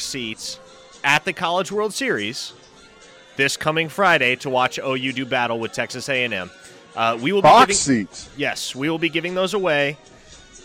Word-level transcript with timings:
seats 0.00 0.58
at 1.04 1.24
the 1.24 1.32
College 1.32 1.72
World 1.72 1.94
Series 1.94 2.52
this 3.36 3.56
coming 3.56 3.88
Friday 3.88 4.36
to 4.36 4.50
watch 4.50 4.78
OU 4.78 5.12
do 5.12 5.26
battle 5.26 5.58
with 5.60 5.72
Texas 5.72 6.08
A&M. 6.08 6.50
Uh, 6.94 7.18
we 7.20 7.32
will 7.32 7.42
box 7.42 7.66
be 7.86 7.94
giving, 7.94 8.06
seats. 8.06 8.30
Yes, 8.36 8.74
we 8.74 8.88
will 8.88 8.98
be 8.98 9.10
giving 9.10 9.34
those 9.34 9.54
away 9.54 9.98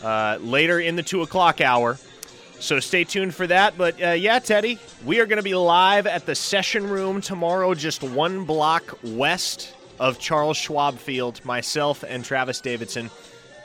uh, 0.02 0.38
later 0.42 0.80
in 0.80 0.96
the 0.96 1.04
two 1.04 1.22
o'clock 1.22 1.62
hour. 1.62 1.98
So 2.60 2.80
stay 2.80 3.04
tuned 3.04 3.36
for 3.36 3.48
that. 3.48 3.78
But 3.78 4.02
uh, 4.02 4.10
yeah, 4.12 4.40
Teddy, 4.40 4.80
we 5.06 5.20
are 5.20 5.26
going 5.26 5.38
to 5.38 5.44
be 5.44 5.56
live 5.56 6.08
at 6.08 6.26
the 6.26 6.36
session 6.36 6.90
room 6.90 7.20
tomorrow, 7.20 7.74
just 7.74 8.04
one 8.04 8.46
block 8.46 8.98
west 9.04 9.74
of 10.00 10.20
Charles 10.20 10.58
Schwab 10.58 10.98
Field. 10.98 11.44
Myself 11.44 12.04
and 12.08 12.24
Travis 12.24 12.62
Davidson, 12.62 13.10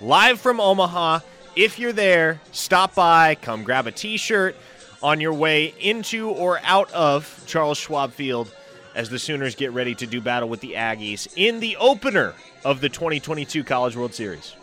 live 0.01 0.41
from 0.41 0.61
Omaha. 0.61 1.21
If 1.55 1.79
you're 1.79 1.93
there, 1.93 2.41
stop 2.53 2.95
by, 2.95 3.37
come 3.37 3.62
grab 3.62 3.87
a 3.87 3.93
T-shirt 3.93 4.57
on 5.02 5.20
your 5.20 5.32
way 5.32 5.74
into 5.80 6.30
or 6.30 6.60
out 6.64 6.90
of 6.92 7.42
Charles 7.46 7.78
Schwab 7.78 8.12
Field 8.12 8.52
as 8.95 9.10
the 9.10 9.18
Sooners 9.18 9.54
get 9.54 9.73
ready 9.73 9.95
to 9.95 10.06
do 10.06 10.20
battle 10.20 10.48
with 10.48 10.60
the 10.60 10.73
Aggies 10.73 11.28
in 11.37 11.60
the 11.60 11.77
opener 11.77 12.34
of 12.64 12.80
the 12.80 12.88
2022 12.88 13.62
College 13.62 13.96
World 13.96 14.14
Series. 14.14 14.54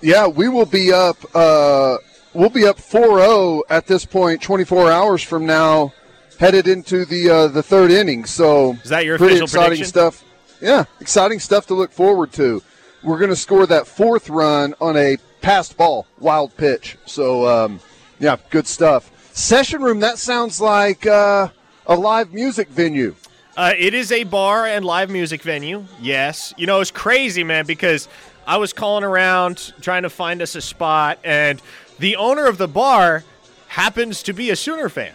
Yeah, 0.00 0.26
we 0.26 0.48
will 0.48 0.66
be 0.66 0.92
up. 0.92 1.16
Uh, 1.34 1.96
we'll 2.34 2.50
be 2.50 2.66
up 2.66 2.76
4-0 2.76 3.62
at 3.70 3.86
this 3.86 4.04
point, 4.04 4.42
24 4.42 4.90
hours 4.90 5.22
from 5.22 5.46
now, 5.46 5.92
headed 6.38 6.68
into 6.68 7.04
the 7.04 7.30
uh, 7.30 7.48
the 7.48 7.62
third 7.62 7.90
inning. 7.90 8.24
So 8.24 8.74
is 8.84 8.90
that 8.90 9.04
your 9.04 9.18
pretty 9.18 9.34
official 9.34 9.44
exciting 9.44 9.68
prediction? 9.68 9.86
stuff? 9.86 10.24
Yeah, 10.60 10.84
exciting 11.00 11.40
stuff 11.40 11.66
to 11.68 11.74
look 11.74 11.92
forward 11.92 12.32
to. 12.32 12.62
We're 13.02 13.18
going 13.18 13.30
to 13.30 13.36
score 13.36 13.66
that 13.66 13.86
fourth 13.86 14.28
run 14.28 14.74
on 14.80 14.96
a 14.96 15.16
passed 15.40 15.76
ball, 15.76 16.06
wild 16.18 16.56
pitch. 16.56 16.96
So 17.06 17.46
um, 17.46 17.80
yeah, 18.18 18.36
good 18.50 18.66
stuff. 18.66 19.10
Session 19.38 19.82
room. 19.82 20.00
That 20.00 20.18
sounds 20.18 20.60
like 20.60 21.06
uh, 21.06 21.48
a 21.86 21.94
live 21.94 22.32
music 22.32 22.68
venue. 22.70 23.14
Uh, 23.56 23.72
it 23.78 23.94
is 23.94 24.10
a 24.10 24.24
bar 24.24 24.66
and 24.66 24.84
live 24.84 25.10
music 25.10 25.42
venue. 25.42 25.84
Yes, 26.00 26.52
you 26.56 26.66
know 26.66 26.80
it's 26.80 26.90
crazy, 26.90 27.44
man, 27.44 27.64
because 27.64 28.08
I 28.48 28.56
was 28.56 28.72
calling 28.72 29.04
around 29.04 29.74
trying 29.80 30.02
to 30.02 30.10
find 30.10 30.42
us 30.42 30.56
a 30.56 30.60
spot, 30.60 31.20
and 31.22 31.62
the 32.00 32.16
owner 32.16 32.46
of 32.46 32.58
the 32.58 32.66
bar 32.66 33.22
happens 33.68 34.24
to 34.24 34.32
be 34.32 34.50
a 34.50 34.56
Sooner 34.56 34.88
fan, 34.88 35.14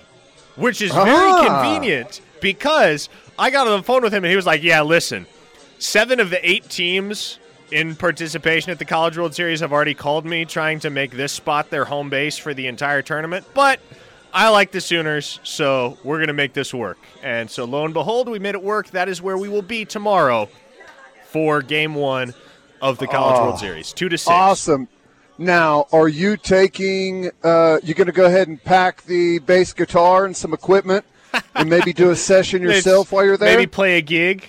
which 0.56 0.82
is 0.82 0.94
very 0.94 1.10
Ah. 1.32 1.62
convenient 1.62 2.22
because 2.40 3.10
I 3.38 3.50
got 3.50 3.68
on 3.68 3.78
the 3.78 3.84
phone 3.84 4.04
with 4.04 4.14
him 4.14 4.24
and 4.24 4.32
he 4.32 4.38
was 4.38 4.46
like, 4.46 4.64
"Yeah, 4.64 4.84
listen, 4.84 5.26
seven 5.80 6.22
of 6.22 6.30
the 6.30 6.50
eight 6.50 6.70
teams 6.70 7.40
in 7.72 7.98
participation 7.98 8.72
at 8.72 8.80
the 8.80 8.86
College 8.86 9.18
World 9.18 9.36
Series 9.36 9.60
have 9.60 9.74
already 9.74 9.94
called 9.94 10.26
me 10.26 10.46
trying 10.46 10.80
to 10.80 10.90
make 10.90 11.12
this 11.12 11.34
spot 11.34 11.70
their 11.72 11.84
home 11.84 12.10
base 12.10 12.38
for 12.38 12.54
the 12.54 12.68
entire 12.68 13.02
tournament, 13.02 13.46
but." 13.54 13.82
I 14.34 14.50
like 14.50 14.72
the 14.72 14.82
Sooners, 14.82 15.40
so 15.44 15.98
we're 16.04 16.18
going 16.18 16.28
to 16.28 16.34
make 16.34 16.54
this 16.54 16.74
work. 16.74 16.98
And 17.22 17.50
so, 17.50 17.66
lo 17.66 17.86
and 17.86 17.94
behold, 17.94 18.28
we 18.28 18.40
made 18.40 18.56
it 18.56 18.64
work. 18.64 18.90
That 18.90 19.08
is 19.08 19.22
where 19.22 19.38
we 19.38 19.48
will 19.48 19.62
be 19.62 19.86
tomorrow 19.86 20.50
for 21.28 21.62
game 21.62 21.94
one 21.94 22.34
of 22.82 22.98
the 22.98 23.06
College 23.08 23.38
Oh, 23.40 23.44
World 23.46 23.60
Series. 23.60 23.94
Two 23.94 24.10
to 24.10 24.18
six. 24.18 24.30
Awesome. 24.30 24.88
Now, 25.38 25.86
are 25.92 26.08
you 26.08 26.36
taking? 26.38 27.30
Uh, 27.44 27.78
you 27.84 27.94
going 27.94 28.08
to 28.08 28.14
go 28.14 28.26
ahead 28.26 28.48
and 28.48 28.62
pack 28.64 29.04
the 29.04 29.40
bass 29.40 29.72
guitar 29.74 30.26
and 30.26 30.36
some 30.36 30.54
equipment, 30.54 31.06
and 31.56 31.70
maybe 31.70 31.94
do 31.94 32.10
a 32.10 32.16
session 32.16 32.62
yourself 32.64 33.12
while 33.12 33.26
you're 33.26 33.38
there? 33.38 33.56
Maybe 33.56 33.68
play 33.68 33.98
a 33.98 34.02
gig, 34.02 34.48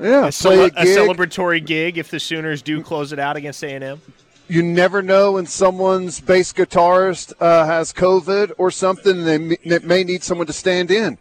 yeah, 0.00 0.24
a, 0.24 0.26
a 0.28 0.30
gig. 0.30 0.72
celebratory 0.72 1.64
gig 1.64 1.98
if 1.98 2.10
the 2.10 2.18
Sooners 2.20 2.62
do 2.62 2.82
close 2.82 3.12
it 3.12 3.18
out 3.18 3.36
against 3.36 3.62
A&M. 3.62 4.00
You 4.48 4.62
never 4.62 5.02
know 5.02 5.32
when 5.32 5.46
someone's 5.46 6.20
bass 6.20 6.52
guitarist 6.52 7.32
uh, 7.40 7.66
has 7.66 7.92
COVID 7.92 8.52
or 8.58 8.70
something. 8.70 9.26
And 9.26 9.56
they, 9.64 9.78
may 9.80 10.04
need 10.04 10.22
someone 10.22 10.46
to 10.46 10.52
stand 10.52 10.90
in. 10.90 11.18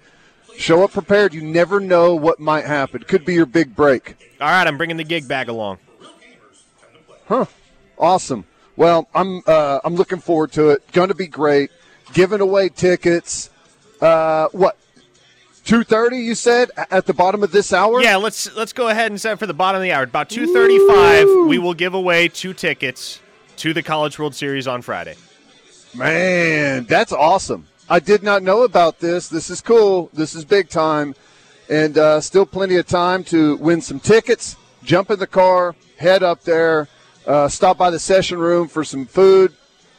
Show 0.57 0.83
up 0.83 0.91
prepared. 0.91 1.33
You 1.33 1.41
never 1.41 1.79
know 1.79 2.15
what 2.15 2.39
might 2.39 2.65
happen. 2.65 3.03
Could 3.03 3.25
be 3.25 3.33
your 3.33 3.45
big 3.45 3.75
break. 3.75 4.15
All 4.39 4.47
right, 4.47 4.67
I'm 4.67 4.77
bringing 4.77 4.97
the 4.97 5.03
gig 5.03 5.27
bag 5.27 5.49
along. 5.49 5.79
Huh. 7.27 7.45
Awesome. 7.97 8.45
Well, 8.75 9.07
I'm 9.15 9.41
uh, 9.47 9.79
I'm 9.83 9.95
looking 9.95 10.19
forward 10.19 10.51
to 10.53 10.69
it. 10.69 10.91
Going 10.91 11.09
to 11.09 11.15
be 11.15 11.27
great. 11.27 11.71
Giving 12.13 12.41
away 12.41 12.69
tickets. 12.69 13.49
Uh, 14.01 14.47
what? 14.51 14.77
Two 15.65 15.83
thirty? 15.83 16.17
You 16.17 16.35
said 16.35 16.71
at 16.91 17.05
the 17.05 17.13
bottom 17.13 17.41
of 17.41 17.51
this 17.51 17.71
hour? 17.71 18.01
Yeah, 18.01 18.17
let's 18.17 18.53
let's 18.55 18.73
go 18.73 18.89
ahead 18.89 19.11
and 19.11 19.19
set 19.19 19.39
for 19.39 19.47
the 19.47 19.53
bottom 19.53 19.79
of 19.79 19.83
the 19.83 19.93
hour. 19.93 20.03
About 20.03 20.29
2:35, 20.29 21.47
we 21.47 21.57
will 21.57 21.73
give 21.73 21.93
away 21.93 22.27
two 22.27 22.53
tickets 22.53 23.21
to 23.57 23.73
the 23.73 23.81
College 23.81 24.19
World 24.19 24.35
Series 24.35 24.67
on 24.67 24.81
Friday. 24.81 25.15
Man, 25.95 26.83
that's 26.85 27.13
awesome. 27.13 27.67
I 27.89 27.99
did 27.99 28.23
not 28.23 28.43
know 28.43 28.63
about 28.63 28.99
this. 28.99 29.29
This 29.29 29.49
is 29.49 29.61
cool. 29.61 30.09
This 30.13 30.35
is 30.35 30.43
big 30.43 30.69
time. 30.69 31.15
And 31.69 31.97
uh, 31.97 32.19
still 32.19 32.45
plenty 32.45 32.75
of 32.75 32.87
time 32.87 33.23
to 33.25 33.55
win 33.57 33.79
some 33.79 33.99
tickets, 33.99 34.57
jump 34.83 35.11
in 35.11 35.19
the 35.19 35.27
car, 35.27 35.75
head 35.97 36.23
up 36.23 36.43
there, 36.43 36.89
uh, 37.25 37.47
stop 37.47 37.77
by 37.77 37.89
the 37.89 37.99
session 37.99 38.37
room 38.37 38.67
for 38.67 38.83
some 38.83 39.05
food, 39.05 39.53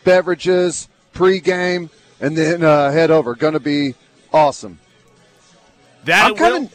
beverages, 0.05 0.89
pregame, 1.15 1.89
and 2.21 2.37
then 2.37 2.63
uh, 2.63 2.91
head 2.91 3.11
over. 3.11 3.35
Going 3.35 3.55
to 3.55 3.61
be 3.61 3.95
awesome. 4.33 4.79
That 6.05 6.31
I'm 6.31 6.37
kind 6.37 6.71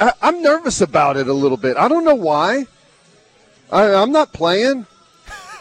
of, 0.00 0.14
I'm 0.20 0.42
nervous 0.42 0.80
about 0.80 1.16
it 1.16 1.28
a 1.28 1.32
little 1.32 1.56
bit. 1.56 1.76
I 1.76 1.88
don't 1.88 2.04
know 2.04 2.14
why. 2.14 2.66
I, 3.72 3.94
I'm 3.94 4.12
not 4.12 4.32
playing. 4.32 4.86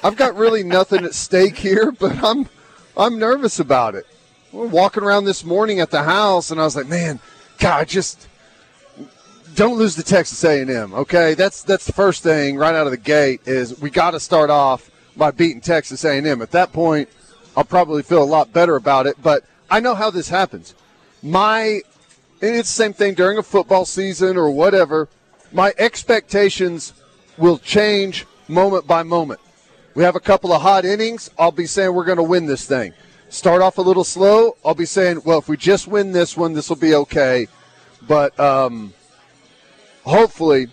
I've 0.04 0.16
got 0.16 0.36
really 0.36 0.64
nothing 0.64 1.06
at 1.06 1.14
stake 1.14 1.58
here, 1.58 1.92
but 2.00 2.24
I'm, 2.24 2.48
I'm 2.98 3.20
nervous 3.20 3.60
about 3.60 3.96
it. 3.96 4.06
We're 4.52 4.68
walking 4.68 5.04
around 5.04 5.26
this 5.26 5.46
morning 5.46 5.80
at 5.80 5.92
the 5.92 6.04
house, 6.04 6.50
and 6.50 6.60
I 6.60 6.64
was 6.64 6.76
like, 6.76 6.88
man, 6.88 7.20
God, 7.60 7.88
just 7.88 8.28
don't 9.56 9.78
lose 9.78 9.96
the 9.96 10.04
Texas 10.04 10.44
A&M. 10.44 10.94
Okay, 10.94 11.34
that's 11.34 11.64
that's 11.64 11.86
the 11.86 11.94
first 11.94 12.24
thing 12.24 12.58
right 12.58 12.74
out 12.74 12.88
of 12.88 12.92
the 12.92 12.98
gate 12.98 13.42
is 13.46 13.80
we 13.80 13.90
got 13.90 14.12
to 14.12 14.20
start 14.20 14.50
off 14.50 14.90
by 15.18 15.32
beating 15.32 15.62
Texas 15.62 16.04
A&M. 16.04 16.42
At 16.42 16.52
that 16.52 16.72
point, 16.74 17.10
I'll 17.56 17.64
probably 17.64 18.02
feel 18.02 18.24
a 18.24 18.26
lot 18.26 18.54
better 18.54 18.76
about 18.76 19.06
it. 19.06 19.22
But 19.22 19.44
I 19.70 19.82
know 19.82 19.94
how 19.94 20.10
this 20.10 20.30
happens. 20.30 20.74
My 21.22 21.82
it's 22.42 22.70
the 22.70 22.84
same 22.84 22.94
thing 22.94 23.14
during 23.14 23.38
a 23.38 23.44
football 23.44 23.86
season 23.86 24.38
or 24.38 24.50
whatever. 24.50 25.10
My 25.52 25.74
expectations 25.78 26.94
will 27.38 27.58
change 27.58 28.26
moment 28.48 28.88
by 28.88 29.04
moment. 29.04 29.40
We 29.96 30.04
have 30.04 30.16
a 30.16 30.20
couple 30.20 30.54
of 30.54 30.62
hot 30.62 30.86
innings. 30.86 31.30
I'll 31.38 31.52
be 31.52 31.66
saying 31.66 31.94
we're 31.94 32.06
going 32.06 32.18
to 32.18 32.24
win 32.24 32.46
this 32.46 32.66
thing. 32.66 32.94
Start 33.30 33.62
off 33.62 33.78
a 33.78 33.82
little 33.82 34.04
slow. 34.04 34.56
I'll 34.64 34.74
be 34.74 34.86
saying, 34.86 35.22
well, 35.26 35.40
if 35.40 35.48
we 35.48 35.58
just 35.58 35.88
win 35.88 36.12
this 36.12 36.38
one, 36.38 36.54
this 36.54 36.70
will 36.70 36.78
be 36.78 36.96
okay. 36.96 37.48
But 38.08 38.40
um, 38.40 38.94
hopefully, 40.04 40.68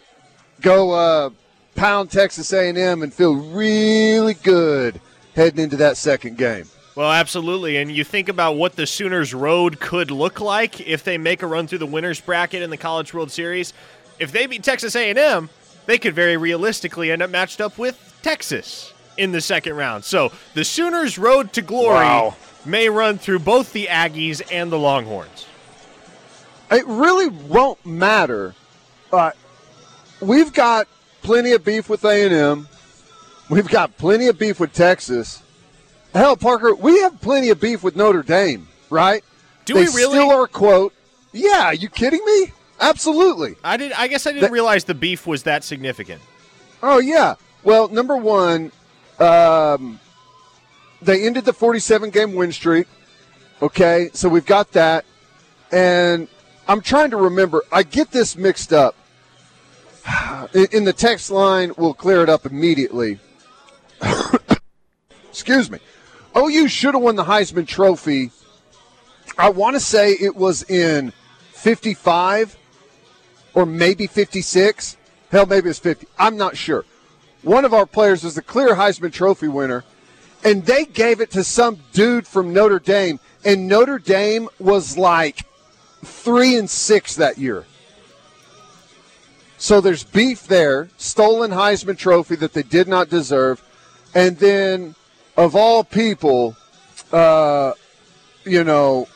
go 0.60 0.92
uh, 0.92 1.30
pound 1.74 2.10
Texas 2.10 2.52
A&M 2.52 3.02
and 3.02 3.12
feel 3.12 3.34
really 3.34 4.34
good 4.34 5.00
heading 5.34 5.62
into 5.62 5.76
that 5.76 5.96
second 5.96 6.38
game. 6.38 6.66
Well, 6.96 7.12
absolutely. 7.12 7.76
And 7.76 7.92
you 7.92 8.04
think 8.04 8.28
about 8.30 8.56
what 8.56 8.74
the 8.74 8.86
Sooners' 8.86 9.34
road 9.34 9.78
could 9.80 10.10
look 10.10 10.40
like 10.40 10.80
if 10.80 11.04
they 11.04 11.18
make 11.18 11.42
a 11.42 11.46
run 11.46 11.66
through 11.66 11.78
the 11.78 11.86
winners 11.86 12.20
bracket 12.20 12.62
in 12.62 12.70
the 12.70 12.78
College 12.78 13.12
World 13.12 13.30
Series. 13.30 13.74
If 14.18 14.32
they 14.32 14.46
beat 14.46 14.64
Texas 14.64 14.96
A&M, 14.96 15.50
they 15.84 15.98
could 15.98 16.14
very 16.14 16.38
realistically 16.38 17.12
end 17.12 17.20
up 17.20 17.28
matched 17.28 17.60
up 17.60 17.76
with 17.76 18.18
Texas 18.22 18.94
in 19.18 19.30
the 19.32 19.42
second 19.42 19.76
round. 19.76 20.04
So 20.04 20.32
the 20.54 20.64
Sooners' 20.64 21.18
road 21.18 21.52
to 21.52 21.60
glory 21.62 21.96
Wow. 22.06 22.36
may 22.64 22.88
run 22.88 23.18
through 23.18 23.40
both 23.40 23.74
the 23.74 23.86
Aggies 23.90 24.40
and 24.50 24.72
the 24.72 24.78
Longhorns. 24.78 25.44
It 26.70 26.86
really 26.86 27.28
won't 27.28 27.84
matter. 27.84 28.54
Uh, 29.12 29.32
we've 30.20 30.52
got 30.52 30.88
plenty 31.22 31.52
of 31.52 31.62
beef 31.62 31.90
with 31.90 32.04
A&M. 32.06 32.68
We've 33.50 33.68
got 33.68 33.96
plenty 33.98 34.28
of 34.28 34.38
beef 34.38 34.58
with 34.58 34.72
Texas. 34.72 35.42
Hell, 36.16 36.34
Parker, 36.34 36.74
we 36.74 36.98
have 37.02 37.20
plenty 37.20 37.50
of 37.50 37.60
beef 37.60 37.82
with 37.82 37.94
Notre 37.94 38.22
Dame, 38.22 38.66
right? 38.88 39.22
Do 39.66 39.74
they 39.74 39.80
we 39.80 39.86
really? 39.88 40.18
Still 40.18 40.30
are 40.30 40.46
quote. 40.46 40.94
Yeah, 41.32 41.72
you 41.72 41.90
kidding 41.90 42.24
me? 42.24 42.52
Absolutely. 42.80 43.56
I 43.62 43.76
did. 43.76 43.92
I 43.92 44.06
guess 44.08 44.26
I 44.26 44.32
didn't 44.32 44.50
realize 44.50 44.84
the 44.84 44.94
beef 44.94 45.26
was 45.26 45.42
that 45.42 45.62
significant. 45.62 46.22
Oh 46.82 47.00
yeah. 47.00 47.34
Well, 47.64 47.88
number 47.88 48.16
one, 48.16 48.72
um, 49.18 50.00
they 51.02 51.26
ended 51.26 51.44
the 51.44 51.52
47 51.52 52.08
game 52.08 52.34
win 52.34 52.50
streak. 52.50 52.86
Okay, 53.60 54.08
so 54.14 54.30
we've 54.30 54.46
got 54.46 54.72
that, 54.72 55.04
and 55.70 56.28
I'm 56.66 56.80
trying 56.80 57.10
to 57.10 57.18
remember. 57.18 57.62
I 57.70 57.82
get 57.82 58.10
this 58.10 58.36
mixed 58.38 58.72
up. 58.72 58.96
In, 60.54 60.66
in 60.72 60.84
the 60.84 60.92
text 60.94 61.30
line, 61.30 61.72
we'll 61.76 61.92
clear 61.92 62.22
it 62.22 62.28
up 62.30 62.46
immediately. 62.46 63.18
Excuse 65.28 65.70
me. 65.70 65.78
Oh, 66.38 66.50
OU 66.50 66.68
should 66.68 66.92
have 66.92 67.02
won 67.02 67.16
the 67.16 67.24
Heisman 67.24 67.66
Trophy. 67.66 68.30
I 69.38 69.48
want 69.48 69.74
to 69.74 69.80
say 69.80 70.12
it 70.12 70.36
was 70.36 70.62
in 70.64 71.14
55 71.52 72.58
or 73.54 73.64
maybe 73.64 74.06
56. 74.06 74.98
Hell, 75.30 75.46
maybe 75.46 75.70
it's 75.70 75.78
50. 75.78 76.06
I'm 76.18 76.36
not 76.36 76.54
sure. 76.54 76.84
One 77.40 77.64
of 77.64 77.72
our 77.72 77.86
players 77.86 78.22
was 78.22 78.34
the 78.34 78.42
clear 78.42 78.74
Heisman 78.74 79.14
Trophy 79.14 79.48
winner, 79.48 79.84
and 80.44 80.66
they 80.66 80.84
gave 80.84 81.22
it 81.22 81.30
to 81.30 81.42
some 81.42 81.78
dude 81.94 82.26
from 82.26 82.52
Notre 82.52 82.80
Dame. 82.80 83.18
and 83.42 83.66
Notre 83.66 83.98
Dame 83.98 84.50
was 84.58 84.98
like 84.98 85.46
three 86.04 86.54
and 86.56 86.68
six 86.68 87.16
that 87.16 87.38
year. 87.38 87.64
So 89.56 89.80
there's 89.80 90.04
beef 90.04 90.46
there, 90.46 90.90
stolen 90.98 91.52
Heisman 91.52 91.96
Trophy 91.96 92.36
that 92.36 92.52
they 92.52 92.62
did 92.62 92.88
not 92.88 93.08
deserve, 93.08 93.62
and 94.14 94.36
then 94.38 94.96
of 95.36 95.54
all 95.54 95.84
people, 95.84 96.56
uh, 97.12 97.72
you 98.44 98.64
know, 98.64 99.08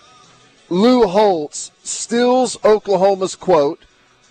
Lou 0.68 1.06
Holtz 1.06 1.72
steals 1.82 2.56
Oklahoma's 2.64 3.34
quote, 3.34 3.80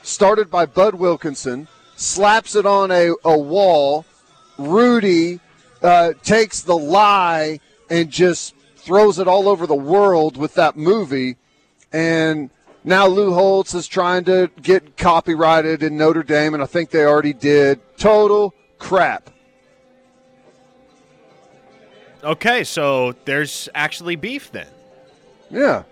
started 0.04 0.50
by 0.50 0.66
Bud 0.66 0.96
Wilkinson, 0.96 1.68
slaps 1.96 2.56
it 2.56 2.66
on 2.66 2.92
a, 2.92 3.12
a 3.26 3.38
wall. 3.38 4.06
Rudy 4.58 5.40
uh, 5.82 6.14
takes 6.24 6.62
the 6.62 6.78
lie 6.78 7.60
and 7.90 8.10
just 8.10 8.56
throws 8.78 9.20
it 9.20 9.28
all 9.28 9.50
over 9.50 9.68
the 9.68 9.76
world 9.76 10.38
with 10.38 10.54
that 10.56 10.78
movie. 10.78 11.38
And 11.92 12.50
now 12.84 13.08
Lou 13.08 13.34
Holtz 13.34 13.74
is 13.74 13.88
trying 13.88 14.24
to 14.26 14.50
get 14.62 14.96
copyrighted 14.96 15.84
in 15.84 15.98
Notre 15.98 16.24
Dame, 16.24 16.54
and 16.54 16.64
I 16.64 16.66
think 16.66 16.90
they 16.90 17.04
already 17.04 17.34
did. 17.34 17.80
Total 17.98 18.54
crap. 18.78 19.30
Okay, 22.24 22.64
so 22.64 23.14
there's 23.26 23.70
actually 23.74 24.16
beef 24.16 24.52
then. 24.52 24.68
Yeah, 25.50 25.84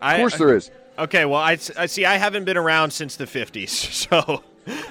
of 0.00 0.16
course 0.16 0.38
there 0.38 0.56
is. 0.56 0.70
Okay, 0.98 1.24
well, 1.24 1.40
I, 1.40 1.58
I 1.76 1.86
see. 1.86 2.04
I 2.04 2.16
haven't 2.16 2.44
been 2.44 2.56
around 2.56 2.92
since 2.92 3.16
the 3.16 3.26
'50s, 3.26 3.68
so 4.08 4.42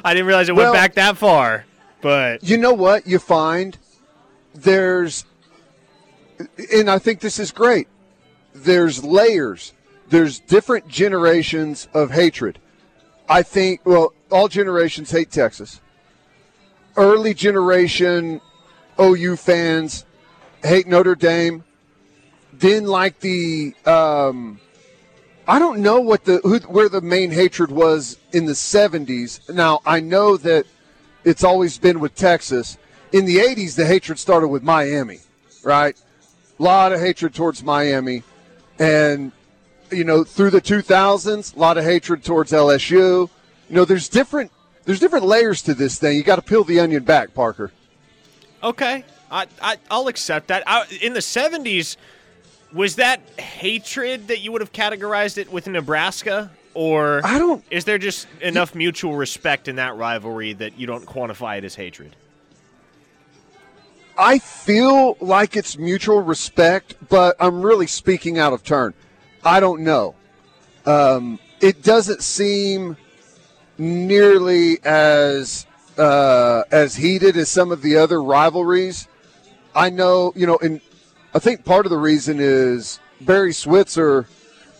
I 0.03 0.13
didn't 0.13 0.27
realize 0.27 0.49
it 0.49 0.55
went 0.55 0.73
back 0.73 0.95
that 0.95 1.17
far. 1.17 1.65
But 2.01 2.43
you 2.43 2.57
know 2.57 2.73
what 2.73 3.05
you 3.05 3.19
find 3.19 3.77
there's 4.53 5.25
and 6.73 6.89
i 6.89 6.97
think 6.99 7.19
this 7.19 7.39
is 7.39 7.51
great 7.51 7.87
there's 8.53 9.03
layers 9.03 9.73
there's 10.09 10.39
different 10.39 10.87
generations 10.87 11.87
of 11.93 12.11
hatred 12.11 12.59
i 13.29 13.41
think 13.41 13.79
well 13.85 14.13
all 14.29 14.47
generations 14.47 15.11
hate 15.11 15.31
texas 15.31 15.79
early 16.97 17.33
generation 17.33 18.41
ou 18.99 19.35
fans 19.37 20.05
hate 20.63 20.87
notre 20.87 21.15
dame 21.15 21.63
then 22.53 22.85
like 22.85 23.19
the 23.19 23.73
um 23.85 24.59
I 25.47 25.59
don't 25.59 25.79
know 25.79 25.99
what 25.99 26.23
the 26.23 26.39
who, 26.43 26.59
where 26.59 26.87
the 26.87 27.01
main 27.01 27.31
hatred 27.31 27.71
was 27.71 28.17
in 28.31 28.45
the 28.45 28.53
70s. 28.53 29.53
Now 29.53 29.81
I 29.85 29.99
know 29.99 30.37
that 30.37 30.65
it's 31.23 31.43
always 31.43 31.77
been 31.77 31.99
with 31.99 32.15
Texas. 32.15 32.77
In 33.11 33.25
the 33.25 33.37
80s, 33.37 33.75
the 33.75 33.85
hatred 33.85 34.17
started 34.19 34.47
with 34.47 34.63
Miami, 34.63 35.19
right? 35.63 35.99
A 36.59 36.63
lot 36.63 36.93
of 36.93 36.99
hatred 36.99 37.33
towards 37.33 37.63
Miami. 37.63 38.23
And, 38.79 39.31
you 39.91 40.03
know, 40.03 40.23
through 40.23 40.51
the 40.51 40.61
2000s, 40.61 41.55
a 41.55 41.59
lot 41.59 41.77
of 41.77 41.83
hatred 41.83 42.23
towards 42.23 42.51
LSU. 42.51 43.29
You 43.69 43.75
know, 43.75 43.85
there's 43.85 44.07
different. 44.07 44.51
There's 44.85 44.99
different 44.99 45.25
layers 45.25 45.61
to 45.63 45.73
this 45.73 45.99
thing. 45.99 46.17
You 46.17 46.23
got 46.23 46.37
to 46.37 46.41
peel 46.41 46.63
the 46.63 46.79
onion 46.79 47.03
back, 47.03 47.33
Parker. 47.33 47.71
okay, 48.63 49.03
I, 49.31 49.47
I 49.61 49.77
I'll 49.89 50.07
accept 50.07 50.47
that. 50.47 50.63
I, 50.67 50.85
in 51.01 51.13
the 51.13 51.19
'70s, 51.21 51.95
was 52.73 52.95
that 52.97 53.21
hatred 53.39 54.27
that 54.27 54.39
you 54.39 54.51
would 54.51 54.61
have 54.61 54.73
categorized 54.73 55.37
it 55.37 55.51
with 55.51 55.67
Nebraska, 55.67 56.51
or 56.73 57.21
I 57.23 57.37
don't- 57.39 57.63
Is 57.71 57.85
there 57.85 57.97
just 57.97 58.27
enough 58.41 58.75
mutual 58.75 59.15
respect 59.15 59.67
in 59.67 59.77
that 59.77 59.95
rivalry 59.95 60.53
that 60.53 60.77
you 60.77 60.87
don't 60.87 61.05
quantify 61.05 61.57
it 61.57 61.63
as 61.63 61.75
hatred? 61.75 62.15
I 64.17 64.39
feel 64.39 65.17
like 65.19 65.55
it's 65.55 65.77
mutual 65.77 66.21
respect, 66.21 66.95
but 67.09 67.35
I'm 67.39 67.61
really 67.61 67.87
speaking 67.87 68.37
out 68.37 68.53
of 68.53 68.63
turn. 68.63 68.93
I 69.43 69.59
don't 69.59 69.81
know. 69.81 70.15
Um, 70.85 71.39
it 71.61 71.81
doesn't 71.81 72.21
seem 72.21 72.97
nearly 73.77 74.83
as 74.83 75.65
uh, 75.97 76.63
as 76.71 76.95
heated 76.95 77.35
as 77.37 77.49
some 77.49 77.71
of 77.71 77.81
the 77.81 77.97
other 77.97 78.21
rivalries. 78.21 79.07
I 79.75 79.89
know, 79.89 80.33
you 80.35 80.47
know, 80.47 80.57
and 80.57 80.81
I 81.33 81.39
think 81.39 81.63
part 81.63 81.85
of 81.85 81.89
the 81.89 81.97
reason 81.97 82.37
is 82.39 82.99
Barry 83.21 83.53
Switzer. 83.53 84.27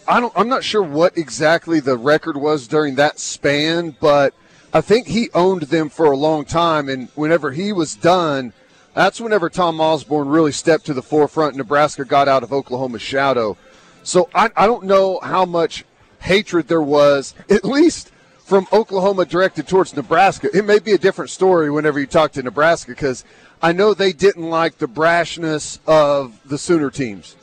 I 0.08 0.20
don't. 0.20 0.34
I'm 0.36 0.50
not 0.50 0.64
sure 0.64 0.84
what 0.84 1.18
exactly 1.18 1.80
the 1.80 1.98
record 1.98 2.36
was 2.36 2.68
during 2.68 2.96
that 2.96 3.20
span, 3.20 3.96
but 4.00 4.34
I 4.74 4.82
think 4.82 5.08
he 5.08 5.30
owned 5.34 5.64
them 5.64 5.90
for 5.90 6.08
a 6.08 6.18
long 6.18 6.46
time. 6.46 6.90
And 6.90 7.10
whenever 7.16 7.52
he 7.52 7.72
was 7.72 7.96
done, 7.96 8.54
that's 8.94 9.22
whenever 9.22 9.50
Tom 9.50 9.80
Osborne 9.80 10.28
really 10.28 10.52
stepped 10.52 10.86
to 10.88 10.94
the 10.94 11.02
forefront. 11.02 11.56
Nebraska 11.56 12.04
got 12.04 12.28
out 12.28 12.44
of 12.44 12.52
Oklahoma's 12.52 13.02
shadow. 13.02 13.58
So 14.04 14.30
I, 14.34 14.50
I 14.56 14.66
don't 14.66 14.86
know 14.86 15.20
how 15.22 15.46
much 15.46 15.86
hatred 16.20 16.68
there 16.68 16.82
was, 16.82 17.34
at 17.50 17.64
least 17.64 18.12
from 18.44 18.68
Oklahoma 18.74 19.26
directed 19.26 19.68
towards 19.68 19.96
Nebraska. 19.96 20.50
It 20.54 20.66
may 20.66 20.80
be 20.80 20.92
a 20.92 20.98
different 20.98 21.32
story 21.32 21.70
whenever 21.72 22.00
you 22.00 22.08
talk 22.08 22.34
to 22.34 22.44
Nebraska 22.44 22.92
because 22.92 23.24
I 23.62 23.72
know 23.72 23.94
they 23.94 24.14
didn't 24.14 24.50
like 24.50 24.78
the 24.78 24.88
brashness 24.88 25.80
of 25.86 26.40
the 26.48 26.58
Sooner 26.58 26.90
teams. 26.90 27.36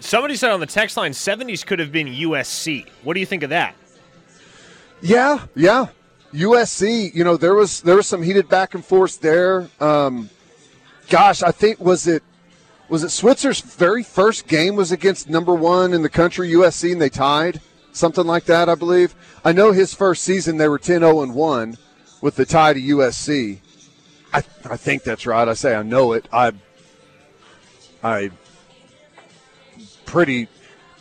Somebody 0.00 0.34
said 0.36 0.50
on 0.50 0.60
the 0.60 0.66
text 0.66 0.96
line, 0.96 1.12
'70s 1.12 1.64
could 1.64 1.78
have 1.78 1.92
been 1.92 2.08
USC. 2.08 2.88
What 3.04 3.14
do 3.14 3.20
you 3.20 3.26
think 3.26 3.42
of 3.42 3.50
that? 3.50 3.74
Yeah, 5.00 5.46
yeah. 5.54 5.86
USC, 6.32 7.14
you 7.14 7.24
know, 7.24 7.36
there 7.36 7.54
was 7.54 7.82
there 7.82 7.96
was 7.96 8.06
some 8.06 8.22
heated 8.22 8.48
back 8.48 8.74
and 8.74 8.84
forth 8.84 9.20
there. 9.20 9.68
Um, 9.80 10.30
gosh, 11.08 11.42
I 11.42 11.50
think 11.50 11.78
was 11.78 12.06
it 12.06 12.22
was 12.88 13.04
it 13.04 13.10
Switzer's 13.10 13.60
very 13.60 14.02
first 14.02 14.48
game 14.48 14.74
was 14.74 14.90
against 14.90 15.28
number 15.28 15.54
one 15.54 15.92
in 15.92 16.02
the 16.02 16.08
country, 16.08 16.50
USC, 16.52 16.92
and 16.92 17.00
they 17.00 17.10
tied 17.10 17.60
something 17.92 18.26
like 18.26 18.44
that, 18.44 18.68
I 18.68 18.74
believe. 18.74 19.14
I 19.44 19.52
know 19.52 19.72
his 19.72 19.94
first 19.94 20.22
season 20.22 20.56
they 20.56 20.68
were 20.68 20.78
10-0 20.78 21.22
and 21.22 21.34
one 21.34 21.76
with 22.20 22.36
the 22.36 22.46
tie 22.46 22.72
to 22.72 22.80
USC. 22.80 23.58
I 24.32 24.38
I 24.64 24.76
think 24.76 25.02
that's 25.02 25.26
right. 25.26 25.46
I 25.46 25.54
say 25.54 25.74
I 25.74 25.82
know 25.82 26.12
it. 26.12 26.26
I 26.32 26.52
I 28.02 28.30
pretty 30.06 30.48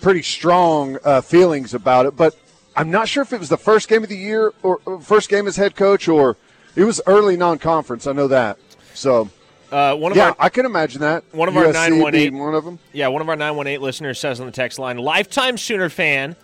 pretty 0.01 0.21
strong 0.21 0.97
uh, 1.03 1.21
feelings 1.21 1.73
about 1.73 2.05
it, 2.05 2.15
but 2.15 2.35
I'm 2.75 2.89
not 2.91 3.07
sure 3.07 3.23
if 3.23 3.33
it 3.33 3.39
was 3.39 3.49
the 3.49 3.57
first 3.57 3.87
game 3.89 4.03
of 4.03 4.09
the 4.09 4.17
year 4.17 4.53
or 4.63 4.79
first 5.01 5.29
game 5.29 5.47
as 5.47 5.55
head 5.55 5.75
coach 5.75 6.07
or 6.07 6.37
it 6.75 6.83
was 6.83 7.01
early 7.05 7.37
non-conference. 7.37 8.07
I 8.07 8.13
know 8.13 8.27
that. 8.29 8.57
So 8.93 9.29
Uh, 9.71 9.95
one 9.95 10.11
of 10.11 10.17
yeah, 10.17 10.29
our 10.29 10.35
I 10.39 10.49
can 10.49 10.65
imagine 10.65 11.01
that. 11.01 11.23
One 11.33 11.47
of 11.47 11.55
our 11.57 11.65
USC 11.65 11.73
918 11.73 12.11
being 12.31 12.43
one 12.43 12.55
of 12.55 12.65
them. 12.65 12.79
yeah, 12.93 13.07
one 13.09 13.21
of 13.21 13.29
our 13.29 13.35
918 13.35 13.81
listeners 13.81 14.19
says 14.19 14.39
on 14.39 14.45
the 14.45 14.51
text 14.51 14.79
line, 14.79 14.97
lifetime 14.97 15.57
Sooner 15.57 15.89
fan, 15.89 16.35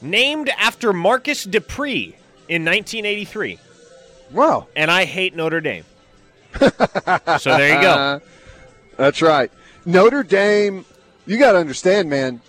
named 0.00 0.50
after 0.58 0.92
Marcus 0.92 1.44
Dupree 1.44 2.16
in 2.48 2.64
1983, 2.64 3.58
Wow, 4.32 4.66
and 4.74 4.90
I 4.90 5.04
hate 5.04 5.36
Notre 5.36 5.60
Dame. 5.60 5.84
So 6.58 7.56
there 7.56 7.76
you 7.76 7.82
go. 7.82 8.20
that's 8.96 9.22
right. 9.22 9.50
Notre 9.84 10.22
Dame. 10.22 10.84
You 11.26 11.38
got 11.38 11.52
to 11.52 11.58
understand, 11.58 12.10
man. 12.10 12.40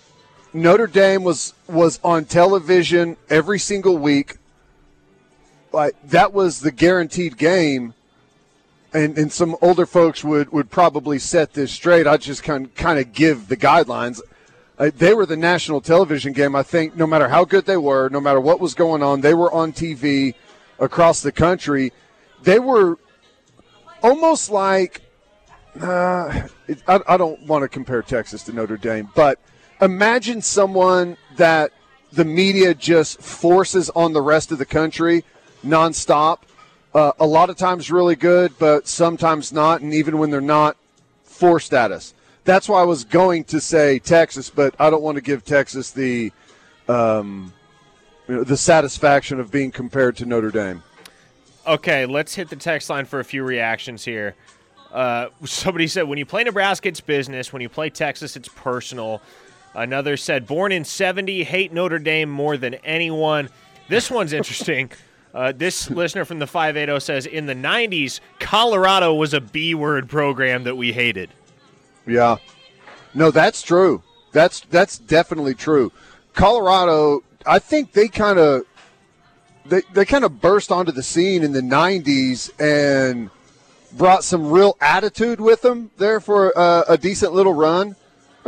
Notre 0.54 0.88
Dame 0.88 1.24
was 1.24 1.54
was 1.68 2.00
on 2.04 2.26
television 2.26 3.18
every 3.30 3.60
single 3.60 3.98
week. 3.98 4.38
Like 5.72 5.96
that 6.10 6.34
was 6.34 6.60
the 6.60 6.72
guaranteed 6.72 7.38
game. 7.38 7.94
And, 8.96 9.18
and 9.18 9.32
some 9.32 9.56
older 9.60 9.88
folks 9.88 10.24
would, 10.24 10.52
would 10.52 10.70
probably 10.70 11.18
set 11.18 11.54
this 11.54 11.72
straight. 11.72 12.06
I 12.06 12.18
just 12.18 12.44
kind 12.44 12.74
kind 12.76 13.00
of 13.00 13.12
give 13.12 13.48
the 13.48 13.58
guidelines. 13.58 14.22
Uh, 14.78 14.92
they 14.96 15.16
were 15.16 15.26
the 15.26 15.38
national 15.38 15.82
television 15.82 16.34
game. 16.34 16.56
I 16.56 16.62
think 16.62 16.96
no 16.96 17.08
matter 17.08 17.28
how 17.28 17.46
good 17.46 17.66
they 17.66 17.78
were, 17.78 18.10
no 18.10 18.20
matter 18.20 18.40
what 18.40 18.60
was 18.60 18.76
going 18.76 19.02
on, 19.02 19.22
they 19.22 19.34
were 19.34 19.52
on 19.52 19.74
TV 19.74 20.36
across 20.80 21.22
the 21.22 21.32
country. 21.32 21.92
They 22.44 22.60
were 22.60 23.00
almost 24.04 24.52
like 24.52 25.02
uh, 25.82 26.48
it, 26.68 26.84
I, 26.88 27.00
I 27.08 27.18
don't 27.18 27.42
want 27.48 27.64
to 27.64 27.70
compare 27.70 28.04
Texas 28.04 28.44
to 28.44 28.54
Notre 28.54 28.78
Dame, 28.78 29.10
but 29.16 29.40
imagine 29.82 30.42
someone 30.42 31.18
that 31.38 31.72
the 32.12 32.26
media 32.26 32.76
just 32.76 33.20
forces 33.22 33.90
on 33.92 34.14
the 34.14 34.22
rest 34.22 34.52
of 34.52 34.60
the 34.60 34.66
country 34.66 35.24
nonstop. 35.66 36.40
Uh, 36.94 37.12
a 37.20 37.26
lot 37.26 37.50
of 37.50 37.58
times 37.58 37.90
really 37.90 38.16
good, 38.16 38.54
but 38.60 38.88
sometimes 38.88 39.52
not, 39.52 39.82
and 39.82 39.94
even 39.94 40.20
when 40.20 40.30
they're 40.30 40.42
not, 40.42 40.78
forced 41.24 41.74
at 41.74 41.92
us. 41.92 42.14
That's 42.44 42.70
why 42.70 42.82
I 42.82 42.84
was 42.84 43.04
going 43.04 43.46
to 43.46 43.60
say 43.60 43.98
Texas, 43.98 44.52
but 44.52 44.76
I 44.78 44.92
don't 44.92 45.02
want 45.02 45.16
to 45.16 45.22
give 45.22 45.44
Texas 45.44 45.90
the 45.90 46.32
um, 46.88 47.52
you 48.28 48.36
know, 48.36 48.44
the 48.44 48.58
satisfaction 48.58 49.40
of 49.40 49.50
being 49.50 49.72
compared 49.72 50.18
to 50.18 50.26
Notre 50.26 50.52
Dame. 50.52 50.84
Okay, 51.66 52.06
let's 52.06 52.36
hit 52.36 52.50
the 52.50 52.56
text 52.56 52.90
line 52.90 53.06
for 53.06 53.20
a 53.20 53.24
few 53.24 53.44
reactions 53.44 54.04
here. 54.04 54.36
Uh, 54.92 55.30
somebody 55.46 55.88
said, 55.88 56.04
when 56.04 56.18
you 56.18 56.26
play 56.26 56.44
Nebraska, 56.44 56.90
it's 56.90 57.02
business. 57.02 57.54
When 57.54 57.62
you 57.62 57.70
play 57.70 57.90
Texas, 57.90 58.36
it's 58.36 58.50
personal. 58.50 59.22
Another 59.74 60.18
said, 60.18 60.46
born 60.46 60.72
in 60.72 60.84
70, 60.84 61.44
hate 61.44 61.74
Notre 61.74 62.00
Dame 62.00 62.30
more 62.30 62.58
than 62.58 62.76
anyone. 62.76 63.50
This 63.88 64.12
one's 64.12 64.34
interesting. 64.34 64.92
Uh, 65.34 65.52
this 65.52 65.90
listener 65.90 66.26
from 66.26 66.40
the 66.40 66.46
580 66.46 67.00
says, 67.00 67.26
in 67.26 67.48
the 67.48 67.56
90s, 67.56 68.20
Colorado 68.40 69.16
was 69.16 69.34
a 69.34 69.42
B 69.42 69.74
word 69.74 70.10
program 70.10 70.64
that 70.66 70.76
we 70.76 70.94
hated. 70.94 71.32
Yeah. 72.06 72.38
No, 73.16 73.32
that's 73.32 73.62
true. 73.62 74.04
That's 74.32 74.62
that's 74.62 74.98
definitely 74.98 75.54
true. 75.54 75.92
Colorado, 76.34 77.24
I 77.46 77.60
think 77.60 77.94
they 77.94 78.08
kind 78.08 78.40
of 78.40 78.66
they 79.66 79.82
they 79.94 80.06
kind 80.06 80.24
of 80.24 80.42
burst 80.42 80.72
onto 80.72 80.92
the 80.92 81.04
scene 81.04 81.44
in 81.44 81.52
the 81.54 81.62
'90s 81.62 82.52
and 82.60 83.30
brought 83.94 84.24
some 84.24 84.52
real 84.52 84.76
attitude 84.82 85.40
with 85.40 85.62
them 85.62 85.92
there 85.98 86.20
for 86.20 86.58
uh, 86.58 86.84
a 86.88 86.98
decent 86.98 87.34
little 87.34 87.54
run. 87.54 87.96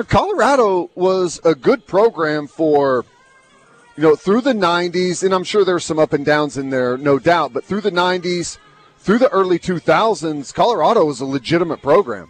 Colorado 0.07 0.89
was 0.95 1.39
a 1.45 1.55
good 1.55 1.87
program 1.87 2.47
for 2.47 3.05
you 3.95 4.03
know 4.03 4.15
through 4.15 4.41
the 4.41 4.53
'90s, 4.53 5.23
and 5.23 5.33
I'm 5.33 5.43
sure 5.43 5.63
there's 5.63 5.85
some 5.85 5.99
up 5.99 6.13
and 6.13 6.25
downs 6.25 6.57
in 6.57 6.69
there, 6.69 6.97
no 6.97 7.17
doubt. 7.19 7.53
But 7.53 7.63
through 7.63 7.81
the 7.81 7.91
'90s, 7.91 8.57
through 8.99 9.19
the 9.19 9.29
early 9.29 9.59
2000s, 9.59 10.53
Colorado 10.53 11.05
was 11.05 11.21
a 11.21 11.25
legitimate 11.25 11.81
program. 11.81 12.29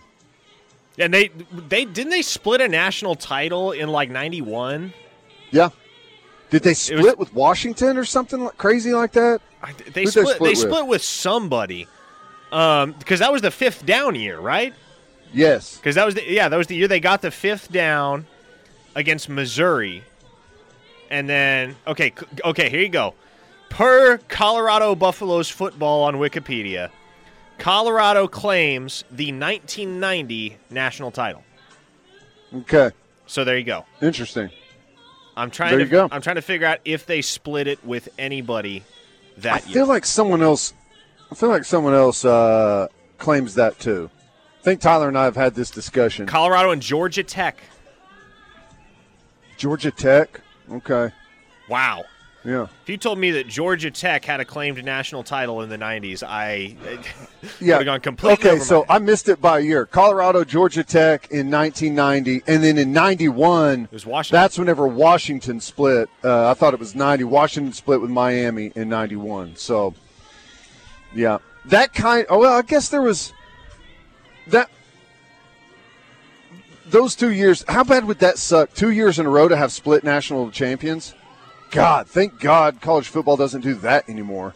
And 0.98 1.14
they 1.14 1.30
they 1.52 1.86
didn't 1.86 2.12
they 2.12 2.22
split 2.22 2.62
a 2.62 2.68
national 2.68 3.16
title 3.16 3.72
in 3.72 3.90
like 3.90 4.10
'91. 4.10 4.94
Yeah. 5.52 5.70
Did 6.56 6.64
they 6.64 6.74
split 6.74 7.04
was, 7.04 7.16
with 7.18 7.34
Washington 7.34 7.98
or 7.98 8.06
something 8.06 8.48
crazy 8.58 8.94
like 8.94 9.12
that? 9.12 9.42
I, 9.62 9.74
they, 9.74 10.06
split, 10.06 10.06
they 10.06 10.06
split. 10.06 10.40
They 10.40 10.50
with? 10.52 10.58
split 10.58 10.88
with 10.88 11.04
somebody. 11.04 11.86
Um, 12.54 12.94
because 12.94 13.20
that 13.20 13.30
was 13.34 13.42
the 13.42 13.52
fifth 13.52 13.86
down 13.86 14.16
year, 14.16 14.40
right? 14.40 14.74
Yes. 15.34 15.76
Because 15.76 15.96
that 15.96 16.06
was 16.06 16.16
the 16.16 16.24
yeah 16.26 16.48
that 16.48 16.56
was 16.56 16.68
the 16.68 16.76
year 16.78 16.88
they 16.88 17.02
got 17.02 17.22
the 17.22 17.30
fifth 17.30 17.70
down 17.74 18.26
against 18.96 19.28
Missouri, 19.28 20.02
and 21.10 21.28
then 21.28 21.76
okay 21.88 22.14
okay 22.46 22.70
here 22.70 22.80
you 22.80 22.88
go. 22.88 23.16
Per 23.68 24.18
Colorado 24.30 24.96
Buffaloes 24.96 25.50
football 25.50 26.04
on 26.04 26.16
Wikipedia, 26.16 26.90
Colorado 27.58 28.30
claims 28.30 29.04
the 29.12 29.34
1990 29.34 30.56
national 30.70 31.12
title. 31.12 31.44
Okay. 32.54 32.92
So 33.28 33.44
there 33.44 33.58
you 33.58 33.66
go. 33.66 33.84
Interesting. 34.02 34.52
I'm 35.38 35.52
trying 35.52 35.72
there 35.72 35.80
to 35.80 35.86
go. 35.86 36.08
I'm 36.12 36.22
trying 36.22 36.38
to 36.38 36.42
figure 36.42 36.68
out 36.68 36.80
if 36.86 37.06
they 37.06 37.22
split 37.22 37.68
it 37.68 37.84
with 37.86 38.10
anybody 38.18 38.84
that 39.38 39.54
I 39.64 39.66
year. 39.68 39.74
feel 39.74 39.88
like 39.88 40.06
someone 40.06 40.42
else 40.42 40.74
I 41.32 41.36
feel 41.36 41.50
like 41.50 41.66
someone 41.66 41.94
else 41.94 42.24
uh, 42.24 42.88
claims 43.18 43.56
that 43.56 43.80
too. 43.80 44.10
I 44.60 44.64
think 44.64 44.82
Tyler 44.82 45.08
and 45.08 45.18
I 45.18 45.26
have 45.26 45.36
had 45.36 45.56
this 45.56 45.70
discussion. 45.70 46.26
Colorado 46.28 46.72
and 46.72 46.82
Georgia 46.82 47.24
Tech. 47.24 47.58
Georgia 49.58 49.92
Tech? 49.92 50.42
Okay. 50.72 51.12
Wow. 51.70 52.06
Yeah. 52.46 52.68
If 52.84 52.90
you 52.90 52.98
told 52.98 53.18
me 53.18 53.32
that 53.32 53.48
Georgia 53.48 53.90
Tech 53.90 54.24
had 54.24 54.40
a 54.40 54.46
claimed 54.46 54.84
national 54.86 55.24
title 55.24 55.62
in 55.62 55.70
the 55.70 55.78
90s, 55.78 56.22
I 56.22 56.76
yeah. 57.60 57.78
would 57.78 57.86
have 57.86 57.86
gone 57.86 58.02
completely 58.02 58.50
Okay, 58.52 58.60
so 58.60 58.86
I 58.88 59.00
missed 59.00 59.28
it 59.30 59.42
by 59.42 59.60
a 59.60 59.62
year. 59.62 59.86
Colorado, 59.88 60.44
Georgia 60.44 60.84
Tech 60.84 61.28
in 61.32 61.50
1990, 61.50 62.44
and 62.48 62.64
then 62.64 62.78
in 62.78 62.94
91, 62.94 63.86
it 63.86 63.92
was 63.92 64.06
Washington. 64.06 64.42
that's 64.42 64.60
whenever 64.60 64.88
Washington 64.88 65.60
split. 65.60 66.08
Uh, 66.24 66.52
I 66.52 66.54
thought 66.54 66.76
it 66.76 66.80
was 66.80 66.94
90. 66.94 67.24
Washington 67.24 67.74
split 67.74 68.00
with 68.00 68.12
Miami 68.12 68.72
in 68.76 68.90
91. 68.90 69.56
So, 69.56 69.96
yeah. 71.16 71.40
That 71.66 71.94
kind 71.94 72.28
oh, 72.30 72.38
well, 72.38 72.54
I 72.54 72.62
guess 72.62 72.90
there 72.90 73.02
was 73.02 73.34
that 74.48 74.70
those 76.86 77.16
two 77.16 77.32
years. 77.32 77.66
How 77.68 77.84
bad 77.84 78.06
would 78.06 78.20
that 78.20 78.38
suck? 78.38 78.72
Two 78.76 78.92
years 78.92 79.18
in 79.18 79.26
a 79.26 79.30
row 79.30 79.48
to 79.48 79.58
have 79.58 79.72
split 79.72 80.04
national 80.04 80.52
champions? 80.52 81.16
God, 81.76 82.08
thank 82.08 82.40
God 82.40 82.80
college 82.82 83.10
football 83.10 83.36
doesn't 83.36 83.62
do 83.62 83.74
that 83.76 84.10
anymore. 84.10 84.54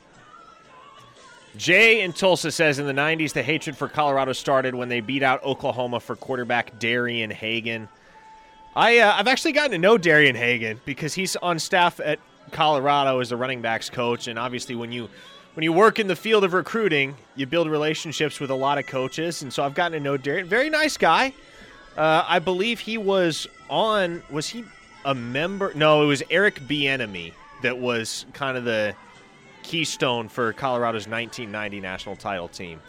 Jay 1.57 2.01
in 2.01 2.13
Tulsa 2.13 2.51
says 2.51 2.79
in 2.79 2.85
the 2.85 2.93
90s, 2.93 3.33
the 3.33 3.43
hatred 3.43 3.75
for 3.75 3.89
Colorado 3.89 4.31
started 4.31 4.73
when 4.73 4.88
they 4.88 5.01
beat 5.01 5.23
out 5.23 5.43
Oklahoma 5.43 5.99
for 5.99 6.15
quarterback 6.15 6.79
Darian 6.79 7.29
Hagan. 7.29 7.89
I, 8.75 8.99
uh, 8.99 9.13
I've 9.17 9.27
actually 9.27 9.51
gotten 9.51 9.71
to 9.71 9.77
know 9.77 9.97
Darian 9.97 10.35
Hagan 10.35 10.79
because 10.85 11.13
he's 11.13 11.35
on 11.35 11.59
staff 11.59 11.99
at 11.99 12.19
Colorado 12.51 13.19
as 13.19 13.31
a 13.31 13.38
running 13.38 13.61
backs 13.61 13.89
coach, 13.89 14.27
and 14.27 14.39
obviously 14.39 14.75
when 14.75 14.91
you 14.91 15.09
when 15.55 15.63
you 15.63 15.73
work 15.73 15.99
in 15.99 16.07
the 16.07 16.15
field 16.15 16.45
of 16.45 16.53
recruiting, 16.53 17.17
you 17.35 17.45
build 17.45 17.67
relationships 17.69 18.39
with 18.39 18.49
a 18.49 18.55
lot 18.55 18.77
of 18.77 18.85
coaches, 18.85 19.41
and 19.41 19.51
so 19.51 19.63
I've 19.63 19.73
gotten 19.73 19.93
to 19.93 19.99
know 19.99 20.15
Darian. 20.15 20.47
Very 20.47 20.69
nice 20.69 20.95
guy. 20.95 21.33
Uh, 21.97 22.23
I 22.25 22.39
believe 22.39 22.79
he 22.79 22.97
was 22.97 23.47
on. 23.69 24.23
Was 24.29 24.47
he 24.47 24.63
a 25.06 25.15
member. 25.15 25.74
No, 25.75 26.03
it 26.03 26.08
was 26.08 26.24
Eric 26.29 26.62
Bieniemy 26.62 27.34
that 27.62 27.77
was 27.77 28.25
kind 28.34 28.58
of 28.58 28.63
the 28.63 28.96
keystone 29.63 30.29
for 30.29 30.53
Colorado's 30.53 31.08
1990 31.08 31.79
national 31.79 32.15
title 32.15 32.48
team. 32.48 32.79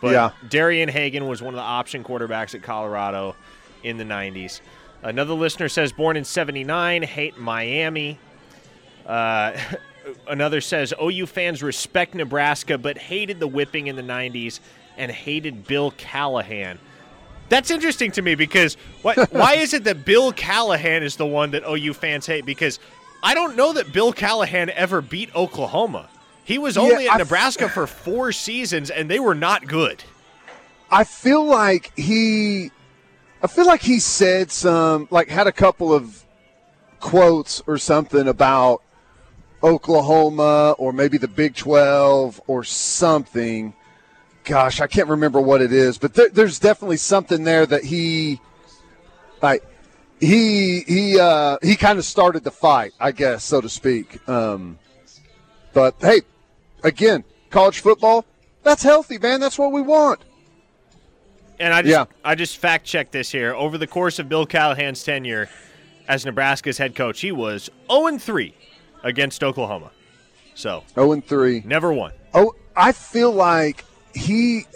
But 0.00 0.12
yeah. 0.12 0.30
Darian 0.48 0.88
Hagan 0.88 1.26
was 1.26 1.42
one 1.42 1.54
of 1.54 1.58
the 1.58 1.62
option 1.62 2.04
quarterbacks 2.04 2.54
at 2.54 2.62
Colorado 2.62 3.34
in 3.82 3.96
the 3.96 4.04
90s. 4.04 4.60
Another 5.02 5.34
listener 5.34 5.68
says, 5.68 5.92
born 5.92 6.16
in 6.16 6.24
79, 6.24 7.02
hate 7.02 7.38
Miami. 7.38 8.18
Uh, 9.06 9.56
another 10.28 10.60
says, 10.60 10.92
OU 11.00 11.26
fans 11.26 11.62
respect 11.62 12.14
Nebraska, 12.14 12.78
but 12.78 12.98
hated 12.98 13.40
the 13.40 13.46
whipping 13.46 13.86
in 13.86 13.96
the 13.96 14.02
90s 14.02 14.60
and 14.96 15.10
hated 15.10 15.66
Bill 15.66 15.92
Callahan. 15.92 16.78
That's 17.48 17.70
interesting 17.70 18.10
to 18.12 18.22
me 18.22 18.34
because 18.34 18.76
what, 19.02 19.16
why 19.32 19.54
is 19.54 19.74
it 19.74 19.84
that 19.84 20.04
Bill 20.04 20.32
Callahan 20.32 21.02
is 21.02 21.16
the 21.16 21.26
one 21.26 21.50
that 21.52 21.62
OU 21.68 21.94
fans 21.94 22.26
hate? 22.26 22.44
Because 22.44 22.78
I 23.22 23.34
don't 23.34 23.56
know 23.56 23.72
that 23.72 23.92
Bill 23.92 24.12
Callahan 24.12 24.70
ever 24.70 25.00
beat 25.00 25.34
Oklahoma. 25.34 26.08
He 26.44 26.58
was 26.58 26.78
only 26.78 27.04
yeah, 27.04 27.14
at 27.14 27.18
Nebraska 27.18 27.64
f- 27.64 27.72
for 27.72 27.86
four 27.86 28.32
seasons, 28.32 28.90
and 28.90 29.10
they 29.10 29.18
were 29.18 29.34
not 29.34 29.66
good. 29.66 30.02
I 30.90 31.04
feel 31.04 31.44
like 31.44 31.92
he, 31.96 32.70
I 33.42 33.46
feel 33.46 33.66
like 33.66 33.82
he 33.82 33.98
said 34.00 34.50
some, 34.50 35.08
like 35.10 35.28
had 35.28 35.46
a 35.46 35.52
couple 35.52 35.92
of 35.92 36.24
quotes 37.00 37.60
or 37.66 37.76
something 37.76 38.26
about 38.26 38.82
Oklahoma 39.62 40.74
or 40.78 40.92
maybe 40.92 41.18
the 41.18 41.28
Big 41.28 41.54
Twelve 41.54 42.40
or 42.46 42.64
something 42.64 43.74
gosh, 44.48 44.80
I 44.80 44.86
can't 44.86 45.08
remember 45.08 45.40
what 45.40 45.60
it 45.60 45.72
is, 45.72 45.98
but 45.98 46.14
there, 46.14 46.30
there's 46.30 46.58
definitely 46.58 46.96
something 46.96 47.44
there 47.44 47.66
that 47.66 47.84
he, 47.84 48.40
like, 49.42 49.62
he 50.20 50.80
he 50.80 51.20
uh, 51.20 51.58
he 51.62 51.76
kind 51.76 51.98
of 51.98 52.04
started 52.04 52.42
the 52.42 52.50
fight, 52.50 52.92
I 52.98 53.12
guess, 53.12 53.44
so 53.44 53.60
to 53.60 53.68
speak. 53.68 54.26
Um, 54.28 54.78
but 55.72 55.94
hey, 56.00 56.22
again, 56.82 57.22
college 57.50 57.80
football, 57.80 58.24
that's 58.64 58.82
healthy, 58.82 59.18
man. 59.18 59.38
That's 59.38 59.58
what 59.58 59.70
we 59.70 59.80
want. 59.80 60.20
And 61.60 61.72
I 61.72 61.82
just 61.82 61.92
yeah. 61.92 62.04
I 62.24 62.34
just 62.34 62.56
fact 62.56 62.84
checked 62.84 63.12
this 63.12 63.30
here. 63.30 63.54
Over 63.54 63.78
the 63.78 63.86
course 63.86 64.18
of 64.18 64.28
Bill 64.28 64.46
Callahan's 64.46 65.04
tenure 65.04 65.48
as 66.08 66.24
Nebraska's 66.24 66.78
head 66.78 66.96
coach, 66.96 67.20
he 67.20 67.30
was 67.30 67.70
0 67.88 68.18
3 68.18 68.54
against 69.04 69.44
Oklahoma. 69.44 69.90
So 70.54 70.82
0 70.94 71.20
3, 71.20 71.62
never 71.64 71.92
won. 71.92 72.12
Oh, 72.34 72.54
I 72.76 72.90
feel 72.92 73.30
like 73.30 73.84
he 74.14 74.66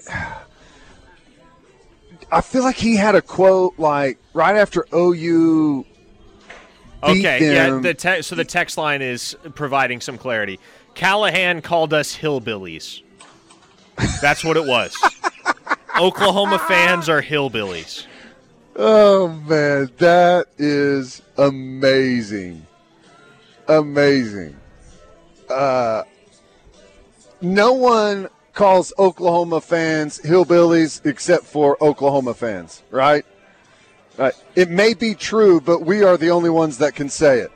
I 2.33 2.41
feel 2.41 2.63
like 2.63 2.77
he 2.77 2.97
had 2.97 3.15
a 3.15 3.21
quote 3.21 3.75
like 3.79 4.19
right 4.33 4.57
after 4.57 4.87
OU. 4.95 5.85
okay, 7.03 7.55
yeah. 7.55 7.79
The 7.79 7.93
te- 7.93 8.23
so 8.23 8.35
the 8.35 8.45
text 8.45 8.79
line 8.79 9.03
is 9.03 9.37
providing 9.55 10.01
some 10.01 10.17
clarity. 10.17 10.59
Callahan 10.95 11.61
called 11.61 11.93
us 11.93 12.17
hillbillies. 12.17 13.03
That's 14.23 14.43
what 14.43 14.57
it 14.57 14.65
was. 14.65 14.97
Oklahoma 16.01 16.59
fans 16.59 17.11
are 17.11 17.21
hillbillies. 17.21 18.07
Oh 18.77 19.29
man, 19.29 19.91
that 19.99 20.47
is 20.57 21.21
amazing, 21.37 22.67
amazing. 23.69 24.57
Uh, 25.51 26.05
no 27.43 27.75
one 27.75 28.31
calls 28.53 28.93
Oklahoma 28.99 29.61
fans 29.61 30.21
hillbillies 30.21 31.05
except 31.05 31.45
for 31.45 31.83
Oklahoma 31.83 32.35
fans, 32.35 32.83
right? 32.91 33.25
Right. 34.19 34.35
It 34.55 34.69
may 34.69 34.95
be 34.95 35.15
true, 35.15 35.61
but 35.61 35.83
we 35.83 36.03
are 36.03 36.17
the 36.17 36.31
only 36.31 36.51
ones 36.51 36.79
that 36.79 36.95
can 36.95 37.09
say 37.09 37.39
it. 37.39 37.51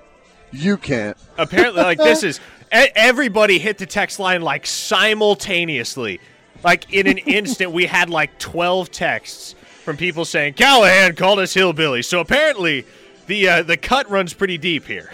You 0.52 0.76
can't. 0.76 1.16
Apparently, 1.36 1.82
like 1.82 1.98
this 1.98 2.22
is 2.22 2.40
everybody 2.72 3.58
hit 3.58 3.78
the 3.78 3.86
text 3.86 4.18
line 4.18 4.42
like 4.42 4.66
simultaneously. 4.66 6.20
Like 6.64 6.92
in 6.92 7.06
an 7.06 7.18
instant, 7.18 7.72
we 7.72 7.84
had 7.86 8.08
like 8.08 8.38
12 8.38 8.90
texts 8.90 9.54
from 9.84 9.96
people 9.96 10.24
saying 10.24 10.54
Callahan 10.54 11.14
called 11.14 11.38
us 11.38 11.52
hillbilly. 11.52 12.02
So 12.02 12.20
apparently, 12.20 12.86
the 13.26 13.48
uh, 13.48 13.62
the 13.62 13.76
cut 13.76 14.10
runs 14.10 14.32
pretty 14.32 14.56
deep 14.56 14.86
here. 14.86 15.12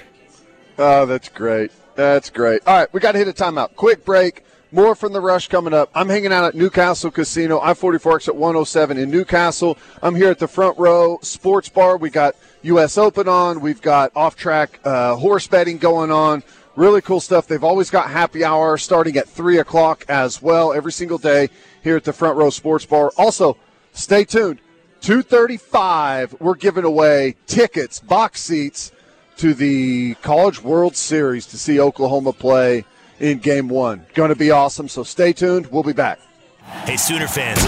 Oh, 0.78 1.06
that's 1.06 1.28
great. 1.28 1.72
That's 1.94 2.30
great. 2.30 2.62
All 2.66 2.78
right, 2.78 2.92
we 2.92 3.00
got 3.00 3.12
to 3.12 3.18
hit 3.18 3.28
a 3.28 3.32
timeout. 3.32 3.74
Quick 3.74 4.04
break. 4.04 4.44
More 4.74 4.94
from 4.94 5.12
the 5.12 5.20
rush 5.20 5.48
coming 5.48 5.74
up. 5.74 5.90
I'm 5.94 6.08
hanging 6.08 6.32
out 6.32 6.46
at 6.46 6.54
Newcastle 6.54 7.10
Casino, 7.10 7.60
I 7.60 7.74
44 7.74 8.16
exit 8.16 8.34
107 8.34 8.96
in 8.96 9.10
Newcastle. 9.10 9.76
I'm 10.02 10.14
here 10.14 10.30
at 10.30 10.38
the 10.38 10.48
front 10.48 10.78
row 10.78 11.18
sports 11.20 11.68
bar. 11.68 11.98
We 11.98 12.08
got 12.08 12.36
U.S. 12.62 12.96
Open 12.96 13.28
on. 13.28 13.60
We've 13.60 13.82
got 13.82 14.12
off 14.16 14.34
track 14.34 14.80
uh, 14.82 15.16
horse 15.16 15.46
betting 15.46 15.76
going 15.76 16.10
on. 16.10 16.42
Really 16.74 17.02
cool 17.02 17.20
stuff. 17.20 17.46
They've 17.46 17.62
always 17.62 17.90
got 17.90 18.10
happy 18.10 18.44
hour 18.44 18.78
starting 18.78 19.18
at 19.18 19.28
3 19.28 19.58
o'clock 19.58 20.06
as 20.08 20.40
well 20.40 20.72
every 20.72 20.92
single 20.92 21.18
day 21.18 21.50
here 21.82 21.96
at 21.96 22.04
the 22.04 22.14
front 22.14 22.38
row 22.38 22.48
sports 22.48 22.86
bar. 22.86 23.12
Also, 23.18 23.58
stay 23.92 24.24
tuned. 24.24 24.58
235, 25.02 26.36
we're 26.40 26.54
giving 26.54 26.84
away 26.84 27.36
tickets, 27.46 28.00
box 28.00 28.40
seats 28.40 28.90
to 29.36 29.52
the 29.52 30.14
College 30.22 30.62
World 30.62 30.96
Series 30.96 31.44
to 31.48 31.58
see 31.58 31.78
Oklahoma 31.78 32.32
play 32.32 32.86
in 33.22 33.38
game 33.38 33.68
one. 33.68 34.04
Going 34.14 34.28
to 34.30 34.36
be 34.36 34.50
awesome, 34.50 34.88
so 34.88 35.02
stay 35.04 35.32
tuned. 35.32 35.68
We'll 35.68 35.82
be 35.84 35.92
back. 35.92 36.20
Hey, 36.84 36.96
Sooner 36.96 37.28
fans, 37.28 37.60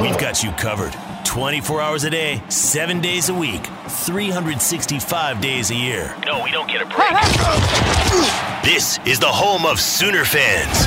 we've 0.00 0.18
got 0.18 0.42
you 0.42 0.50
covered 0.52 0.92
24 1.24 1.80
hours 1.80 2.04
a 2.04 2.10
day, 2.10 2.42
7 2.48 3.00
days 3.00 3.28
a 3.28 3.34
week, 3.34 3.64
365 3.88 5.40
days 5.40 5.70
a 5.70 5.74
year. 5.74 6.14
No, 6.24 6.42
we 6.42 6.50
don't 6.50 6.68
get 6.68 6.82
a 6.82 6.86
break. 6.86 8.40
This 8.64 8.98
is 9.04 9.20
the 9.20 9.26
home 9.26 9.66
of 9.66 9.78
Sooner 9.78 10.24
fans. 10.24 10.86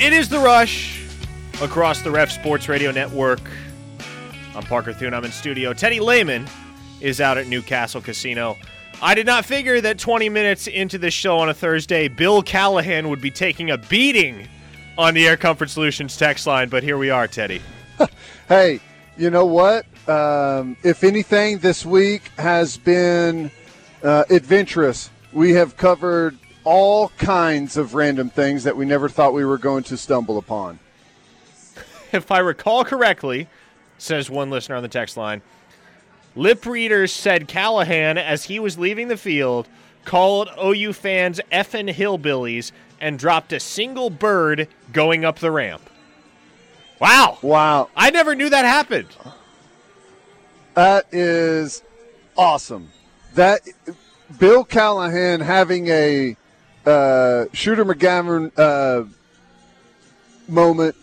It 0.00 0.12
is 0.12 0.28
the 0.28 0.38
rush 0.38 1.04
across 1.60 2.02
the 2.02 2.10
Ref 2.10 2.30
Sports 2.30 2.68
Radio 2.68 2.90
Network. 2.90 3.40
I'm 4.58 4.64
Parker 4.64 4.92
Thune. 4.92 5.14
I'm 5.14 5.24
in 5.24 5.30
studio. 5.30 5.72
Teddy 5.72 6.00
Lehman 6.00 6.44
is 7.00 7.20
out 7.20 7.38
at 7.38 7.46
Newcastle 7.46 8.00
Casino. 8.00 8.56
I 9.00 9.14
did 9.14 9.24
not 9.24 9.44
figure 9.44 9.80
that 9.80 10.00
20 10.00 10.28
minutes 10.30 10.66
into 10.66 10.98
the 10.98 11.12
show 11.12 11.38
on 11.38 11.48
a 11.48 11.54
Thursday, 11.54 12.08
Bill 12.08 12.42
Callahan 12.42 13.08
would 13.08 13.20
be 13.20 13.30
taking 13.30 13.70
a 13.70 13.78
beating 13.78 14.48
on 14.98 15.14
the 15.14 15.28
Air 15.28 15.36
Comfort 15.36 15.70
Solutions 15.70 16.16
text 16.16 16.44
line, 16.44 16.70
but 16.70 16.82
here 16.82 16.98
we 16.98 17.08
are, 17.08 17.28
Teddy. 17.28 17.62
Hey, 18.48 18.80
you 19.16 19.30
know 19.30 19.44
what? 19.46 19.86
Um, 20.08 20.76
if 20.82 21.04
anything, 21.04 21.58
this 21.58 21.86
week 21.86 22.22
has 22.38 22.78
been 22.78 23.52
uh, 24.02 24.24
adventurous. 24.30 25.10
We 25.32 25.52
have 25.52 25.76
covered 25.76 26.36
all 26.64 27.10
kinds 27.10 27.76
of 27.76 27.94
random 27.94 28.30
things 28.30 28.64
that 28.64 28.76
we 28.76 28.86
never 28.86 29.08
thought 29.08 29.34
we 29.34 29.44
were 29.44 29.58
going 29.58 29.84
to 29.84 29.96
stumble 29.98 30.38
upon. 30.38 30.78
If 32.10 32.32
I 32.32 32.38
recall 32.38 32.84
correctly, 32.86 33.48
says 33.98 34.30
one 34.30 34.50
listener 34.50 34.76
on 34.76 34.82
the 34.82 34.88
text 34.88 35.16
line, 35.16 35.42
lip 36.34 36.64
readers 36.64 37.12
said 37.12 37.48
Callahan, 37.48 38.16
as 38.16 38.44
he 38.44 38.58
was 38.58 38.78
leaving 38.78 39.08
the 39.08 39.16
field, 39.16 39.68
called 40.04 40.48
OU 40.62 40.94
fans 40.94 41.40
effing 41.52 41.92
hillbillies 41.92 42.72
and 43.00 43.18
dropped 43.18 43.52
a 43.52 43.60
single 43.60 44.10
bird 44.10 44.68
going 44.92 45.24
up 45.24 45.38
the 45.38 45.50
ramp. 45.50 45.82
Wow. 47.00 47.38
Wow, 47.42 47.90
I 47.94 48.10
never 48.10 48.34
knew 48.34 48.48
that 48.50 48.64
happened. 48.64 49.08
that 50.74 51.06
is 51.12 51.82
awesome. 52.36 52.90
That 53.34 53.60
Bill 54.38 54.64
Callahan 54.64 55.40
having 55.40 55.88
a 55.88 56.36
uh, 56.86 57.44
Shooter 57.52 57.84
McGavin 57.84 58.50
uh, 58.58 59.04
moment 60.48 60.96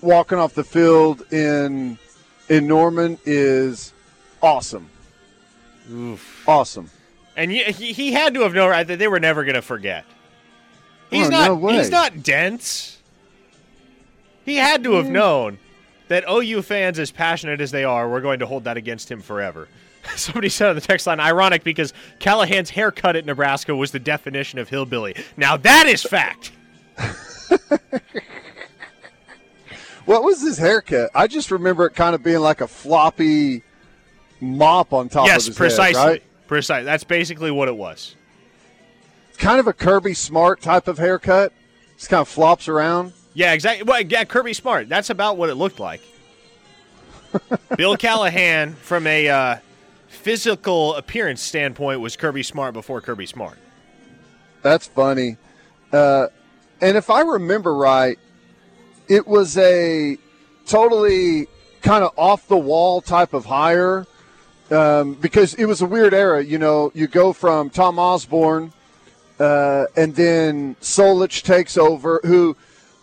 walking 0.00 0.38
off 0.38 0.54
the 0.54 0.64
field 0.64 1.30
in 1.32 1.98
in 2.48 2.66
Norman 2.66 3.18
is 3.24 3.92
awesome. 4.42 4.88
Awesome. 6.46 6.90
And 7.36 7.50
he, 7.50 7.62
he 7.62 8.12
had 8.12 8.34
to 8.34 8.40
have 8.40 8.52
known 8.52 8.70
right, 8.70 8.86
that 8.86 8.98
they 8.98 9.08
were 9.08 9.20
never 9.20 9.44
going 9.44 9.54
to 9.54 9.62
forget. 9.62 10.04
He's 11.10 11.28
Oh, 11.28 11.30
not 11.30 11.60
no 11.60 11.68
he's 11.68 11.90
not 11.90 12.22
dense. 12.22 12.98
He 14.44 14.56
had 14.56 14.84
to 14.84 14.92
have 14.94 15.06
hmm. 15.06 15.12
known 15.12 15.58
that 16.08 16.24
OU 16.28 16.62
fans 16.62 16.98
as 16.98 17.10
passionate 17.10 17.60
as 17.60 17.70
they 17.70 17.84
are, 17.84 18.08
we're 18.08 18.20
going 18.20 18.38
to 18.40 18.46
hold 18.46 18.64
that 18.64 18.76
against 18.76 19.10
him 19.10 19.20
forever. 19.20 19.68
Somebody 20.16 20.48
said 20.48 20.70
on 20.70 20.74
the 20.74 20.80
text 20.80 21.06
line, 21.06 21.20
ironic 21.20 21.64
because 21.64 21.92
Callahan's 22.18 22.70
haircut 22.70 23.16
at 23.16 23.26
Nebraska 23.26 23.74
was 23.74 23.90
the 23.90 23.98
definition 23.98 24.58
of 24.58 24.68
hillbilly. 24.68 25.14
Now 25.36 25.56
that 25.58 25.86
is 25.86 26.02
fact. 26.02 26.52
What 30.08 30.22
was 30.24 30.40
his 30.40 30.56
haircut? 30.56 31.10
I 31.14 31.26
just 31.26 31.50
remember 31.50 31.84
it 31.84 31.94
kind 31.94 32.14
of 32.14 32.22
being 32.22 32.38
like 32.38 32.62
a 32.62 32.66
floppy 32.66 33.62
mop 34.40 34.94
on 34.94 35.10
top 35.10 35.24
of 35.24 35.26
yes, 35.26 35.44
his 35.44 35.54
precisely. 35.54 36.00
head, 36.00 36.08
right? 36.08 36.22
Precise. 36.46 36.86
That's 36.86 37.04
basically 37.04 37.50
what 37.50 37.68
it 37.68 37.76
was. 37.76 38.16
Kind 39.36 39.60
of 39.60 39.66
a 39.66 39.74
Kirby 39.74 40.14
Smart 40.14 40.62
type 40.62 40.88
of 40.88 40.96
haircut. 40.96 41.52
Just 41.98 42.08
kind 42.08 42.22
of 42.22 42.28
flops 42.28 42.68
around. 42.68 43.12
Yeah, 43.34 43.52
exactly. 43.52 43.82
Well, 43.82 44.00
yeah, 44.00 44.24
Kirby 44.24 44.54
Smart. 44.54 44.88
That's 44.88 45.10
about 45.10 45.36
what 45.36 45.50
it 45.50 45.56
looked 45.56 45.78
like. 45.78 46.00
Bill 47.76 47.98
Callahan, 47.98 48.72
from 48.76 49.06
a 49.06 49.28
uh, 49.28 49.56
physical 50.06 50.94
appearance 50.94 51.42
standpoint, 51.42 52.00
was 52.00 52.16
Kirby 52.16 52.44
Smart 52.44 52.72
before 52.72 53.02
Kirby 53.02 53.26
Smart. 53.26 53.58
That's 54.62 54.86
funny. 54.86 55.36
Uh, 55.92 56.28
and 56.80 56.96
if 56.96 57.10
I 57.10 57.20
remember 57.20 57.74
right, 57.74 58.18
it 59.08 59.26
was 59.26 59.56
a 59.58 60.18
totally 60.66 61.48
kind 61.82 62.04
of 62.04 62.12
off 62.16 62.46
the 62.48 62.58
wall 62.58 63.00
type 63.00 63.32
of 63.32 63.46
hire 63.46 64.06
um, 64.70 65.14
because 65.14 65.54
it 65.54 65.64
was 65.64 65.80
a 65.80 65.86
weird 65.86 66.12
era. 66.12 66.44
You 66.44 66.58
know, 66.58 66.92
you 66.94 67.06
go 67.06 67.32
from 67.32 67.70
Tom 67.70 67.98
Osborne 67.98 68.72
uh, 69.40 69.86
and 69.96 70.14
then 70.14 70.74
Solich 70.76 71.42
takes 71.42 71.78
over, 71.78 72.20
who 72.24 72.56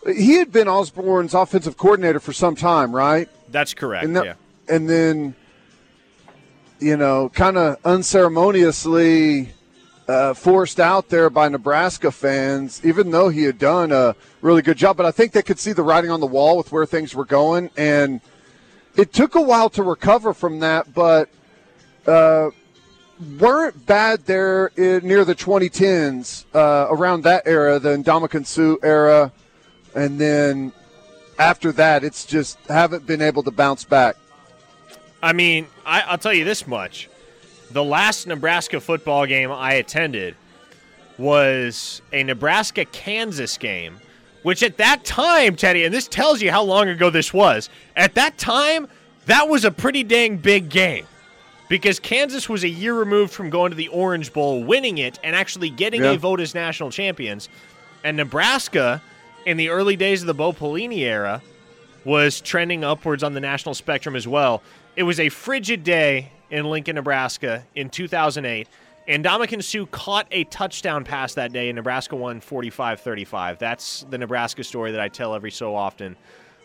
he 0.06 0.34
had 0.36 0.52
been 0.52 0.68
Osborne's 0.68 1.34
offensive 1.34 1.78
coordinator 1.78 2.20
for 2.20 2.34
some 2.34 2.56
time, 2.56 2.96
right? 2.96 3.28
That's 3.50 3.74
correct. 3.74 4.06
And, 4.06 4.16
yeah. 4.16 4.34
and 4.70 4.88
then, 4.90 5.36
you 6.80 6.98
know, 6.98 7.30
kind 7.30 7.58
of 7.58 7.78
unceremoniously 7.84 9.55
uh, 10.08 10.34
forced 10.34 10.80
out 10.80 11.10
there 11.10 11.30
by 11.30 11.50
Nebraska 11.50 12.12
fans, 12.12 12.82
even 12.84 13.12
though 13.12 13.30
he 13.30 13.44
had 13.44 13.58
done 13.58 13.92
a 13.92 14.16
really 14.42 14.62
good 14.62 14.78
job. 14.78 14.98
But 14.98 15.06
I 15.06 15.12
think 15.12 15.32
they 15.32 15.42
could 15.42 15.60
see 15.60 15.74
the 15.74 15.84
writing 15.84 16.12
on 16.12 16.20
the 16.20 16.28
wall 16.28 16.58
with 16.58 16.72
where 16.72 16.86
things 16.86 17.16
were 17.16 17.26
going. 17.26 17.70
And 17.76 18.22
it 18.96 19.14
took 19.14 19.36
a 19.36 19.42
while 19.42 19.70
to 19.72 19.84
recover 19.84 20.34
from 20.34 20.60
that, 20.60 20.94
but 20.94 21.30
uh, 22.08 22.50
weren't 23.40 23.86
bad 23.86 24.26
there 24.26 24.68
in, 24.76 25.08
near 25.08 25.26
the 25.26 25.36
2010s, 25.36 26.46
uh, 26.54 26.88
around 26.90 27.24
that 27.24 27.44
era, 27.46 27.80
the 27.80 27.98
Ndamukong 27.98 28.46
Suh 28.46 28.78
era. 28.84 29.32
And 29.96 30.20
then 30.20 30.72
after 31.40 31.72
that, 31.74 32.04
it's 32.04 32.26
just 32.26 32.58
haven't 32.68 33.06
been 33.06 33.22
able 33.22 33.44
to 33.44 33.52
bounce 33.52 33.84
back. 33.84 34.18
I 35.24 35.34
mean, 35.34 35.68
I, 35.86 36.02
I'll 36.02 36.18
tell 36.18 36.34
you 36.34 36.44
this 36.44 36.68
much: 36.68 37.10
the 37.72 37.84
last 37.84 38.28
Nebraska 38.28 38.80
football 38.80 39.26
game 39.26 39.52
I 39.52 39.74
attended 39.74 40.36
was 41.18 42.02
a 42.12 42.24
Nebraska 42.24 42.86
Kansas 42.86 43.58
game, 43.58 43.98
which 44.44 44.62
at 44.64 44.78
that 44.78 45.04
time, 45.06 45.56
Teddy, 45.56 45.84
and 45.86 45.94
this 45.94 46.08
tells 46.08 46.42
you 46.42 46.52
how 46.52 46.64
long 46.64 46.90
ago 46.90 47.10
this 47.10 47.34
was. 47.34 47.70
At 47.96 48.16
that 48.16 48.38
time, 48.38 48.88
that 49.26 49.48
was 49.48 49.66
a 49.66 49.72
pretty 49.72 50.04
dang 50.04 50.38
big 50.38 50.70
game 50.70 51.06
because 51.70 52.00
Kansas 52.00 52.48
was 52.50 52.64
a 52.64 52.70
year 52.70 52.94
removed 52.94 53.34
from 53.34 53.50
going 53.50 53.72
to 53.72 53.76
the 53.78 53.88
Orange 53.88 54.32
Bowl, 54.34 54.64
winning 54.64 54.98
it, 54.98 55.18
and 55.24 55.36
actually 55.36 55.70
getting 55.70 56.04
Yeah. 56.04 56.12
a 56.12 56.18
vote 56.18 56.40
as 56.40 56.54
national 56.54 56.92
champions. 56.92 57.50
And 58.04 58.18
Nebraska, 58.18 59.02
in 59.46 59.58
the 59.58 59.70
early 59.70 59.96
days 59.96 60.22
of 60.22 60.28
the 60.28 60.34
Bo 60.34 60.52
Pelini 60.54 61.00
era, 61.00 61.42
was 62.04 62.40
trending 62.40 62.84
upwards 62.84 63.24
on 63.24 63.34
the 63.34 63.40
national 63.40 63.74
spectrum 63.74 64.16
as 64.16 64.28
well. 64.28 64.62
It 64.96 65.04
was 65.04 65.20
a 65.20 65.30
frigid 65.30 65.84
day 65.84 66.32
in 66.50 66.66
Lincoln, 66.66 66.96
Nebraska 66.96 67.66
in 67.76 67.90
2008. 67.90 68.68
And 69.08 69.24
Ndamukong 69.24 69.64
Suh 69.64 69.86
caught 69.86 70.28
a 70.32 70.46
touchdown 70.46 71.04
pass 71.04 71.36
that 71.36 71.54
day, 71.54 71.70
and 71.70 71.76
Nebraska 71.76 72.16
won 72.16 72.40
45 72.42 73.00
35. 73.02 73.60
That's 73.60 74.06
the 74.10 74.18
Nebraska 74.18 74.64
story 74.64 74.92
that 74.92 75.00
I 75.00 75.10
tell 75.10 75.36
every 75.36 75.52
so 75.52 75.76
often 75.76 76.16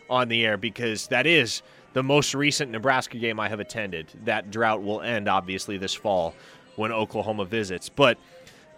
on 0.09 0.27
the 0.27 0.43
air 0.45 0.57
because 0.57 1.07
that 1.07 1.27
is 1.27 1.61
the 1.93 2.01
most 2.01 2.33
recent 2.33 2.71
Nebraska 2.71 3.17
game 3.17 3.39
I 3.39 3.47
have 3.49 3.59
attended. 3.59 4.07
That 4.25 4.49
drought 4.49 4.81
will 4.81 5.01
end, 5.01 5.27
obviously, 5.27 5.77
this 5.77 5.93
fall 5.93 6.33
when 6.77 6.91
Oklahoma 6.91 7.45
visits. 7.45 7.89
But 7.89 8.17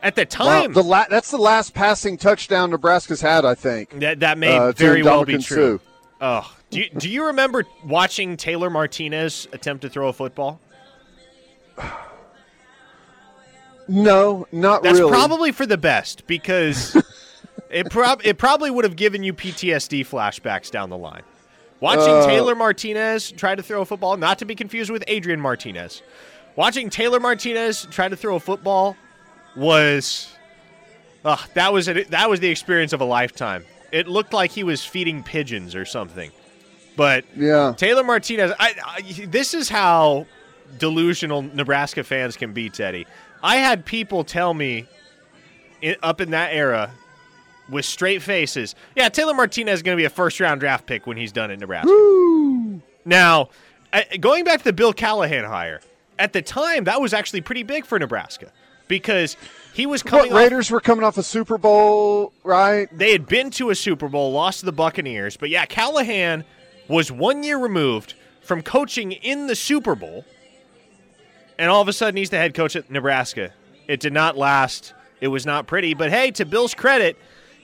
at 0.01 0.15
the 0.15 0.27
Wow, 0.39 0.61
time, 0.63 0.73
the 0.73 0.83
la- 0.83 1.05
that's 1.09 1.31
the 1.31 1.37
last 1.37 1.73
passing 1.73 2.17
touchdown 2.17 2.71
Nebraska's 2.71 3.21
had, 3.21 3.45
I 3.45 3.55
think. 3.55 3.97
that, 3.99 4.19
that 4.19 4.37
may 4.37 4.57
uh, 4.57 4.73
very 4.73 5.03
well 5.03 5.23
be 5.23 5.37
true. 5.37 5.79
Suh. 5.79 5.89
Oh, 6.19 6.55
do 6.69 6.79
you, 6.81 6.89
do 6.89 7.09
you 7.09 7.27
remember 7.27 7.63
watching 7.85 8.35
Taylor 8.35 8.69
Martinez 8.69 9.47
attempt 9.53 9.83
to 9.83 9.89
throw 9.89 10.09
a 10.09 10.13
football? 10.13 10.59
No, 13.87 14.47
not 14.51 14.83
That's 14.83 14.97
really. 14.99 15.11
probably 15.11 15.51
for 15.51 15.65
the 15.65 15.77
best 15.77 16.25
because 16.25 16.95
it 17.69 17.89
prob- 17.89 18.21
it 18.23 18.37
probably 18.37 18.71
would 18.71 18.85
have 18.85 18.95
given 18.95 19.23
you 19.23 19.33
PTSD 19.33 20.01
flashbacks 20.07 20.71
down 20.71 20.89
the 20.89 20.97
line. 20.97 21.23
Watching 21.81 22.13
Uh, 22.13 22.25
Taylor 22.25 22.55
Martinez 22.55 23.31
try 23.31 23.55
to 23.55 23.61
throw 23.61 23.81
a 23.81 23.85
football, 23.85 24.15
not 24.15 24.39
to 24.39 24.45
be 24.45 24.55
confused 24.55 24.89
with 24.89 25.03
Adrian 25.07 25.41
Martinez. 25.41 26.01
Watching 26.55 26.89
Taylor 26.89 27.19
Martinez 27.19 27.85
try 27.91 28.07
to 28.07 28.15
throw 28.15 28.35
a 28.35 28.39
football 28.39 28.95
was 29.55 30.29
ah, 31.25 31.45
that 31.55 31.73
was 31.73 31.89
a, 31.89 32.03
that 32.05 32.29
was 32.29 32.39
the 32.39 32.49
experience 32.49 32.93
of 32.93 33.01
a 33.01 33.05
lifetime. 33.05 33.65
It 33.91 34.07
looked 34.07 34.31
like 34.31 34.51
he 34.51 34.63
was 34.63 34.85
feeding 34.85 35.23
pigeons 35.23 35.75
or 35.75 35.83
something. 35.83 36.31
But 36.95 37.25
yeah. 37.35 37.73
Taylor 37.75 38.03
Martinez, 38.03 38.53
I, 38.59 38.75
I, 38.85 39.25
this 39.25 39.53
is 39.53 39.67
how 39.67 40.25
delusional 40.77 41.41
Nebraska 41.41 42.03
fans 42.03 42.37
can 42.37 42.53
be, 42.53 42.69
Teddy. 42.69 43.05
I 43.41 43.57
had 43.57 43.85
people 43.85 44.23
tell 44.23 44.53
me 44.53 44.87
in, 45.81 45.95
up 46.01 46.21
in 46.21 46.31
that 46.31 46.53
era 46.53 46.91
with 47.69 47.85
straight 47.85 48.21
faces. 48.21 48.75
Yeah, 48.95 49.09
Taylor 49.09 49.33
Martinez 49.33 49.79
is 49.79 49.83
going 49.83 49.95
to 49.97 50.01
be 50.01 50.05
a 50.05 50.09
first 50.09 50.39
round 50.39 50.59
draft 50.59 50.85
pick 50.85 51.07
when 51.07 51.17
he's 51.17 51.31
done 51.31 51.51
at 51.51 51.59
Nebraska. 51.59 51.87
Woo! 51.87 52.81
Now, 53.05 53.49
going 54.19 54.43
back 54.43 54.59
to 54.59 54.63
the 54.65 54.73
Bill 54.73 54.93
Callahan 54.93 55.43
hire, 55.43 55.81
at 56.17 56.33
the 56.33 56.41
time 56.41 56.85
that 56.85 57.01
was 57.01 57.13
actually 57.13 57.41
pretty 57.41 57.63
big 57.63 57.85
for 57.85 57.99
Nebraska 57.99 58.51
because 58.87 59.35
he 59.73 59.85
was 59.85 60.03
What 60.03 60.11
coming 60.11 60.31
off 60.33 60.37
Raiders 60.37 60.71
were 60.71 60.79
coming 60.79 61.03
off 61.03 61.17
a 61.17 61.23
Super 61.23 61.57
Bowl, 61.57 62.33
right? 62.43 62.87
they 62.97 63.11
had 63.11 63.27
been 63.27 63.49
to 63.51 63.69
a 63.69 63.75
Super 63.75 64.07
Bowl, 64.07 64.31
lost 64.31 64.59
to 64.59 64.65
the 64.65 64.71
Buccaneers, 64.71 65.37
but 65.37 65.49
yeah, 65.49 65.65
Callahan 65.65 66.43
was 66.87 67.11
one 67.11 67.43
year 67.43 67.57
removed 67.57 68.13
from 68.41 68.61
coaching 68.61 69.13
in 69.13 69.47
the 69.47 69.55
Super 69.55 69.95
Bowl, 69.95 70.25
and 71.57 71.69
all 71.69 71.81
of 71.81 71.87
a 71.87 71.93
sudden 71.93 72.17
he's 72.17 72.29
the 72.29 72.37
head 72.37 72.53
coach 72.53 72.75
at 72.75 72.89
Nebraska. 72.89 73.51
It 73.87 73.99
did 73.99 74.13
not 74.13 74.37
last. 74.37 74.93
It 75.21 75.27
was 75.27 75.45
not 75.45 75.67
pretty, 75.67 75.93
but 75.93 76.09
hey, 76.11 76.31
to 76.31 76.45
Bill's 76.45 76.73
credit, 76.73 77.17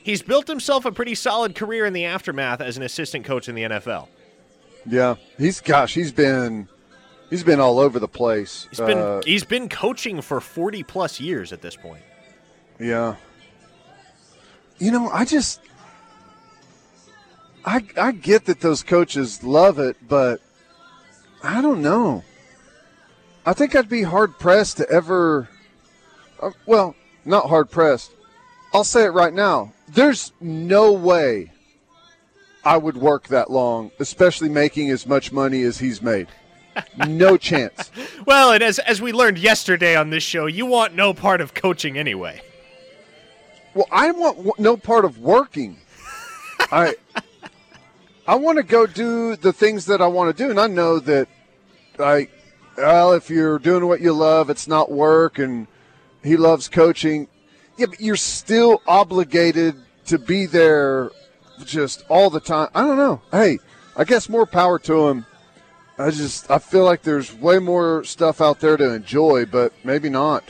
he's 0.04 0.22
built 0.22 0.48
himself 0.48 0.86
a 0.86 0.92
pretty 0.92 1.16
solid 1.16 1.56
career 1.56 1.86
in 1.86 1.94
the 1.94 2.06
aftermath 2.06 2.62
as 2.62 2.78
an 2.78 2.84
assistant 2.84 3.26
coach 3.26 3.50
in 3.50 3.56
the 3.56 3.64
NFL. 3.64 4.08
Yeah, 4.86 5.16
he's 5.38 5.60
gosh, 5.60 5.94
he's 5.94 6.12
been 6.12 6.68
he's 7.30 7.44
been 7.44 7.60
all 7.60 7.80
over 7.80 8.00
the 8.00 8.08
place. 8.08 8.68
He's 8.70 8.80
been 8.80 8.98
Uh, 8.98 9.22
he's 9.26 9.44
been 9.44 9.68
coaching 9.70 10.22
for 10.22 10.40
40 10.40 10.84
plus 10.84 11.20
years 11.20 11.52
at 11.54 11.62
this 11.62 11.76
point. 11.76 12.04
yeah. 12.80 13.16
You 14.78 14.92
know, 14.92 15.10
I 15.10 15.26
just 15.26 15.60
I 17.66 17.84
I 17.98 18.14
get 18.14 18.46
that 18.46 18.62
those 18.62 18.82
coaches 18.84 19.44
love 19.44 19.78
it, 19.80 19.98
but 20.08 20.40
I 21.44 21.62
don't 21.62 21.82
know. 21.82 22.24
I 23.46 23.54
think 23.54 23.76
I'd 23.76 23.90
be 23.90 24.04
hard 24.04 24.38
pressed 24.38 24.78
to 24.78 24.90
ever. 24.90 25.50
Uh, 26.42 26.52
well, 26.66 26.96
not 27.26 27.48
hard 27.48 27.70
pressed. 27.72 28.12
I'll 28.74 28.84
say 28.84 29.06
it 29.06 29.10
right 29.10 29.34
now. 29.34 29.74
There's 29.88 30.32
no 30.40 30.92
way 30.92 31.52
I 32.64 32.78
would 32.78 32.98
work 32.98 33.28
that 33.30 33.50
long, 33.50 33.92
especially 34.00 34.50
making 34.50 34.90
as 34.92 35.08
much 35.08 35.32
money 35.32 35.64
as 35.64 35.80
he's 35.80 36.02
made. 36.02 36.28
No 37.08 37.38
chance. 37.50 37.92
Well, 38.26 38.52
and 38.52 38.62
as 38.62 38.80
as 38.80 39.02
we 39.02 39.12
learned 39.12 39.38
yesterday 39.40 39.96
on 39.96 40.10
this 40.12 40.24
show, 40.24 40.46
you 40.46 40.66
want 40.66 40.94
no 40.94 41.14
part 41.14 41.42
of 41.42 41.54
coaching 41.54 41.98
anyway. 41.98 42.42
Well, 43.74 43.88
I 43.92 44.12
want 44.12 44.38
w- 44.38 44.54
no 44.58 44.78
part 44.78 45.06
of 45.06 45.20
working. 45.20 45.78
I 46.72 46.96
I 48.28 48.36
want 48.36 48.58
to 48.58 48.64
go 48.64 48.86
do 48.86 49.36
the 49.36 49.52
things 49.52 49.86
that 49.88 50.02
I 50.02 50.08
want 50.08 50.36
to 50.36 50.44
do, 50.44 50.52
and 50.52 50.60
I 50.60 50.68
know 50.68 51.00
that 51.00 51.28
I 51.98 52.28
well, 52.80 53.14
if 53.14 53.30
you're 53.30 53.60
doing 53.60 53.88
what 53.88 54.02
you 54.02 54.14
love, 54.14 54.50
it's 54.50 54.68
not 54.68 54.92
work, 54.92 55.38
and 55.38 55.68
he 56.24 56.38
loves 56.38 56.68
coaching. 56.68 57.28
Yeah, 57.78 57.88
but 57.88 58.02
you're 58.02 58.16
still 58.16 58.82
obligated 58.88 59.76
to 60.06 60.18
be 60.18 60.46
there 60.46 61.12
just 61.66 62.04
all 62.10 62.30
the 62.30 62.40
time. 62.40 62.70
I 62.74 62.82
don't 62.82 62.98
know. 62.98 63.22
Hey, 63.32 63.60
I 63.96 64.04
guess 64.04 64.30
more 64.30 64.46
power 64.46 64.80
to 64.80 65.08
him. 65.10 65.26
I 65.98 66.12
just 66.12 66.50
I 66.50 66.60
feel 66.60 66.86
like 66.86 67.02
there's 67.02 67.34
way 67.34 67.60
more 67.60 68.04
stuff 68.06 68.40
out 68.42 68.60
there 68.62 68.78
to 68.78 68.94
enjoy, 68.94 69.46
but 69.46 69.74
maybe 69.84 70.10
not. 70.10 70.44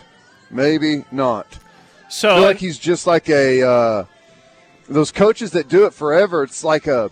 Maybe 0.51 1.05
not. 1.11 1.47
I 2.05 2.09
So 2.09 2.35
feel 2.35 2.43
like 2.43 2.57
he's 2.57 2.77
just 2.77 3.07
like 3.07 3.29
a 3.29 3.67
uh, 3.67 4.05
those 4.87 5.11
coaches 5.11 5.51
that 5.51 5.67
do 5.67 5.85
it 5.85 5.93
forever. 5.93 6.43
It's 6.43 6.63
like 6.63 6.87
a 6.87 7.09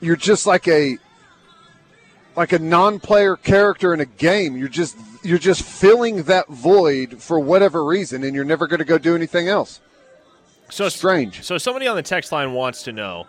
you're 0.00 0.16
just 0.16 0.46
like 0.46 0.68
a 0.68 0.98
like 2.36 2.52
a 2.52 2.58
non-player 2.58 3.36
character 3.36 3.92
in 3.92 4.00
a 4.00 4.06
game. 4.06 4.56
You're 4.56 4.68
just 4.68 4.96
you're 5.22 5.38
just 5.38 5.62
filling 5.62 6.24
that 6.24 6.48
void 6.48 7.22
for 7.22 7.38
whatever 7.38 7.84
reason, 7.84 8.24
and 8.24 8.34
you're 8.34 8.44
never 8.44 8.66
going 8.66 8.78
to 8.78 8.84
go 8.84 8.98
do 8.98 9.14
anything 9.14 9.48
else. 9.48 9.80
so 10.70 10.88
Strange. 10.88 11.42
So 11.42 11.58
somebody 11.58 11.86
on 11.86 11.96
the 11.96 12.02
text 12.02 12.32
line 12.32 12.52
wants 12.52 12.82
to 12.84 12.92
know: 12.92 13.26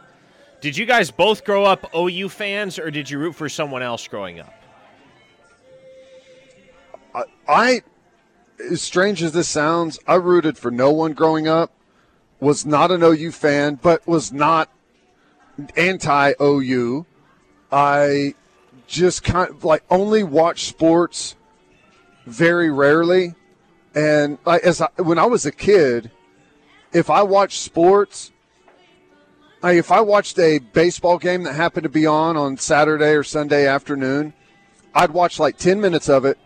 Did 0.61 0.77
you 0.77 0.85
guys 0.85 1.11
both 1.11 1.43
grow 1.43 1.65
up 1.65 1.93
OU 1.95 2.29
fans, 2.29 2.79
or 2.79 2.91
did 2.91 3.09
you 3.09 3.19
root 3.19 3.35
for 3.35 3.49
someone 3.49 3.81
else 3.81 4.07
growing 4.07 4.39
up? 4.39 4.53
I, 7.13 7.23
I 7.47 7.81
as 8.69 8.81
strange 8.81 9.23
as 9.23 9.31
this 9.31 9.47
sounds, 9.47 9.99
I 10.07 10.15
rooted 10.15 10.57
for 10.57 10.71
no 10.71 10.91
one 10.91 11.13
growing 11.13 11.47
up. 11.47 11.71
Was 12.39 12.65
not 12.65 12.91
an 12.91 13.03
OU 13.03 13.31
fan, 13.31 13.79
but 13.81 14.05
was 14.07 14.31
not 14.31 14.69
anti 15.75 16.33
OU. 16.41 17.05
I 17.71 18.33
just 18.91 19.23
kind 19.23 19.49
of 19.49 19.63
like 19.63 19.83
only 19.89 20.21
watch 20.21 20.65
sports 20.65 21.35
very 22.25 22.69
rarely, 22.69 23.33
and 23.95 24.37
I, 24.45 24.59
as 24.59 24.81
I, 24.81 24.89
when 24.97 25.17
I 25.17 25.25
was 25.25 25.45
a 25.45 25.51
kid, 25.51 26.11
if 26.91 27.09
I 27.09 27.23
watched 27.23 27.59
sports, 27.59 28.31
I, 29.63 29.73
if 29.73 29.93
I 29.93 30.01
watched 30.01 30.37
a 30.39 30.59
baseball 30.59 31.17
game 31.17 31.43
that 31.43 31.53
happened 31.53 31.83
to 31.83 31.89
be 31.89 32.05
on 32.05 32.35
on 32.35 32.57
Saturday 32.57 33.11
or 33.11 33.23
Sunday 33.23 33.65
afternoon, 33.65 34.33
I'd 34.93 35.11
watch 35.11 35.39
like 35.39 35.57
ten 35.57 35.79
minutes 35.79 36.09
of 36.09 36.25
it, 36.25 36.37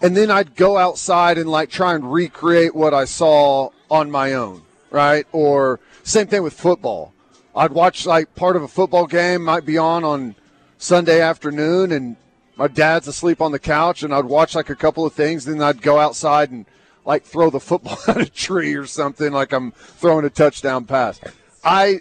and 0.00 0.16
then 0.16 0.30
I'd 0.30 0.56
go 0.56 0.78
outside 0.78 1.36
and 1.36 1.50
like 1.50 1.68
try 1.68 1.94
and 1.94 2.10
recreate 2.10 2.74
what 2.74 2.94
I 2.94 3.04
saw 3.04 3.70
on 3.90 4.10
my 4.10 4.32
own, 4.32 4.62
right? 4.90 5.26
Or 5.32 5.80
same 6.02 6.28
thing 6.28 6.42
with 6.42 6.54
football. 6.54 7.12
I'd 7.54 7.72
watch 7.72 8.06
like 8.06 8.34
part 8.34 8.56
of 8.56 8.62
a 8.62 8.68
football 8.68 9.06
game 9.06 9.44
might 9.44 9.66
be 9.66 9.76
on 9.76 10.02
on 10.02 10.34
Sunday 10.80 11.20
afternoon, 11.20 11.92
and 11.92 12.16
my 12.56 12.66
dad's 12.66 13.06
asleep 13.06 13.42
on 13.42 13.52
the 13.52 13.58
couch, 13.58 14.02
and 14.02 14.14
I'd 14.14 14.24
watch 14.24 14.54
like 14.54 14.70
a 14.70 14.74
couple 14.74 15.04
of 15.04 15.12
things, 15.12 15.44
then 15.44 15.62
I'd 15.62 15.82
go 15.82 15.98
outside 15.98 16.50
and 16.50 16.64
like 17.04 17.22
throw 17.22 17.50
the 17.50 17.60
football 17.70 17.98
at 18.08 18.16
a 18.16 18.26
tree 18.26 18.74
or 18.74 18.86
something, 18.86 19.30
like 19.30 19.52
I'm 19.52 19.72
throwing 19.72 20.24
a 20.24 20.30
touchdown 20.30 20.86
pass. 20.86 21.20
I 21.62 22.00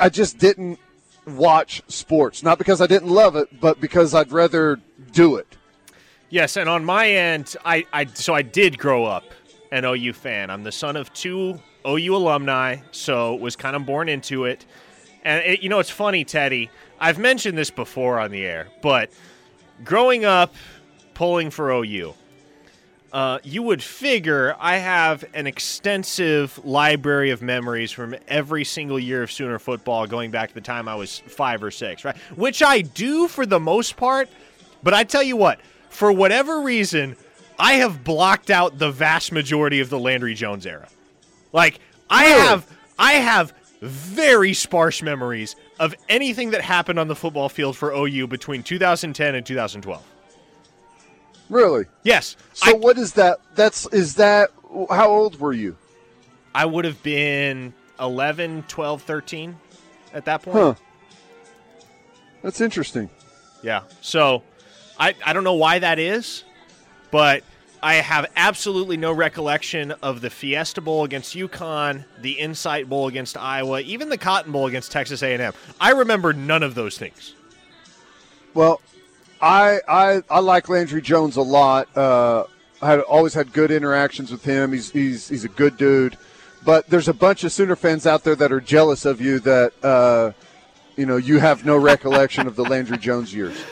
I 0.00 0.08
just 0.08 0.38
didn't 0.38 0.78
watch 1.26 1.82
sports, 1.88 2.42
not 2.42 2.56
because 2.56 2.80
I 2.80 2.86
didn't 2.86 3.10
love 3.10 3.36
it, 3.36 3.60
but 3.60 3.82
because 3.82 4.14
I'd 4.14 4.32
rather 4.32 4.80
do 5.12 5.36
it. 5.36 5.58
Yes, 6.30 6.56
and 6.56 6.70
on 6.70 6.86
my 6.86 7.10
end, 7.10 7.54
I, 7.66 7.84
I 7.92 8.06
so 8.06 8.34
I 8.34 8.40
did 8.40 8.78
grow 8.78 9.04
up 9.04 9.24
an 9.70 9.84
OU 9.84 10.14
fan. 10.14 10.48
I'm 10.48 10.64
the 10.64 10.72
son 10.72 10.96
of 10.96 11.12
two 11.12 11.60
OU 11.86 12.16
alumni, 12.16 12.78
so 12.92 13.34
was 13.34 13.56
kind 13.56 13.76
of 13.76 13.84
born 13.84 14.08
into 14.08 14.46
it. 14.46 14.64
And 15.22 15.44
it, 15.44 15.62
you 15.62 15.68
know, 15.68 15.80
it's 15.80 15.90
funny, 15.90 16.24
Teddy. 16.24 16.70
I've 17.00 17.18
mentioned 17.18 17.58
this 17.58 17.70
before 17.70 18.18
on 18.18 18.30
the 18.30 18.44
air, 18.44 18.68
but 18.82 19.10
growing 19.84 20.24
up 20.24 20.54
pulling 21.14 21.50
for 21.50 21.70
OU, 21.70 22.14
uh, 23.12 23.38
you 23.44 23.62
would 23.62 23.82
figure 23.82 24.56
I 24.58 24.76
have 24.78 25.24
an 25.34 25.46
extensive 25.46 26.58
library 26.64 27.30
of 27.30 27.42
memories 27.42 27.92
from 27.92 28.16
every 28.26 28.64
single 28.64 28.98
year 28.98 29.22
of 29.22 29.30
Sooner 29.30 29.60
football, 29.60 30.06
going 30.06 30.32
back 30.32 30.48
to 30.48 30.54
the 30.54 30.60
time 30.60 30.88
I 30.88 30.96
was 30.96 31.20
five 31.20 31.62
or 31.62 31.70
six, 31.70 32.04
right? 32.04 32.16
Which 32.34 32.60
I 32.62 32.80
do 32.80 33.28
for 33.28 33.46
the 33.46 33.60
most 33.60 33.96
part. 33.96 34.28
But 34.82 34.94
I 34.94 35.04
tell 35.04 35.22
you 35.22 35.36
what, 35.36 35.60
for 35.90 36.12
whatever 36.12 36.60
reason, 36.60 37.16
I 37.58 37.74
have 37.74 38.02
blocked 38.02 38.50
out 38.50 38.78
the 38.78 38.90
vast 38.90 39.30
majority 39.30 39.78
of 39.78 39.90
the 39.90 39.98
Landry 39.98 40.34
Jones 40.34 40.66
era. 40.66 40.88
Like 41.52 41.78
I 42.10 42.24
have, 42.24 42.68
I 42.98 43.12
have 43.12 43.54
very 43.80 44.54
sparse 44.54 45.02
memories 45.02 45.54
of 45.78 45.94
anything 46.08 46.50
that 46.50 46.60
happened 46.62 46.98
on 46.98 47.08
the 47.08 47.16
football 47.16 47.48
field 47.48 47.76
for 47.76 47.90
OU 47.92 48.26
between 48.28 48.62
2010 48.62 49.34
and 49.34 49.44
2012. 49.44 50.02
Really? 51.50 51.84
Yes, 52.02 52.36
So 52.54 52.70
I, 52.70 52.72
what 52.74 52.96
is 52.96 53.12
that? 53.14 53.38
That's 53.54 53.86
is 53.86 54.14
that 54.16 54.50
how 54.90 55.08
old 55.10 55.38
were 55.38 55.52
you? 55.52 55.76
I 56.54 56.64
would 56.64 56.84
have 56.84 57.02
been 57.02 57.74
11, 58.00 58.64
12, 58.68 59.02
13 59.02 59.56
at 60.12 60.24
that 60.24 60.42
point. 60.42 60.56
Huh. 60.56 60.74
That's 62.42 62.60
interesting. 62.60 63.10
Yeah. 63.62 63.82
So 64.00 64.42
I, 64.98 65.14
I 65.24 65.32
don't 65.32 65.44
know 65.44 65.54
why 65.54 65.78
that 65.80 65.98
is, 65.98 66.44
but 67.10 67.42
I 67.84 67.96
have 67.96 68.30
absolutely 68.34 68.96
no 68.96 69.12
recollection 69.12 69.92
of 70.02 70.22
the 70.22 70.30
Fiesta 70.30 70.80
Bowl 70.80 71.04
against 71.04 71.36
UConn, 71.36 72.06
the 72.18 72.32
Insight 72.32 72.88
Bowl 72.88 73.08
against 73.08 73.36
Iowa, 73.36 73.80
even 73.80 74.08
the 74.08 74.16
Cotton 74.16 74.52
Bowl 74.52 74.66
against 74.66 74.90
Texas 74.90 75.22
A&M. 75.22 75.52
I 75.78 75.90
remember 75.90 76.32
none 76.32 76.62
of 76.62 76.74
those 76.74 76.96
things. 76.96 77.34
Well, 78.54 78.80
I 79.42 79.80
I, 79.86 80.22
I 80.30 80.38
like 80.38 80.70
Landry 80.70 81.02
Jones 81.02 81.36
a 81.36 81.42
lot. 81.42 81.94
Uh, 81.94 82.44
I 82.80 82.86
had 82.86 83.00
always 83.00 83.34
had 83.34 83.52
good 83.52 83.70
interactions 83.70 84.32
with 84.32 84.42
him. 84.42 84.72
He's 84.72 84.90
he's 84.90 85.28
he's 85.28 85.44
a 85.44 85.50
good 85.50 85.76
dude. 85.76 86.16
But 86.64 86.88
there's 86.88 87.08
a 87.08 87.14
bunch 87.14 87.44
of 87.44 87.52
Sooner 87.52 87.76
fans 87.76 88.06
out 88.06 88.24
there 88.24 88.34
that 88.36 88.50
are 88.50 88.62
jealous 88.62 89.04
of 89.04 89.20
you 89.20 89.40
that 89.40 89.72
uh, 89.84 90.32
you 90.96 91.04
know 91.04 91.18
you 91.18 91.38
have 91.38 91.66
no 91.66 91.76
recollection 91.76 92.46
of 92.46 92.56
the 92.56 92.64
Landry 92.64 92.96
Jones 92.96 93.34
years. 93.34 93.62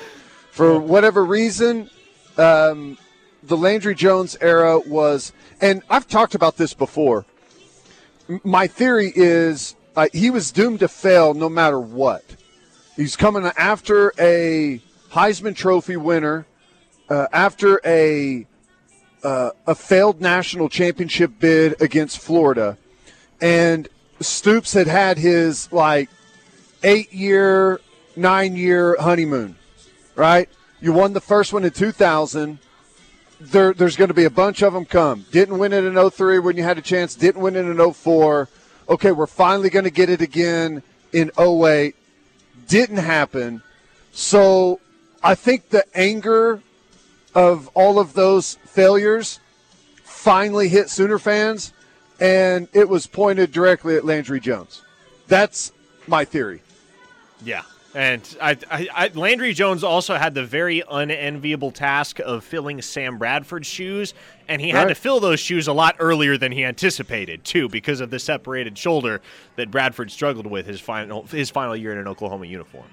For 0.50 0.78
whatever 0.92 1.24
reason, 1.24 1.88
um, 2.36 2.98
the 3.42 3.56
Landry 3.56 3.94
Jones 3.94 4.36
era 4.40 4.78
was, 4.78 5.32
and 5.60 5.82
I've 5.90 6.06
talked 6.06 6.34
about 6.34 6.56
this 6.56 6.74
before. 6.74 7.24
My 8.44 8.66
theory 8.66 9.12
is 9.14 9.74
uh, 9.96 10.06
he 10.12 10.30
was 10.30 10.52
doomed 10.52 10.80
to 10.80 10.88
fail 10.88 11.34
no 11.34 11.48
matter 11.48 11.78
what. 11.78 12.24
He's 12.96 13.16
coming 13.16 13.44
after 13.56 14.12
a 14.18 14.80
Heisman 15.10 15.56
Trophy 15.56 15.96
winner, 15.96 16.46
uh, 17.08 17.26
after 17.32 17.80
a 17.84 18.46
uh, 19.24 19.50
a 19.66 19.74
failed 19.74 20.20
national 20.20 20.68
championship 20.68 21.32
bid 21.38 21.80
against 21.80 22.18
Florida, 22.18 22.76
and 23.40 23.88
Stoops 24.20 24.72
had 24.72 24.86
had 24.86 25.18
his 25.18 25.70
like 25.72 26.08
eight 26.82 27.12
year, 27.12 27.80
nine 28.16 28.56
year 28.56 28.96
honeymoon, 28.98 29.56
right? 30.14 30.48
You 30.80 30.92
won 30.92 31.12
the 31.12 31.20
first 31.20 31.52
one 31.52 31.64
in 31.64 31.70
2000. 31.70 32.58
There, 33.50 33.74
there's 33.74 33.96
going 33.96 34.08
to 34.08 34.14
be 34.14 34.24
a 34.24 34.30
bunch 34.30 34.62
of 34.62 34.72
them 34.72 34.84
come. 34.84 35.26
Didn't 35.32 35.58
win 35.58 35.72
it 35.72 35.84
in 35.84 36.10
03 36.10 36.38
when 36.38 36.56
you 36.56 36.62
had 36.62 36.78
a 36.78 36.82
chance. 36.82 37.14
Didn't 37.14 37.42
win 37.42 37.56
it 37.56 37.66
in 37.66 37.92
04. 37.92 38.48
Okay, 38.88 39.10
we're 39.10 39.26
finally 39.26 39.68
going 39.68 39.84
to 39.84 39.90
get 39.90 40.08
it 40.08 40.20
again 40.20 40.82
in 41.12 41.30
08. 41.38 41.96
Didn't 42.68 42.98
happen. 42.98 43.62
So 44.12 44.80
I 45.22 45.34
think 45.34 45.70
the 45.70 45.84
anger 45.96 46.62
of 47.34 47.68
all 47.74 47.98
of 47.98 48.12
those 48.14 48.54
failures 48.64 49.40
finally 50.04 50.68
hit 50.68 50.88
Sooner 50.88 51.18
fans, 51.18 51.72
and 52.20 52.68
it 52.72 52.88
was 52.88 53.06
pointed 53.06 53.50
directly 53.50 53.96
at 53.96 54.04
Landry 54.04 54.38
Jones. 54.38 54.82
That's 55.26 55.72
my 56.06 56.24
theory. 56.24 56.62
Yeah. 57.44 57.62
And 57.94 58.36
I, 58.40 58.56
I, 58.70 58.88
I, 58.94 59.10
Landry 59.14 59.52
Jones 59.52 59.84
also 59.84 60.16
had 60.16 60.34
the 60.34 60.44
very 60.44 60.82
unenviable 60.90 61.70
task 61.70 62.20
of 62.20 62.42
filling 62.42 62.80
Sam 62.80 63.18
Bradford's 63.18 63.66
shoes, 63.66 64.14
and 64.48 64.62
he 64.62 64.70
had 64.70 64.88
to 64.88 64.94
fill 64.94 65.20
those 65.20 65.40
shoes 65.40 65.68
a 65.68 65.74
lot 65.74 65.96
earlier 65.98 66.38
than 66.38 66.52
he 66.52 66.64
anticipated, 66.64 67.44
too, 67.44 67.68
because 67.68 68.00
of 68.00 68.08
the 68.08 68.18
separated 68.18 68.78
shoulder 68.78 69.20
that 69.56 69.70
Bradford 69.70 70.10
struggled 70.10 70.46
with 70.46 70.66
his 70.66 70.80
final 70.80 71.24
his 71.24 71.50
final 71.50 71.76
year 71.76 71.92
in 71.92 71.98
an 71.98 72.08
Oklahoma 72.08 72.46
uniform. 72.46 72.86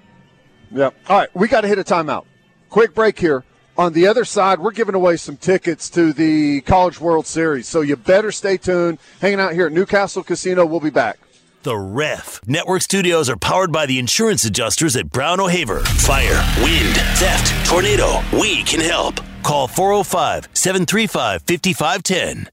Yep. 0.72 0.94
All 1.08 1.18
right, 1.18 1.30
we 1.34 1.48
got 1.48 1.62
to 1.62 1.70
hit 1.70 1.80
a 1.80 1.84
timeout. 1.84 2.26
Quick 2.70 2.94
break 2.94 3.18
here. 3.18 3.46
On 3.78 3.94
the 3.94 4.08
other 4.08 4.26
side, 4.26 4.60
we're 4.60 4.72
giving 4.72 4.96
away 4.96 5.16
some 5.16 5.38
tickets 5.38 5.90
to 5.92 6.12
the 6.12 6.60
College 6.62 7.00
World 7.00 7.26
Series, 7.26 7.66
so 7.66 7.80
you 7.80 7.96
better 7.96 8.34
stay 8.34 8.58
tuned. 8.58 9.00
Hanging 9.22 9.40
out 9.40 9.54
here 9.54 9.68
at 9.68 9.72
Newcastle 9.72 10.24
Casino. 10.24 10.66
We'll 10.66 10.82
be 10.82 10.90
back. 10.90 11.18
The 11.62 11.78
Ref. 11.78 12.40
Network 12.48 12.82
studios 12.82 13.30
are 13.30 13.36
powered 13.36 13.72
by 13.72 13.86
the 13.86 14.00
insurance 14.00 14.46
adjusters 14.46 14.96
at 14.96 15.12
Brown 15.12 15.42
O'Haver. 15.42 15.82
Fire, 15.82 16.42
wind, 16.64 16.96
theft, 17.18 17.70
tornado. 17.70 18.22
We 18.32 18.64
can 18.64 18.80
help. 18.80 19.20
Call 19.44 19.68
405 19.68 20.48
735 20.54 21.42
5510. 21.42 22.50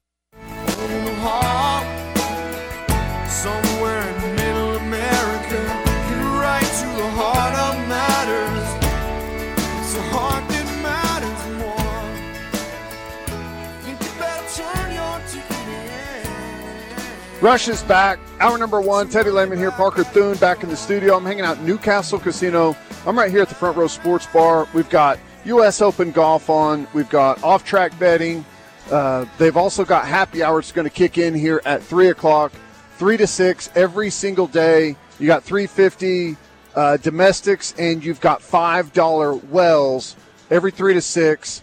Rush 17.39 17.67
is 17.67 17.83
back. 17.83 18.17
Hour 18.39 18.57
number 18.57 18.81
one. 18.81 19.09
Teddy 19.09 19.29
Lehman 19.29 19.59
here. 19.59 19.69
Parker 19.69 20.03
Thune 20.03 20.37
back 20.37 20.63
in 20.63 20.69
the 20.69 20.75
studio. 20.75 21.15
I'm 21.15 21.23
hanging 21.23 21.45
out 21.45 21.61
Newcastle 21.61 22.17
Casino. 22.17 22.75
I'm 23.05 23.15
right 23.15 23.29
here 23.29 23.43
at 23.43 23.49
the 23.49 23.53
Front 23.53 23.77
Row 23.77 23.85
Sports 23.85 24.25
Bar. 24.33 24.67
We've 24.73 24.89
got 24.89 25.19
U.S. 25.45 25.79
Open 25.79 26.11
golf 26.11 26.49
on. 26.49 26.87
We've 26.95 27.09
got 27.09 27.43
off 27.43 27.63
track 27.63 27.97
betting. 27.99 28.43
Uh, 28.89 29.25
they've 29.37 29.55
also 29.55 29.85
got 29.85 30.07
happy 30.07 30.41
hour. 30.41 30.57
It's 30.57 30.71
going 30.71 30.89
to 30.89 30.93
kick 30.93 31.19
in 31.19 31.35
here 31.35 31.61
at 31.63 31.83
3 31.83 32.09
o'clock, 32.09 32.53
3 32.97 33.17
to 33.17 33.27
6 33.27 33.69
every 33.75 34.09
single 34.09 34.47
day. 34.47 34.95
You 35.19 35.27
got 35.27 35.43
350 35.43 36.37
uh, 36.73 36.97
domestics 36.97 37.75
and 37.77 38.03
you've 38.03 38.19
got 38.19 38.41
$5 38.41 39.43
wells 39.49 40.15
every 40.49 40.71
3 40.71 40.95
to 40.95 41.01
6 41.01 41.61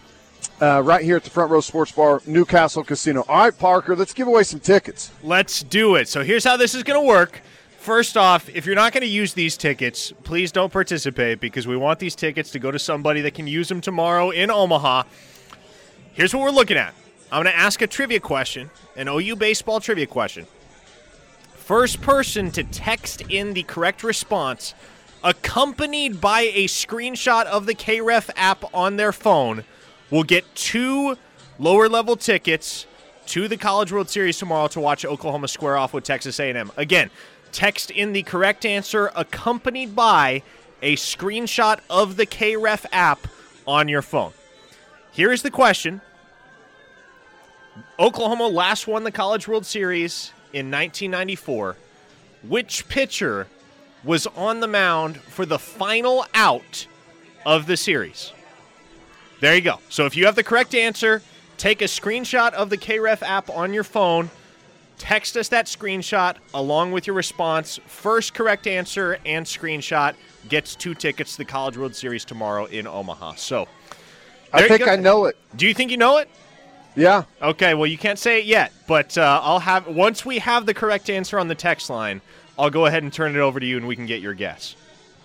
uh, 0.61 0.81
right 0.83 1.03
here 1.03 1.17
at 1.17 1.23
the 1.23 1.29
Front 1.29 1.51
Row 1.51 1.61
Sports 1.61 1.91
Bar, 1.91 2.21
Newcastle 2.25 2.83
Casino. 2.83 3.25
All 3.27 3.45
right, 3.45 3.57
Parker, 3.57 3.95
let's 3.95 4.13
give 4.13 4.27
away 4.27 4.43
some 4.43 4.59
tickets. 4.59 5.11
Let's 5.23 5.63
do 5.63 5.95
it. 5.95 6.07
So 6.07 6.23
here's 6.23 6.43
how 6.43 6.57
this 6.57 6.75
is 6.75 6.83
going 6.83 7.01
to 7.01 7.07
work. 7.07 7.41
First 7.77 8.17
off, 8.17 8.49
if 8.49 8.65
you're 8.65 8.75
not 8.75 8.93
going 8.93 9.01
to 9.01 9.07
use 9.07 9.33
these 9.33 9.57
tickets, 9.57 10.11
please 10.23 10.51
don't 10.51 10.73
participate 10.73 11.39
because 11.39 11.67
we 11.67 11.77
want 11.77 11.99
these 11.99 12.15
tickets 12.15 12.49
to 12.51 12.59
go 12.59 12.71
to 12.71 12.79
somebody 12.79 13.21
that 13.21 13.35
can 13.35 13.45
use 13.45 13.69
them 13.69 13.79
tomorrow 13.79 14.31
in 14.31 14.49
Omaha. 14.49 15.03
Here's 16.13 16.33
what 16.33 16.41
we're 16.41 16.49
looking 16.49 16.77
at. 16.77 16.95
I'm 17.31 17.43
going 17.43 17.53
to 17.53 17.59
ask 17.59 17.81
a 17.81 17.87
trivia 17.87 18.19
question, 18.19 18.71
an 18.95 19.07
OU 19.07 19.35
baseball 19.35 19.79
trivia 19.79 20.07
question. 20.07 20.47
First 21.53 22.01
person 22.01 22.51
to 22.51 22.63
text 22.63 23.21
in 23.29 23.53
the 23.53 23.63
correct 23.63 24.03
response, 24.03 24.73
accompanied 25.23 26.21
by 26.21 26.41
a 26.41 26.65
screenshot 26.65 27.45
of 27.45 27.65
the 27.65 27.75
KREF 27.75 28.29
app 28.35 28.63
on 28.73 28.97
their 28.97 29.11
phone, 29.11 29.63
will 30.15 30.23
get 30.23 30.55
two 30.55 31.17
lower 31.59 31.89
level 31.89 32.15
tickets 32.15 32.87
to 33.25 33.49
the 33.49 33.57
College 33.57 33.91
World 33.91 34.09
Series 34.09 34.37
tomorrow 34.37 34.69
to 34.69 34.79
watch 34.79 35.03
Oklahoma 35.03 35.49
square 35.49 35.75
off 35.75 35.93
with 35.93 36.05
Texas 36.05 36.39
A&M. 36.39 36.71
Again, 36.77 37.09
text 37.51 37.91
in 37.91 38.13
the 38.13 38.23
correct 38.23 38.65
answer 38.65 39.11
accompanied 39.13 39.93
by 39.93 40.41
a 40.81 40.95
screenshot 40.95 41.79
of 41.89 42.15
the 42.15 42.25
KREF 42.25 42.85
app 42.93 43.27
on 43.67 43.89
your 43.89 44.01
phone. 44.01 44.31
Here 45.11 45.33
is 45.33 45.41
the 45.41 45.51
question. 45.51 45.99
Oklahoma 47.99 48.47
last 48.47 48.87
won 48.87 49.03
the 49.03 49.11
College 49.11 49.49
World 49.49 49.65
Series 49.65 50.31
in 50.53 50.71
1994. 50.71 51.75
Which 52.47 52.87
pitcher 52.87 53.47
was 54.05 54.27
on 54.27 54.61
the 54.61 54.67
mound 54.67 55.17
for 55.17 55.45
the 55.45 55.59
final 55.59 56.25
out 56.33 56.87
of 57.45 57.67
the 57.67 57.75
series? 57.75 58.31
There 59.39 59.55
you 59.55 59.61
go. 59.61 59.79
So 59.89 60.05
if 60.05 60.15
you 60.15 60.25
have 60.25 60.35
the 60.35 60.43
correct 60.43 60.73
answer, 60.73 61.21
take 61.57 61.81
a 61.81 61.85
screenshot 61.85 62.53
of 62.53 62.69
the 62.69 62.77
KREF 62.77 63.21
app 63.21 63.49
on 63.49 63.73
your 63.73 63.83
phone, 63.83 64.29
text 64.97 65.35
us 65.37 65.49
that 65.49 65.65
screenshot 65.65 66.37
along 66.53 66.91
with 66.91 67.07
your 67.07 67.15
response. 67.15 67.79
First 67.85 68.33
correct 68.33 68.67
answer 68.67 69.17
and 69.25 69.45
screenshot 69.45 70.15
gets 70.49 70.75
two 70.75 70.93
tickets 70.93 71.33
to 71.33 71.37
the 71.39 71.45
College 71.45 71.77
World 71.77 71.95
Series 71.95 72.25
tomorrow 72.25 72.65
in 72.65 72.87
Omaha. 72.87 73.35
So, 73.35 73.67
I 74.53 74.67
think. 74.67 74.87
I 74.87 74.95
know 74.95 75.25
it. 75.25 75.37
do 75.55 75.67
you 75.67 75.73
think 75.73 75.91
you 75.91 75.97
know 75.97 76.17
it? 76.17 76.29
Yeah. 76.95 77.23
Okay, 77.41 77.73
well, 77.73 77.87
you 77.87 77.97
can't 77.97 78.17
say 78.17 78.39
it 78.39 78.45
yet, 78.45 78.71
but 78.87 79.17
uh, 79.17 79.41
I'll 79.43 79.59
have 79.59 79.87
once 79.87 80.25
we 80.25 80.39
have 80.39 80.65
the 80.65 80.73
correct 80.73 81.09
answer 81.09 81.37
on 81.37 81.47
the 81.47 81.55
text 81.55 81.89
line. 81.89 82.21
I'll 82.57 82.69
go 82.69 82.85
ahead 82.85 83.03
and 83.03 83.11
turn 83.11 83.35
it 83.35 83.39
over 83.39 83.59
to 83.59 83.65
you, 83.65 83.75
and 83.75 83.85
we 83.85 83.97
can 83.97 84.05
get 84.05 84.21
your 84.21 84.33
guess. 84.33 84.77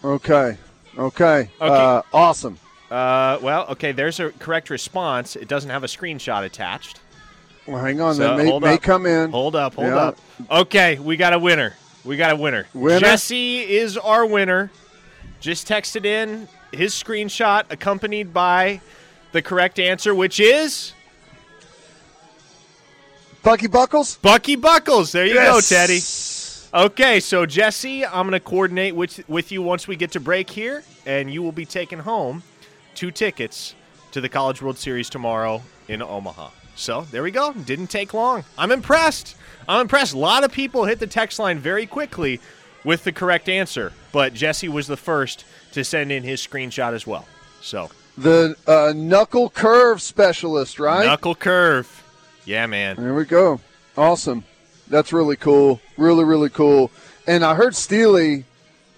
Okay. 0.03 0.57
Okay. 0.99 1.39
Okay. 1.39 1.49
Uh, 1.61 2.03
awesome. 2.13 2.59
Uh, 2.91 3.39
well, 3.41 3.67
okay, 3.69 3.93
there's 3.93 4.19
a 4.19 4.31
correct 4.33 4.69
response. 4.69 5.37
It 5.37 5.47
doesn't 5.47 5.71
have 5.71 5.85
a 5.85 5.87
screenshot 5.87 6.45
attached. 6.45 7.01
Well, 7.67 7.83
hang 7.83 8.01
on. 8.01 8.17
So, 8.17 8.37
that 8.37 8.45
may, 8.45 8.59
may 8.59 8.79
come 8.79 9.07
in. 9.07 9.31
Hold 9.31 9.55
up, 9.55 9.75
hold 9.75 9.89
Yeah. 9.89 9.97
up. 9.97 10.19
Okay, 10.51 10.99
we 10.99 11.17
got 11.17 11.33
a 11.33 11.39
winner. 11.39 11.75
We 12.05 12.17
got 12.17 12.33
a 12.33 12.37
winner. 12.37 12.67
Winner? 12.75 12.99
Jesse 12.99 13.61
is 13.61 13.97
our 13.97 14.27
winner. 14.27 14.71
Just 15.41 15.69
texted 15.69 16.05
in 16.05 16.49
his 16.73 16.93
screenshot 16.95 17.65
accompanied 17.71 18.33
by 18.35 18.81
the 19.33 19.41
correct 19.41 19.79
answer, 19.79 20.15
which 20.15 20.41
is 20.41 20.93
Bucky 23.43 23.69
Buckles? 23.69 24.17
Bucky 24.17 24.57
Buckles. 24.57 25.13
There 25.13 25.27
you 25.27 25.35
go, 25.35 25.61
Teddy. 25.61 26.01
Okay, 26.73 27.21
so 27.21 27.47
Jesse, 27.47 28.05
I'm 28.05 28.29
going 28.29 28.33
to 28.33 28.41
coordinate 28.41 28.95
with 28.95 29.27
with 29.29 29.51
you 29.51 29.63
once 29.63 29.89
we 29.89 29.97
get 29.97 30.13
to 30.13 30.21
break 30.21 30.51
here, 30.51 30.83
and 31.07 31.33
you 31.33 31.43
will 31.43 31.53
be 31.53 31.65
taken 31.65 32.01
home 32.01 32.43
two 33.01 33.11
tickets 33.11 33.75
to 34.13 34.21
the 34.21 34.29
College 34.29 34.61
World 34.61 34.77
Series 34.77 35.09
tomorrow 35.09 35.63
in 35.89 36.03
Omaha. 36.03 36.51
So 36.77 37.07
there 37.11 37.23
we 37.23 37.31
go. 37.31 37.55
Didn't 37.55 37.87
take 37.87 38.13
long. 38.13 38.45
I'm 38.59 38.71
impressed. 38.71 39.37
I'm 39.67 39.81
impressed. 39.81 40.13
A 40.13 40.19
lot 40.19 40.45
of 40.45 40.53
people 40.53 40.85
hit 40.85 40.99
the 40.99 41.07
text 41.07 41.39
line 41.39 41.59
very 41.59 41.87
quickly 41.87 42.41
with 42.85 43.05
the 43.05 43.11
correct 43.13 43.49
answer, 43.49 43.95
but 44.13 44.35
Jesse 44.35 44.69
was 44.69 44.87
the 44.87 44.99
first 44.99 45.47
to 45.73 45.83
send 45.83 46.13
in 46.13 46.25
his 46.25 46.47
screenshot 46.47 46.93
as 46.93 47.07
well. 47.07 47.27
So 47.63 47.89
The 48.19 48.55
uh, 48.67 48.93
knuckle 48.95 49.49
curve 49.49 50.03
specialist, 50.03 50.79
right? 50.79 51.07
knuckle 51.07 51.35
curve. 51.35 52.05
Yeah, 52.45 52.67
man. 52.67 52.97
There 52.97 53.15
we 53.15 53.25
go. 53.25 53.61
Awesome. 53.97 54.45
That's 54.89 55.11
really 55.11 55.37
cool. 55.37 55.81
Really, 55.97 56.25
really 56.25 56.51
cool. 56.51 56.91
And 57.27 57.47
I 57.47 57.55
heard 57.55 57.75
Steely 57.75 58.45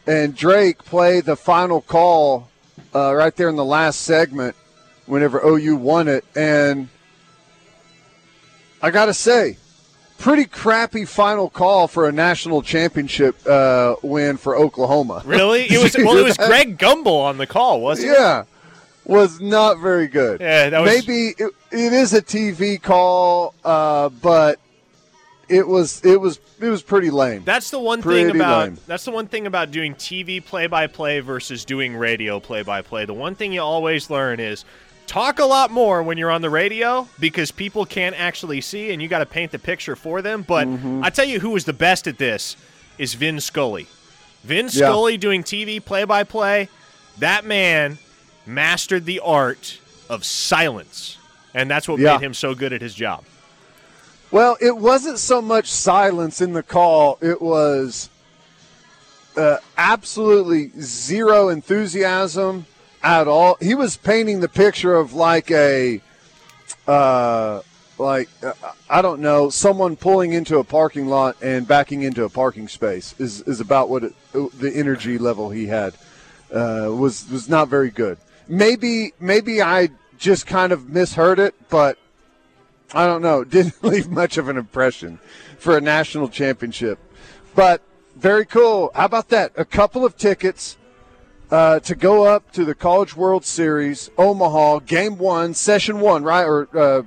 and 0.08 0.34
Drake 0.34 0.78
play 0.84 1.20
the 1.20 1.36
final 1.36 1.80
call 1.80 2.48
uh, 2.94 3.14
right 3.14 3.34
there 3.36 3.48
in 3.48 3.56
the 3.56 3.64
last 3.64 4.00
segment 4.02 4.56
whenever 5.06 5.40
OU 5.44 5.76
won 5.76 6.08
it. 6.08 6.24
And 6.36 6.88
I 8.80 8.90
got 8.90 9.06
to 9.06 9.14
say, 9.14 9.58
pretty 10.18 10.44
crappy 10.44 11.04
final 11.04 11.48
call 11.50 11.88
for 11.88 12.08
a 12.08 12.12
national 12.12 12.62
championship 12.62 13.36
uh, 13.46 13.96
win 14.02 14.36
for 14.36 14.56
Oklahoma. 14.56 15.22
Really? 15.24 15.62
It 15.62 15.82
was 15.82 15.96
well. 15.96 16.16
It 16.16 16.24
was 16.24 16.36
Greg 16.48 16.78
Gumbel 16.78 17.20
on 17.22 17.38
the 17.38 17.46
call, 17.46 17.80
wasn't 17.80 18.10
it? 18.12 18.18
Yeah. 18.18 18.44
Was 19.04 19.40
not 19.40 19.80
very 19.80 20.06
good. 20.06 20.40
Yeah, 20.40 20.70
that 20.70 20.80
was- 20.80 20.90
maybe 21.06 21.34
it, 21.36 21.50
it 21.72 21.92
is 21.92 22.12
a 22.14 22.22
TV 22.22 22.80
call, 22.80 23.52
uh, 23.64 24.08
but 24.10 24.60
it 25.48 25.66
was 25.66 26.00
it 26.04 26.20
was 26.20 26.38
it 26.62 26.68
was 26.70 26.82
pretty 26.82 27.10
lame. 27.10 27.42
That's 27.44 27.70
the 27.70 27.78
one 27.78 28.00
Pretty 28.02 28.24
thing 28.30 28.36
about 28.36 28.64
lame. 28.64 28.78
that's 28.86 29.04
the 29.04 29.10
one 29.10 29.26
thing 29.26 29.46
about 29.46 29.70
doing 29.70 29.94
TV 29.94 30.44
play 30.44 30.66
by 30.66 30.86
play 30.86 31.20
versus 31.20 31.64
doing 31.64 31.96
radio 31.96 32.40
play 32.40 32.62
by 32.62 32.82
play. 32.82 33.04
The 33.04 33.14
one 33.14 33.34
thing 33.34 33.52
you 33.52 33.60
always 33.62 34.08
learn 34.10 34.38
is 34.40 34.64
talk 35.06 35.38
a 35.40 35.44
lot 35.44 35.70
more 35.70 36.02
when 36.02 36.16
you're 36.16 36.30
on 36.30 36.40
the 36.42 36.48
radio 36.50 37.08
because 37.18 37.50
people 37.50 37.84
can't 37.84 38.18
actually 38.18 38.60
see 38.60 38.92
and 38.92 39.02
you 39.02 39.08
got 39.08 39.18
to 39.18 39.26
paint 39.26 39.50
the 39.52 39.58
picture 39.58 39.96
for 39.96 40.22
them. 40.22 40.42
But 40.42 40.68
Mm-hmm. 40.68 41.02
I 41.04 41.10
tell 41.10 41.24
you 41.26 41.40
who 41.40 41.50
was 41.50 41.64
the 41.64 41.72
best 41.72 42.06
at 42.06 42.18
this 42.18 42.56
is 42.98 43.14
Vin 43.14 43.40
Scully. 43.40 43.88
Vin 44.44 44.66
Yeah. 44.66 44.70
Scully 44.88 45.16
doing 45.16 45.42
TV 45.42 45.84
play 45.84 46.04
by 46.04 46.24
play. 46.24 46.68
That 47.18 47.44
man 47.44 47.98
mastered 48.46 49.04
the 49.04 49.20
art 49.20 49.78
of 50.08 50.24
silence. 50.24 51.18
And 51.54 51.70
that's 51.70 51.86
what 51.88 51.98
Yeah. 52.00 52.12
made 52.16 52.24
him 52.24 52.34
so 52.34 52.54
good 52.54 52.72
at 52.72 52.80
his 52.80 52.94
job. 52.94 53.24
Well, 54.32 54.56
it 54.62 54.78
wasn't 54.78 55.18
so 55.18 55.42
much 55.42 55.70
silence 55.70 56.40
in 56.40 56.54
the 56.54 56.62
call, 56.62 57.18
it 57.20 57.42
was 57.42 58.08
uh, 59.36 59.58
absolutely 59.76 60.72
zero 60.80 61.50
enthusiasm 61.50 62.64
at 63.02 63.28
all. 63.28 63.58
He 63.60 63.74
was 63.74 63.98
painting 63.98 64.40
the 64.40 64.48
picture 64.48 64.94
of 64.94 65.12
like 65.12 65.50
a, 65.50 66.00
uh, 66.86 67.60
like, 67.98 68.30
uh, 68.42 68.54
I 68.88 69.02
don't 69.02 69.20
know, 69.20 69.50
someone 69.50 69.96
pulling 69.96 70.32
into 70.32 70.58
a 70.58 70.64
parking 70.64 71.08
lot 71.08 71.36
and 71.42 71.68
backing 71.68 72.02
into 72.02 72.24
a 72.24 72.30
parking 72.30 72.68
space 72.68 73.14
is, 73.18 73.42
is 73.42 73.60
about 73.60 73.90
what 73.90 74.02
it, 74.02 74.14
the 74.32 74.72
energy 74.74 75.18
level 75.18 75.50
he 75.50 75.66
had 75.66 75.92
uh, 76.50 76.88
was 76.90 77.28
was 77.30 77.48
not 77.48 77.68
very 77.68 77.90
good. 77.90 78.18
Maybe 78.48 79.12
maybe 79.20 79.62
I 79.62 79.90
just 80.18 80.46
kind 80.46 80.72
of 80.72 80.88
misheard 80.88 81.38
it, 81.38 81.54
but 81.68 81.98
I 82.94 83.06
don't 83.06 83.22
know. 83.22 83.44
Didn't 83.56 83.82
leave 83.82 84.08
much 84.08 84.38
of 84.38 84.48
an 84.48 84.56
impression 84.56 85.18
for 85.58 85.76
a 85.76 85.80
national 85.80 86.28
championship, 86.28 86.98
but 87.54 87.82
very 88.16 88.44
cool. 88.44 88.90
How 88.94 89.06
about 89.06 89.28
that? 89.30 89.52
A 89.56 89.64
couple 89.64 90.04
of 90.04 90.16
tickets 90.16 90.76
uh, 91.50 91.80
to 91.80 91.94
go 91.94 92.24
up 92.24 92.50
to 92.52 92.64
the 92.64 92.74
College 92.74 93.16
World 93.16 93.44
Series, 93.44 94.10
Omaha, 94.18 94.80
Game 94.80 95.18
One, 95.18 95.54
Session 95.54 96.00
One, 96.00 96.22
right? 96.24 96.44
Or 96.44 96.68
uh, 96.76 97.02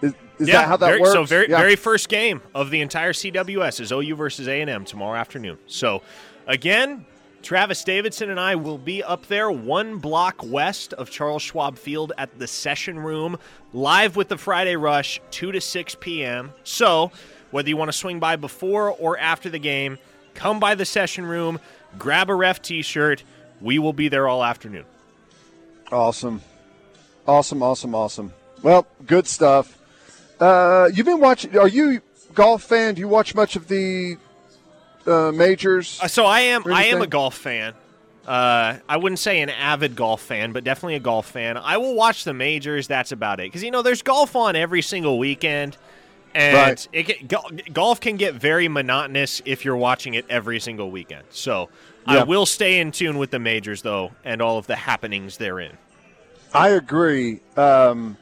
is, 0.00 0.14
is 0.38 0.46
that 0.48 0.68
how 0.68 0.76
that 0.76 0.86
very, 0.86 1.00
works? 1.00 1.12
So 1.12 1.24
very 1.24 1.48
Yeah. 1.50 1.58
very 1.58 1.76
first 1.76 2.08
game 2.08 2.40
of 2.54 2.70
the 2.70 2.80
entire 2.80 3.12
CWS 3.12 3.80
is 3.80 3.92
OU 3.92 4.14
versus 4.16 4.48
A 4.48 4.60
and 4.60 4.70
M 4.70 4.84
tomorrow 4.84 5.18
afternoon. 5.18 5.58
So 5.66 6.02
again, 6.46 7.04
Travis 7.42 7.82
Davidson 7.84 8.30
and 8.30 8.38
I 8.38 8.56
will 8.56 8.78
be 8.78 9.02
up 9.02 9.26
there 9.26 9.50
one 9.50 9.98
block 9.98 10.42
west 10.44 10.92
of 10.92 11.08
Charles 11.08 11.42
Schwab 11.42 11.78
Field 11.78 12.12
at 12.18 12.38
the 12.38 12.46
Session 12.46 12.98
Room, 12.98 13.38
live 13.72 14.16
with 14.16 14.28
the 14.28 14.36
Friday 14.36 14.76
Rush, 14.76 15.20
two 15.30 15.52
to 15.52 15.60
six 15.60 15.94
p.m. 15.94 16.52
So 16.64 17.10
whether 17.50 17.68
you 17.68 17.76
want 17.76 17.90
to 17.90 17.96
swing 17.96 18.20
by 18.20 18.36
before 18.36 18.90
or 18.90 19.16
after 19.18 19.48
the 19.48 19.58
game, 19.58 19.98
come 20.34 20.60
by 20.60 20.74
the 20.74 20.84
Session 20.84 21.24
Room, 21.24 21.58
grab 21.98 22.28
a 22.28 22.34
ref 22.34 22.60
T-shirt. 22.60 23.22
We 23.60 23.78
will 23.78 23.94
be 23.94 24.08
there 24.08 24.28
all 24.28 24.44
afternoon. 24.44 24.84
Awesome. 25.90 26.42
Awesome, 27.26 27.62
awesome, 27.62 27.94
awesome. 27.94 28.32
Well, 28.62 28.86
good 29.06 29.26
stuff. 29.26 29.78
Uh, 30.38 30.90
you've 30.92 31.06
been 31.06 31.20
watching. 31.20 31.56
Are 31.56 31.68
you 31.68 32.00
golf 32.34 32.62
fan? 32.62 32.94
Do 32.94 33.00
you 33.00 33.08
watch 33.08 33.34
much 33.34 33.56
of 33.56 33.68
the 33.68 34.16
uh, 35.08 35.32
majors? 35.32 35.98
Uh, 36.02 36.08
so 36.08 36.24
I 36.26 36.40
am 36.40 36.62
I 36.72 36.84
am 36.86 37.02
a 37.02 37.06
golf 37.06 37.34
fan. 37.36 37.74
Uh, 38.26 38.76
I 38.86 38.98
wouldn't 38.98 39.18
say 39.18 39.40
an 39.40 39.48
avid 39.48 39.96
golf 39.96 40.20
fan, 40.20 40.52
but 40.52 40.62
definitely 40.62 40.96
a 40.96 41.00
golf 41.00 41.30
fan. 41.30 41.56
I 41.56 41.78
will 41.78 41.94
watch 41.94 42.24
the 42.24 42.34
majors. 42.34 42.86
That's 42.86 43.10
about 43.10 43.40
it. 43.40 43.44
Because 43.44 43.62
you 43.62 43.70
know, 43.70 43.80
there's 43.82 44.02
golf 44.02 44.36
on 44.36 44.54
every 44.54 44.82
single 44.82 45.18
weekend, 45.18 45.78
and 46.34 46.56
Right. 46.56 46.88
it 46.92 47.26
go- 47.26 47.48
golf 47.72 48.00
can 48.00 48.16
get 48.16 48.34
very 48.34 48.68
monotonous 48.68 49.40
if 49.46 49.64
you're 49.64 49.78
watching 49.78 50.12
it 50.12 50.26
every 50.28 50.60
single 50.60 50.90
weekend. 50.90 51.24
So 51.30 51.70
I 52.06 52.22
will 52.24 52.44
stay 52.46 52.80
in 52.80 52.92
tune 52.92 53.16
with 53.18 53.30
the 53.30 53.38
majors 53.38 53.80
though, 53.82 54.12
and 54.24 54.42
all 54.42 54.58
of 54.58 54.66
the 54.66 54.76
happenings 54.76 55.38
therein. 55.38 55.78
I 56.52 56.70
agree. 56.70 57.40
Um, 57.56 58.16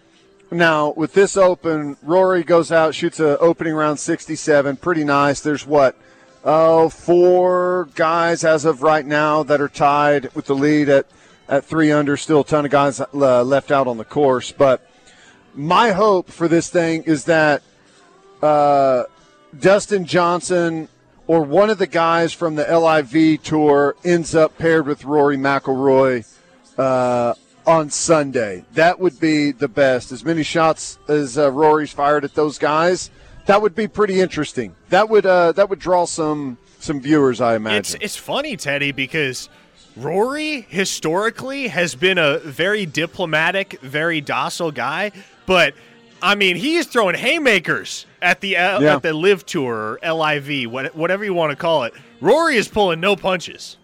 now 0.53 0.93
with 0.97 1.15
this 1.15 1.37
open, 1.37 1.97
Rory 2.03 2.45
goes 2.45 2.71
out, 2.71 2.95
shoots 2.95 3.19
a 3.19 3.37
opening 3.39 3.75
round 3.75 3.99
sixty-seven, 3.99 4.77
pretty 4.77 5.03
nice. 5.05 5.41
There's 5.41 5.67
what, 5.67 5.97
oh, 6.47 6.89
four 6.89 7.89
guys 7.95 8.45
as 8.45 8.65
of 8.65 8.83
right 8.83 9.05
now 9.05 9.43
that 9.43 9.61
are 9.61 9.69
tied 9.69 10.33
with 10.35 10.47
the 10.47 10.55
lead 10.55 10.89
at 10.89 11.07
at 11.49 11.65
three 11.65 11.93
under. 11.93 12.17
Still 12.17 12.41
a 12.41 12.45
ton 12.45 12.65
of 12.65 12.71
guys 12.71 13.01
uh, 13.01 13.43
left 13.43 13.71
out 13.71 13.87
on 13.87 13.99
the 13.99 14.05
course, 14.05 14.53
but 14.53 14.89
my 15.55 15.91
hope 15.91 16.31
for 16.31 16.49
this 16.49 16.71
thing 16.71 17.03
is 17.03 17.25
that 17.25 17.63
uh, 18.43 19.05
Dustin 19.59 20.05
Johnson 20.05 20.89
or 21.27 21.43
one 21.43 21.71
of 21.71 21.79
the 21.79 21.87
guys 21.87 22.33
from 22.33 22.55
the 22.55 22.65
LIV 22.65 23.43
tour 23.43 23.97
ends 24.05 24.35
up 24.35 24.57
paired 24.59 24.87
with 24.87 25.05
Rory 25.05 25.37
McIlroy 25.37 26.25
uh, 26.79 27.35
on 27.67 27.91
Sunday. 27.91 28.65
That 28.75 29.01
would 29.01 29.19
be 29.19 29.51
the 29.51 29.67
best. 29.67 30.13
As 30.13 30.25
many 30.25 30.45
shots 30.45 30.99
as 31.09 31.37
uh, 31.37 31.51
Rory's 31.51 31.93
fired 31.93 32.25
at 32.25 32.35
those 32.35 32.59
guys, 32.59 33.11
that 33.47 33.61
would 33.63 33.75
be 33.75 33.89
pretty 33.89 34.21
interesting. 34.21 34.75
That 34.91 35.09
would 35.09 35.27
uh, 35.27 35.53
that 35.53 35.69
would 35.71 35.79
draw 35.79 36.05
some 36.05 36.59
some 36.79 37.01
viewers, 37.01 37.41
I 37.41 37.57
imagine. 37.57 37.79
It's 37.79 37.95
it's 38.05 38.17
funny, 38.17 38.57
Teddy, 38.57 38.93
because 38.93 39.49
Rory 39.97 40.63
historically 40.69 41.69
has 41.69 41.95
been 41.95 42.19
a 42.19 42.39
very 42.39 42.85
diplomatic, 42.87 43.81
very 43.81 44.21
docile 44.21 44.71
guy, 44.73 45.13
but 45.47 45.75
I 46.23 46.35
mean, 46.35 46.57
he 46.57 46.77
is 46.77 46.87
throwing 46.87 47.15
haymakers 47.15 48.07
at 48.23 48.41
the 48.41 48.57
uh, 48.57 48.81
Yeah. 48.81 48.97
at 48.97 49.03
the 49.03 49.13
Live 49.13 49.45
Tour 49.47 49.99
or 50.03 50.13
LIV, 50.15 50.71
what, 50.71 50.95
whatever 50.95 51.25
you 51.25 51.35
want 51.35 51.51
to 51.51 51.57
call 51.57 51.85
it. 51.85 51.95
Rory 52.21 52.57
is 52.57 52.69
pulling 52.69 53.01
no 53.01 53.17
punches. 53.17 53.77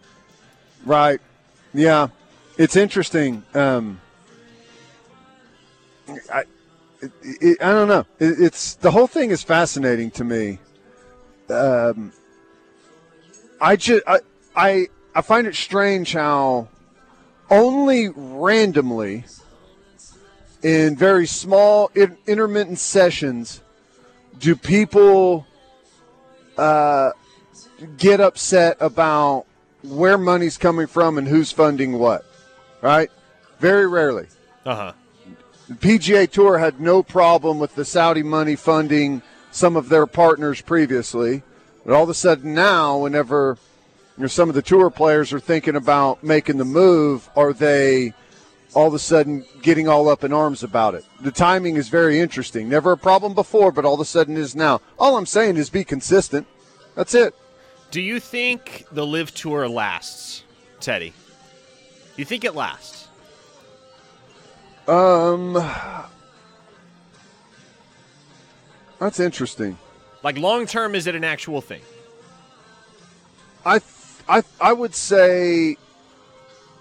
Right. 0.84 1.20
Yeah. 1.74 2.08
It's 2.58 2.76
interesting. 2.76 3.42
Um, 3.54 4.00
I, 6.32 6.44
it, 7.02 7.12
it, 7.22 7.62
I 7.62 7.72
don't 7.72 7.88
know. 7.88 8.06
It, 8.18 8.40
it's 8.40 8.74
the 8.74 8.90
whole 8.90 9.06
thing 9.06 9.30
is 9.30 9.42
fascinating 9.42 10.10
to 10.12 10.24
me. 10.24 10.58
Um, 11.50 12.12
I 13.60 13.76
just 13.76 14.02
I, 14.06 14.20
I 14.54 14.86
I 15.14 15.22
find 15.22 15.46
it 15.46 15.54
strange 15.54 16.12
how 16.12 16.68
only 17.50 18.08
randomly 18.08 19.24
in 20.62 20.96
very 20.96 21.26
small 21.26 21.90
in, 21.94 22.16
intermittent 22.26 22.78
sessions 22.78 23.60
do 24.38 24.56
people 24.56 25.46
uh, 26.56 27.10
get 27.98 28.20
upset 28.20 28.76
about 28.80 29.46
where 29.82 30.16
money's 30.16 30.56
coming 30.56 30.86
from 30.86 31.18
and 31.18 31.26
who's 31.26 31.50
funding 31.50 31.98
what, 31.98 32.24
right? 32.80 33.10
Very 33.58 33.86
rarely. 33.86 34.26
Uh 34.64 34.74
huh. 34.74 34.92
The 35.72 35.88
PGA 35.88 36.30
Tour 36.30 36.58
had 36.58 36.80
no 36.80 37.02
problem 37.02 37.58
with 37.58 37.74
the 37.76 37.86
Saudi 37.86 38.22
money 38.22 38.56
funding 38.56 39.22
some 39.50 39.74
of 39.74 39.88
their 39.88 40.06
partners 40.06 40.60
previously, 40.60 41.42
but 41.86 41.94
all 41.94 42.02
of 42.02 42.10
a 42.10 42.14
sudden 42.14 42.52
now, 42.52 42.98
whenever 42.98 43.56
you 44.18 44.22
know, 44.22 44.26
some 44.26 44.50
of 44.50 44.54
the 44.54 44.60
tour 44.60 44.90
players 44.90 45.32
are 45.32 45.40
thinking 45.40 45.74
about 45.74 46.22
making 46.22 46.58
the 46.58 46.66
move, 46.66 47.30
are 47.36 47.54
they 47.54 48.12
all 48.74 48.88
of 48.88 48.92
a 48.92 48.98
sudden 48.98 49.46
getting 49.62 49.88
all 49.88 50.10
up 50.10 50.24
in 50.24 50.32
arms 50.34 50.62
about 50.62 50.94
it? 50.94 51.06
The 51.22 51.32
timing 51.32 51.76
is 51.76 51.88
very 51.88 52.20
interesting. 52.20 52.68
Never 52.68 52.92
a 52.92 52.98
problem 52.98 53.32
before, 53.32 53.72
but 53.72 53.86
all 53.86 53.94
of 53.94 54.00
a 54.00 54.04
sudden 54.04 54.36
is 54.36 54.54
now. 54.54 54.82
All 54.98 55.16
I'm 55.16 55.24
saying 55.24 55.56
is 55.56 55.70
be 55.70 55.84
consistent. 55.84 56.46
That's 56.96 57.14
it. 57.14 57.34
Do 57.90 58.02
you 58.02 58.20
think 58.20 58.84
the 58.92 59.06
Live 59.06 59.32
Tour 59.32 59.68
lasts, 59.68 60.44
Teddy? 60.80 61.14
You 62.16 62.26
think 62.26 62.44
it 62.44 62.54
lasts? 62.54 63.01
Um, 64.88 65.54
that's 68.98 69.20
interesting. 69.20 69.78
Like 70.22 70.38
long 70.38 70.66
term, 70.66 70.94
is 70.94 71.06
it 71.06 71.14
an 71.14 71.24
actual 71.24 71.60
thing? 71.60 71.82
I, 73.64 73.80
I, 74.28 74.42
I 74.60 74.72
would 74.72 74.94
say, 74.94 75.76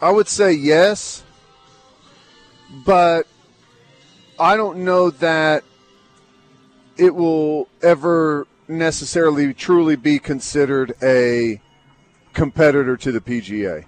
I 0.02 0.12
would 0.12 0.28
say 0.28 0.52
yes, 0.52 1.24
but 2.86 3.28
I 4.40 4.58
don't 4.58 4.80
know 4.80 5.12
that 5.12 5.64
it 6.98 7.14
will 7.14 7.68
ever 7.84 8.48
necessarily 8.68 9.54
truly 9.54 9.96
be 9.96 10.18
considered 10.18 10.94
a 11.04 11.62
competitor 12.34 12.98
to 12.98 13.12
the 13.12 13.22
PGA. 13.22 13.86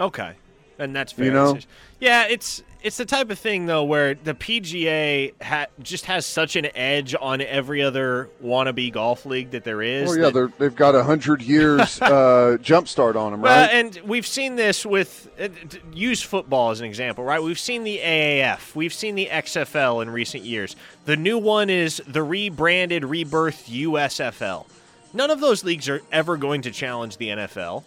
Okay, 0.00 0.34
and 0.78 0.94
that's 0.94 1.12
fair. 1.12 1.24
You 1.26 1.32
know? 1.32 1.58
Yeah, 2.00 2.26
it's 2.28 2.62
it's 2.82 2.96
the 2.96 3.04
type 3.04 3.30
of 3.30 3.38
thing 3.38 3.66
though 3.66 3.84
where 3.84 4.14
the 4.14 4.34
PGA 4.34 5.32
ha- 5.42 5.66
just 5.82 6.06
has 6.06 6.24
such 6.26 6.56
an 6.56 6.66
edge 6.76 7.14
on 7.20 7.40
every 7.40 7.82
other 7.82 8.28
wannabe 8.42 8.92
golf 8.92 9.26
league 9.26 9.50
that 9.50 9.64
there 9.64 9.82
is. 9.82 10.10
Oh 10.10 10.14
yeah, 10.14 10.30
that- 10.30 10.58
they've 10.58 10.74
got 10.74 10.94
a 10.94 11.02
hundred 11.04 11.42
years 11.42 12.00
uh, 12.02 12.56
jump 12.60 12.86
start 12.88 13.16
on 13.16 13.32
them, 13.32 13.40
Well, 13.42 13.62
right? 13.66 13.74
and 13.74 13.98
we've 14.04 14.26
seen 14.26 14.56
this 14.56 14.86
with 14.86 15.28
uh, 15.40 15.48
use 15.92 16.22
football 16.22 16.70
as 16.70 16.80
an 16.80 16.86
example, 16.86 17.24
right? 17.24 17.42
We've 17.42 17.58
seen 17.58 17.84
the 17.84 17.98
AAF, 17.98 18.74
we've 18.74 18.94
seen 18.94 19.14
the 19.14 19.26
XFL 19.26 20.02
in 20.02 20.10
recent 20.10 20.44
years. 20.44 20.76
The 21.04 21.16
new 21.16 21.38
one 21.38 21.70
is 21.70 22.02
the 22.06 22.22
rebranded, 22.22 23.02
rebirthed 23.02 23.68
USFL. 23.68 24.66
None 25.14 25.30
of 25.30 25.40
those 25.40 25.64
leagues 25.64 25.88
are 25.88 26.02
ever 26.12 26.36
going 26.36 26.62
to 26.62 26.70
challenge 26.70 27.16
the 27.16 27.28
NFL. 27.28 27.84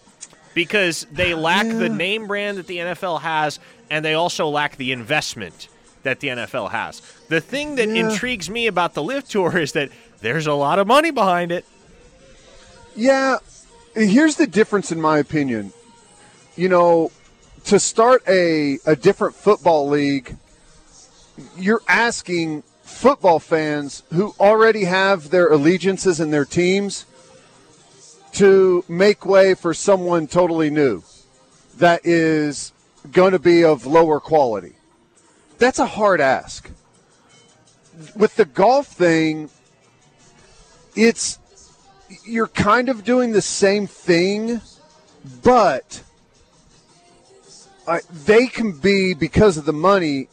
because 0.53 1.07
they 1.13 1.33
lack 1.33 1.65
the 1.65 1.87
name 1.87 2.27
brand 2.27 2.57
that 2.57 2.67
the 2.67 2.77
NFL 2.77 3.21
has, 3.21 3.57
and 3.91 4.03
they 4.05 4.13
also 4.15 4.47
lack 4.47 4.77
the 4.77 4.91
investment 4.93 5.67
that 6.03 6.21
the 6.21 6.29
NFL 6.29 6.71
has. 6.71 7.01
The 7.27 7.41
thing 7.41 7.75
that 7.75 7.89
Yeah. 7.89 8.09
intrigues 8.09 8.49
me 8.49 8.65
about 8.65 8.95
the 8.95 9.03
Live 9.03 9.27
Tour 9.27 9.57
is 9.59 9.73
that 9.73 9.89
there's 10.21 10.47
a 10.47 10.53
lot 10.53 10.79
of 10.79 10.87
money 10.87 11.11
behind 11.11 11.51
it. 11.51 11.65
Yeah, 12.95 13.37
here's 13.93 14.37
the 14.37 14.47
difference 14.47 14.91
in 14.91 14.99
my 14.99 15.19
opinion. 15.19 15.73
You 16.55 16.69
know, 16.69 17.11
to 17.65 17.79
start 17.79 18.23
a 18.27 18.79
a 18.85 18.95
different 18.95 19.35
football 19.35 19.87
league, 19.89 20.37
you're 21.57 21.81
asking 21.87 22.63
football 22.83 23.39
fans 23.39 24.03
who 24.13 24.33
already 24.39 24.85
have 24.85 25.29
their 25.31 25.47
allegiances 25.47 26.19
and 26.19 26.31
their 26.33 26.45
teams 26.45 27.05
to 28.33 28.83
make 28.87 29.25
way 29.25 29.53
for 29.53 29.73
someone 29.73 30.27
totally 30.27 30.69
new 30.69 31.03
that 31.77 32.05
is 32.05 32.71
going 33.11 33.31
to 33.31 33.39
be 33.39 33.63
of 33.63 33.85
lower 33.85 34.19
quality. 34.19 34.73
That's 35.57 35.79
a 35.79 35.85
hard 35.85 36.21
ask. 36.21 36.69
With 38.15 38.35
the 38.35 38.45
golf 38.45 38.87
thing, 38.87 39.49
it's 40.95 41.39
you're 42.25 42.47
kind 42.47 42.89
of 42.89 43.03
doing 43.03 43.31
the 43.31 43.41
same 43.41 43.87
thing, 43.87 44.61
but 45.43 46.03
uh, 47.87 47.99
they 48.25 48.47
can 48.47 48.71
be 48.71 49.13
because 49.13 49.57
of 49.57 49.65
the 49.65 49.73
money 49.73 50.27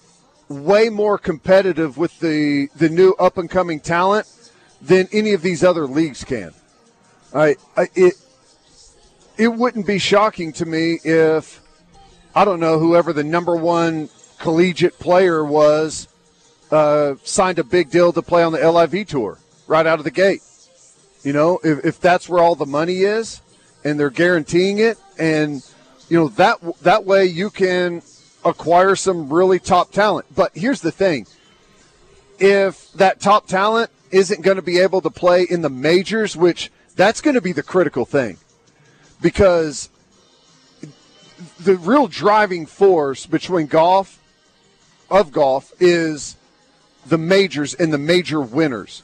way 0.48 0.88
more 0.88 1.18
competitive 1.18 1.98
with 1.98 2.18
the 2.20 2.68
the 2.76 2.88
new 2.88 3.14
up 3.18 3.38
and 3.38 3.50
coming 3.50 3.80
talent 3.80 4.26
than 4.80 5.08
any 5.12 5.32
of 5.32 5.42
these 5.42 5.62
other 5.62 5.86
leagues 5.86 6.24
can. 6.24 6.52
I, 7.34 7.56
I 7.76 7.88
it 7.94 8.14
it 9.36 9.48
wouldn't 9.48 9.86
be 9.86 9.98
shocking 9.98 10.52
to 10.54 10.66
me 10.66 10.98
if 11.04 11.60
I 12.38 12.44
don't 12.44 12.60
know 12.60 12.78
whoever 12.78 13.12
the 13.12 13.24
number 13.24 13.56
one 13.56 14.10
collegiate 14.38 15.00
player 15.00 15.44
was 15.44 16.06
uh, 16.70 17.16
signed 17.24 17.58
a 17.58 17.64
big 17.64 17.90
deal 17.90 18.12
to 18.12 18.22
play 18.22 18.44
on 18.44 18.52
the 18.52 18.70
LIV 18.70 19.08
tour 19.08 19.38
right 19.66 19.84
out 19.84 19.98
of 19.98 20.04
the 20.04 20.12
gate. 20.12 20.40
You 21.24 21.32
know, 21.32 21.58
if, 21.64 21.84
if 21.84 22.00
that's 22.00 22.28
where 22.28 22.40
all 22.40 22.54
the 22.54 22.64
money 22.64 22.98
is, 22.98 23.42
and 23.82 23.98
they're 23.98 24.08
guaranteeing 24.08 24.78
it, 24.78 24.98
and 25.18 25.68
you 26.08 26.16
know 26.16 26.28
that 26.28 26.60
that 26.82 27.04
way 27.04 27.24
you 27.24 27.50
can 27.50 28.02
acquire 28.44 28.94
some 28.94 29.32
really 29.32 29.58
top 29.58 29.90
talent. 29.90 30.26
But 30.32 30.52
here's 30.54 30.80
the 30.80 30.92
thing: 30.92 31.26
if 32.38 32.92
that 32.92 33.18
top 33.18 33.48
talent 33.48 33.90
isn't 34.12 34.42
going 34.42 34.58
to 34.58 34.62
be 34.62 34.78
able 34.78 35.00
to 35.00 35.10
play 35.10 35.42
in 35.42 35.62
the 35.62 35.70
majors, 35.70 36.36
which 36.36 36.70
that's 36.94 37.20
going 37.20 37.34
to 37.34 37.40
be 37.40 37.50
the 37.50 37.64
critical 37.64 38.04
thing, 38.04 38.36
because 39.20 39.90
the 41.60 41.76
real 41.76 42.06
driving 42.06 42.66
force 42.66 43.26
between 43.26 43.66
golf 43.66 44.20
of 45.10 45.32
golf 45.32 45.72
is 45.80 46.36
the 47.06 47.18
majors 47.18 47.74
and 47.74 47.92
the 47.92 47.98
major 47.98 48.40
winners. 48.40 49.02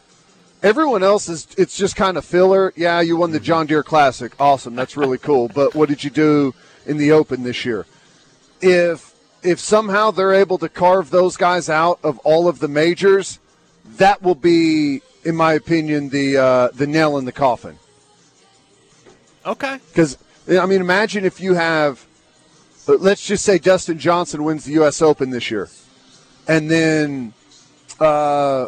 Everyone 0.63 1.03
else 1.03 1.29
is 1.29 1.47
it's 1.59 1.77
just 1.77 1.95
kind 1.97 2.17
of 2.17 2.25
filler. 2.25 2.73
Yeah, 2.77 3.01
you 3.01 3.17
won 3.17 3.33
the 3.33 3.41
John 3.41 3.67
Deere 3.67 3.83
Classic. 3.83 4.33
Awesome. 4.41 4.75
That's 4.75 4.97
really 4.97 5.19
cool. 5.19 5.49
But 5.49 5.75
what 5.75 5.89
did 5.89 6.03
you 6.03 6.11
do 6.11 6.55
in 6.87 6.97
the 6.97 7.13
Open 7.13 7.43
this 7.43 7.65
year? 7.65 7.87
If 8.61 9.15
if 9.43 9.61
somehow 9.61 10.11
they're 10.11 10.33
able 10.33 10.57
to 10.59 10.69
carve 10.69 11.11
those 11.11 11.37
guys 11.37 11.69
out 11.69 11.99
of 12.03 12.19
all 12.21 12.49
of 12.49 12.61
the 12.61 12.69
majors, 12.69 13.39
that 13.97 14.23
will 14.23 14.35
be 14.35 15.03
in 15.25 15.37
my 15.37 15.53
opinion 15.53 16.09
the 16.09 16.39
uh, 16.39 16.69
the 16.69 16.87
nail 16.87 17.19
in 17.19 17.27
the 17.27 17.33
coffin. 17.33 17.79
Okay. 19.45 19.79
Because 19.89 20.17
I 20.49 20.67
mean, 20.67 20.81
imagine 20.81 21.25
if 21.25 21.41
you 21.41 21.55
have, 21.55 22.07
uh, 22.89 22.95
let's 22.95 23.27
just 23.27 23.45
say 23.45 23.59
Dustin 23.59 23.99
Johnson 23.99 24.45
wins 24.45 24.65
the 24.65 24.73
U.S. 24.75 25.03
Open 25.03 25.31
this 25.31 25.51
year, 25.51 25.69
and 26.47 26.71
then 26.71 27.33
uh, 28.01 28.67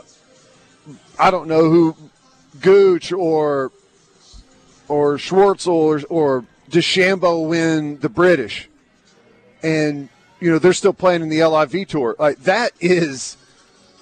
I 1.19 1.31
don't 1.31 1.49
know 1.49 1.71
who, 1.71 1.97
Gooch 2.61 3.13
or 3.13 3.73
or 4.89 5.17
Schwartzel 5.17 5.69
or, 5.69 6.01
or 6.09 6.45
DeChambeau 6.71 7.49
win 7.49 7.99
the 8.01 8.09
British, 8.09 8.69
and 9.63 10.09
you 10.41 10.51
know 10.51 10.59
they're 10.59 10.73
still 10.73 10.93
playing 10.93 11.23
in 11.23 11.29
the 11.29 11.45
LIV 11.45 11.89
tour. 11.89 12.17
Like 12.19 12.39
that 12.45 12.73
is, 12.81 13.37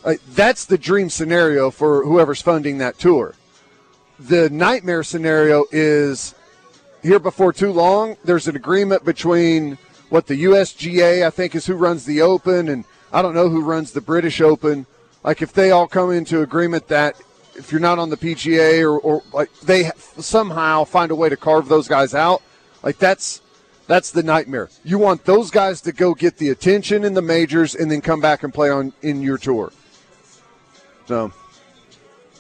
like, 0.05 0.21
that's 0.35 0.65
the 0.65 0.79
dream 0.79 1.11
scenario 1.11 1.71
for 1.71 2.05
whoever's 2.05 2.43
funding 2.43 2.79
that 2.79 2.99
tour. 2.99 3.35
The 4.19 4.49
nightmare 4.51 5.03
scenario 5.03 5.65
is 5.73 6.35
here 7.05 7.19
before 7.19 7.53
too 7.53 7.71
long, 7.71 8.17
there's 8.25 8.49
an 8.49 8.57
agreement 8.57 9.05
between 9.05 9.77
what 10.15 10.29
the 10.29 10.45
USGA, 10.45 11.27
I 11.27 11.31
think, 11.31 11.57
is 11.57 11.67
who 11.67 11.75
runs 11.75 12.05
the 12.05 12.23
Open, 12.23 12.69
and 12.69 12.85
I 13.13 13.21
don't 13.21 13.35
know 13.35 13.49
who 13.49 13.63
runs 13.63 13.91
the 13.91 14.01
British 14.01 14.41
Open. 14.41 14.87
Like, 15.25 15.43
if 15.43 15.53
they 15.53 15.73
all 15.73 15.89
come 15.89 16.13
into 16.13 16.41
agreement 16.41 16.87
that 16.87 17.17
if 17.57 17.73
you're 17.73 17.81
not 17.81 17.99
on 17.99 18.11
the 18.11 18.17
PGA 18.17 18.83
or, 18.83 18.97
or 19.01 19.25
like 19.33 19.51
they 19.63 19.91
somehow 20.19 20.85
find 20.85 21.11
a 21.11 21.17
way 21.17 21.29
to 21.31 21.37
carve 21.37 21.67
those 21.67 21.89
guys 21.89 22.15
out, 22.15 22.43
like 22.85 22.97
that's 22.99 23.43
that's 23.89 24.13
the 24.13 24.23
nightmare. 24.23 24.71
You 24.85 24.99
want 24.99 25.25
those 25.25 25.51
guys 25.51 25.81
to 25.81 25.91
go 25.91 26.15
get 26.15 26.37
the 26.37 26.51
attention 26.51 27.03
in 27.03 27.15
the 27.15 27.23
majors 27.23 27.75
and 27.75 27.91
then 27.91 28.01
come 28.01 28.21
back 28.21 28.45
and 28.45 28.55
play 28.55 28.71
on 28.71 28.93
in 29.03 29.21
your 29.21 29.37
tour. 29.37 29.73
So, 31.09 31.33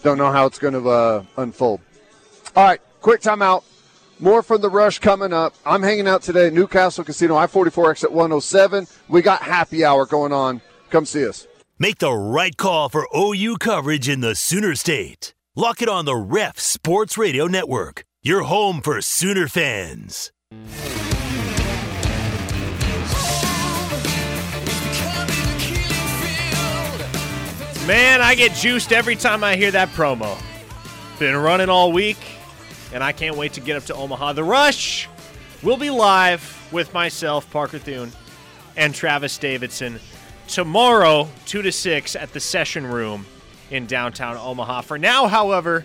don't 0.05 0.16
know 0.16 0.31
how 0.31 0.47
it's 0.47 0.61
going 0.61 0.75
to 0.75 0.89
uh, 0.89 1.25
unfold. 1.39 1.81
All 2.55 2.62
right, 2.62 2.81
quick 3.01 3.20
timeout. 3.20 3.64
More 4.25 4.43
from 4.43 4.62
the 4.62 4.70
rush 4.70 5.01
coming 5.01 5.35
up. 5.35 5.53
I'm 5.66 5.83
hanging 5.83 6.09
out 6.09 6.22
today 6.22 6.47
at 6.47 6.55
Newcastle 6.55 7.05
Casino, 7.05 7.37
I 7.37 7.47
44 7.47 7.91
exit 7.91 8.11
107. 8.11 8.87
We 9.07 9.20
got 9.20 9.43
happy 9.43 9.85
hour 9.85 10.07
going 10.07 10.33
on. 10.33 10.62
Come 10.89 11.05
see 11.05 11.29
us. 11.29 11.47
Make 11.79 11.99
the 11.99 12.14
right 12.14 12.57
call 12.57 12.89
for 12.89 13.07
OU 13.14 13.59
coverage 13.59 14.09
in 14.09 14.22
the 14.22 14.35
Sooner 14.35 14.77
State. 14.77 15.35
Lock 15.55 15.83
it 15.83 15.91
on 15.91 16.07
the 16.07 16.16
Ref 16.16 16.59
Sports 16.59 17.18
Radio 17.18 17.47
Network, 17.47 18.07
your 18.22 18.45
home 18.45 18.81
for 18.81 19.03
Sooner 19.03 19.47
fans. 19.47 20.33
Man, 27.87 28.22
I 28.22 28.35
get 28.35 28.55
juiced 28.55 28.91
every 28.91 29.16
time 29.16 29.45
I 29.45 29.57
hear 29.57 29.70
that 29.72 29.91
promo. 29.91 30.41
Been 31.18 31.37
running 31.37 31.68
all 31.68 31.93
week, 31.93 32.16
and 32.95 33.03
I 33.03 33.12
can't 33.12 33.36
wait 33.36 33.55
to 33.55 33.61
get 33.61 33.76
up 33.76 33.84
to 33.86 33.95
Omaha. 33.95 34.34
The 34.34 34.45
Rush 34.45 35.09
will 35.64 35.76
be 35.76 35.90
live 35.90 36.68
with 36.72 36.95
myself, 36.95 37.51
Parker 37.51 37.78
Thune, 37.78 38.12
and 38.76 38.95
Travis 38.95 39.36
Davidson 39.36 39.99
tomorrow, 40.47 41.28
2 41.47 41.62
to 41.62 41.72
6 41.72 42.16
at 42.16 42.32
the 42.32 42.38
Session 42.38 42.86
Room 42.86 43.26
in 43.70 43.86
downtown 43.86 44.36
Omaha. 44.36 44.82
For 44.82 44.97
now, 44.97 45.26
however, 45.26 45.84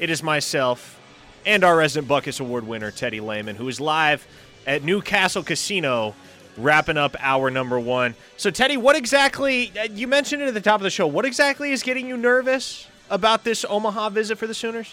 it 0.00 0.10
is 0.10 0.22
myself 0.22 1.00
and 1.46 1.62
our 1.62 1.76
resident 1.76 2.10
Butkus 2.10 2.40
Award 2.40 2.66
winner, 2.66 2.90
Teddy 2.90 3.20
Lehman, 3.20 3.54
who 3.54 3.68
is 3.68 3.80
live 3.80 4.26
at 4.66 4.82
Newcastle 4.82 5.44
Casino 5.44 6.16
wrapping 6.56 6.96
up 6.96 7.14
hour 7.20 7.50
number 7.50 7.78
one. 7.78 8.16
So, 8.36 8.50
Teddy, 8.50 8.76
what 8.76 8.96
exactly, 8.96 9.72
uh, 9.78 9.84
you 9.84 10.08
mentioned 10.08 10.42
it 10.42 10.48
at 10.48 10.54
the 10.54 10.60
top 10.60 10.80
of 10.80 10.82
the 10.82 10.90
show, 10.90 11.06
what 11.06 11.24
exactly 11.24 11.70
is 11.70 11.84
getting 11.84 12.08
you 12.08 12.16
nervous 12.16 12.88
about 13.10 13.44
this 13.44 13.64
Omaha 13.68 14.08
visit 14.08 14.38
for 14.38 14.48
the 14.48 14.54
Sooners? 14.54 14.92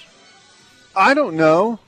I 0.95 1.13
don't 1.13 1.35
know. 1.35 1.79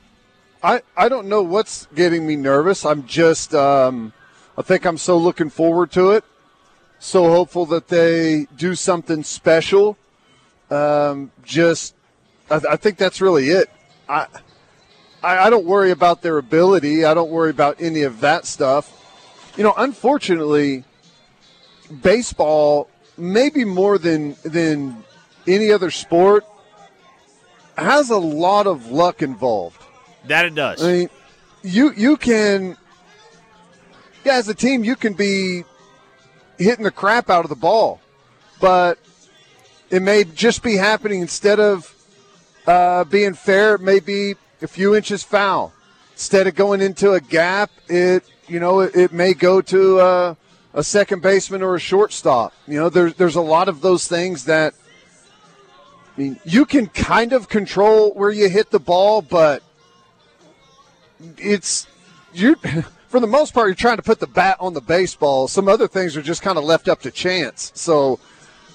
I, 0.64 0.82
I 0.96 1.08
don't 1.08 1.28
know 1.28 1.42
what's 1.44 1.88
getting 1.96 2.26
me 2.28 2.36
nervous. 2.36 2.86
I'm 2.86 3.06
just, 3.06 3.54
um, 3.54 4.12
I 4.58 4.62
think 4.62 4.86
I'm 4.86 4.98
so 4.98 5.18
looking 5.18 5.50
forward 5.50 5.92
to 5.92 6.12
it. 6.12 6.26
So 7.00 7.30
hopeful 7.30 7.66
that 7.68 7.88
they 7.88 8.48
do 8.56 8.76
something 8.76 9.24
special. 9.24 9.98
Um, 10.70 11.32
just, 11.44 11.96
I, 12.50 12.60
I 12.72 12.76
think 12.76 12.98
that's 12.98 13.22
really 13.22 13.50
it. 13.50 13.70
I, 14.10 14.28
I, 15.24 15.48
I 15.48 15.50
don't 15.50 15.66
worry 15.66 15.92
about 15.92 16.22
their 16.22 16.38
ability. 16.38 17.06
I 17.06 17.14
don't 17.14 17.30
worry 17.30 17.52
about 17.52 17.82
any 17.82 18.02
of 18.02 18.20
that 18.22 18.46
stuff. 18.46 18.94
You 19.58 19.64
know, 19.64 19.74
unfortunately, 19.78 20.84
baseball, 22.02 22.90
maybe 23.18 23.64
more 23.66 23.98
than 23.98 24.36
than 24.44 25.04
any 25.48 25.72
other 25.72 25.90
sport, 25.90 26.46
has 27.78 28.10
a 28.10 28.18
lot 28.18 28.68
of 28.68 28.92
luck 28.92 29.22
involved. 29.22 29.82
That 30.26 30.46
it 30.46 30.56
does. 30.56 30.84
I 30.84 30.92
mean, 30.92 31.10
you 31.64 31.94
you 31.94 32.18
can, 32.18 32.76
yeah, 34.26 34.34
as 34.34 34.50
a 34.50 34.54
team, 34.54 34.84
you 34.84 34.96
can 34.96 35.14
be 35.14 35.64
hitting 36.58 36.84
the 36.84 36.92
crap 36.92 37.30
out 37.30 37.46
of 37.46 37.50
the 37.50 37.56
ball, 37.56 38.02
but 38.60 38.98
it 39.90 40.02
may 40.02 40.24
just 40.24 40.64
be 40.64 40.76
happening 40.76 41.22
instead 41.22 41.60
of 41.60 41.94
uh, 42.66 43.04
being 43.06 43.34
fair. 43.34 43.76
It 43.76 43.82
may 43.82 44.00
be 44.00 44.36
a 44.62 44.68
few 44.68 44.96
inches 44.96 45.24
foul. 45.24 45.72
Instead 46.14 46.48
of 46.48 46.56
going 46.56 46.82
into 46.82 47.12
a 47.12 47.22
gap, 47.22 47.70
it 47.88 48.24
you 48.48 48.60
know 48.60 48.80
it, 48.82 48.96
it 48.96 49.14
may 49.14 49.34
go 49.34 49.62
to 49.62 50.00
uh, 50.00 50.36
a 50.74 50.84
second 50.84 51.22
baseman 51.22 51.62
or 51.62 51.76
a 51.76 51.80
shortstop. 51.80 52.54
You 52.68 52.80
know, 52.80 52.90
there's 52.90 53.14
there's 53.14 53.36
a 53.36 53.42
lot 53.42 53.70
of 53.70 53.82
those 53.82 54.08
things 54.08 54.46
that. 54.46 54.74
I 56.18 56.22
mean, 56.22 56.40
you 56.46 56.66
can 56.66 56.88
kind 56.88 57.32
of 57.32 57.48
control 57.48 58.12
where 58.14 58.32
you 58.32 58.50
hit 58.50 58.72
the 58.72 58.80
ball, 58.80 59.22
but 59.22 59.62
it's 61.38 61.88
you 62.34 62.56
for 63.08 63.20
the 63.20 63.28
most 63.28 63.54
part, 63.54 63.68
you're 63.68 63.76
trying 63.76 63.98
to 63.98 64.04
put 64.04 64.20
the 64.20 64.28
bat 64.28 64.58
on 64.60 64.74
the 64.74 64.82
baseball. 64.82 65.48
Some 65.48 65.68
other 65.68 65.88
things 65.88 66.18
are 66.18 66.22
just 66.22 66.42
kind 66.42 66.58
of 66.58 66.64
left 66.64 66.88
up 66.88 67.02
to 67.02 67.12
chance. 67.12 67.72
So, 67.76 68.20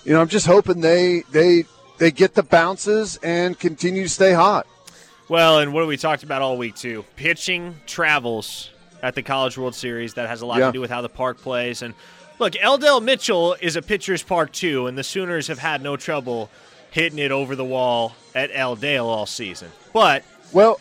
you 0.05 0.13
know, 0.13 0.21
I'm 0.21 0.29
just 0.29 0.47
hoping 0.47 0.81
they 0.81 1.23
they 1.33 1.65
they 1.99 2.11
get 2.11 2.35
the 2.35 2.43
bounces 2.43 3.19
and 3.23 3.59
continue 3.59 4.05
to 4.05 4.09
stay 4.09 4.33
hot. 4.33 4.67
Well, 5.29 5.61
and 5.61 5.73
what 5.73 5.87
we 5.87 5.97
talked 5.97 6.23
about 6.23 6.43
all 6.43 6.57
week 6.57 6.77
too, 6.77 7.05
pitching 7.17 7.77
travels 7.87 8.71
at 9.03 9.15
the 9.17 9.23
College 9.23 9.59
World 9.59 9.75
Series. 9.75 10.15
That 10.15 10.29
has 10.29 10.43
a 10.43 10.47
lot 10.47 10.59
Yeah. 10.59 10.67
to 10.67 10.73
do 10.73 10.81
with 10.81 10.91
how 10.91 11.01
the 11.01 11.09
park 11.09 11.39
plays. 11.39 11.83
And 11.83 11.95
look, 12.39 12.55
L 12.61 12.79
Dale 12.79 13.01
Mitchell 13.01 13.57
is 13.61 13.75
a 13.75 13.83
pitcher's 13.83 14.23
park 14.23 14.53
too, 14.53 14.87
and 14.87 14.97
the 14.97 15.03
Sooners 15.05 15.49
have 15.49 15.59
had 15.59 15.83
no 15.83 15.97
trouble 15.97 16.51
hitting 16.93 17.19
it 17.19 17.33
over 17.33 17.57
the 17.57 17.65
wall 17.65 18.15
at 18.35 18.51
L 18.53 18.77
Dale 18.77 19.07
all 19.07 19.27
season. 19.27 19.71
But 19.93 20.25
Well, 20.53 20.81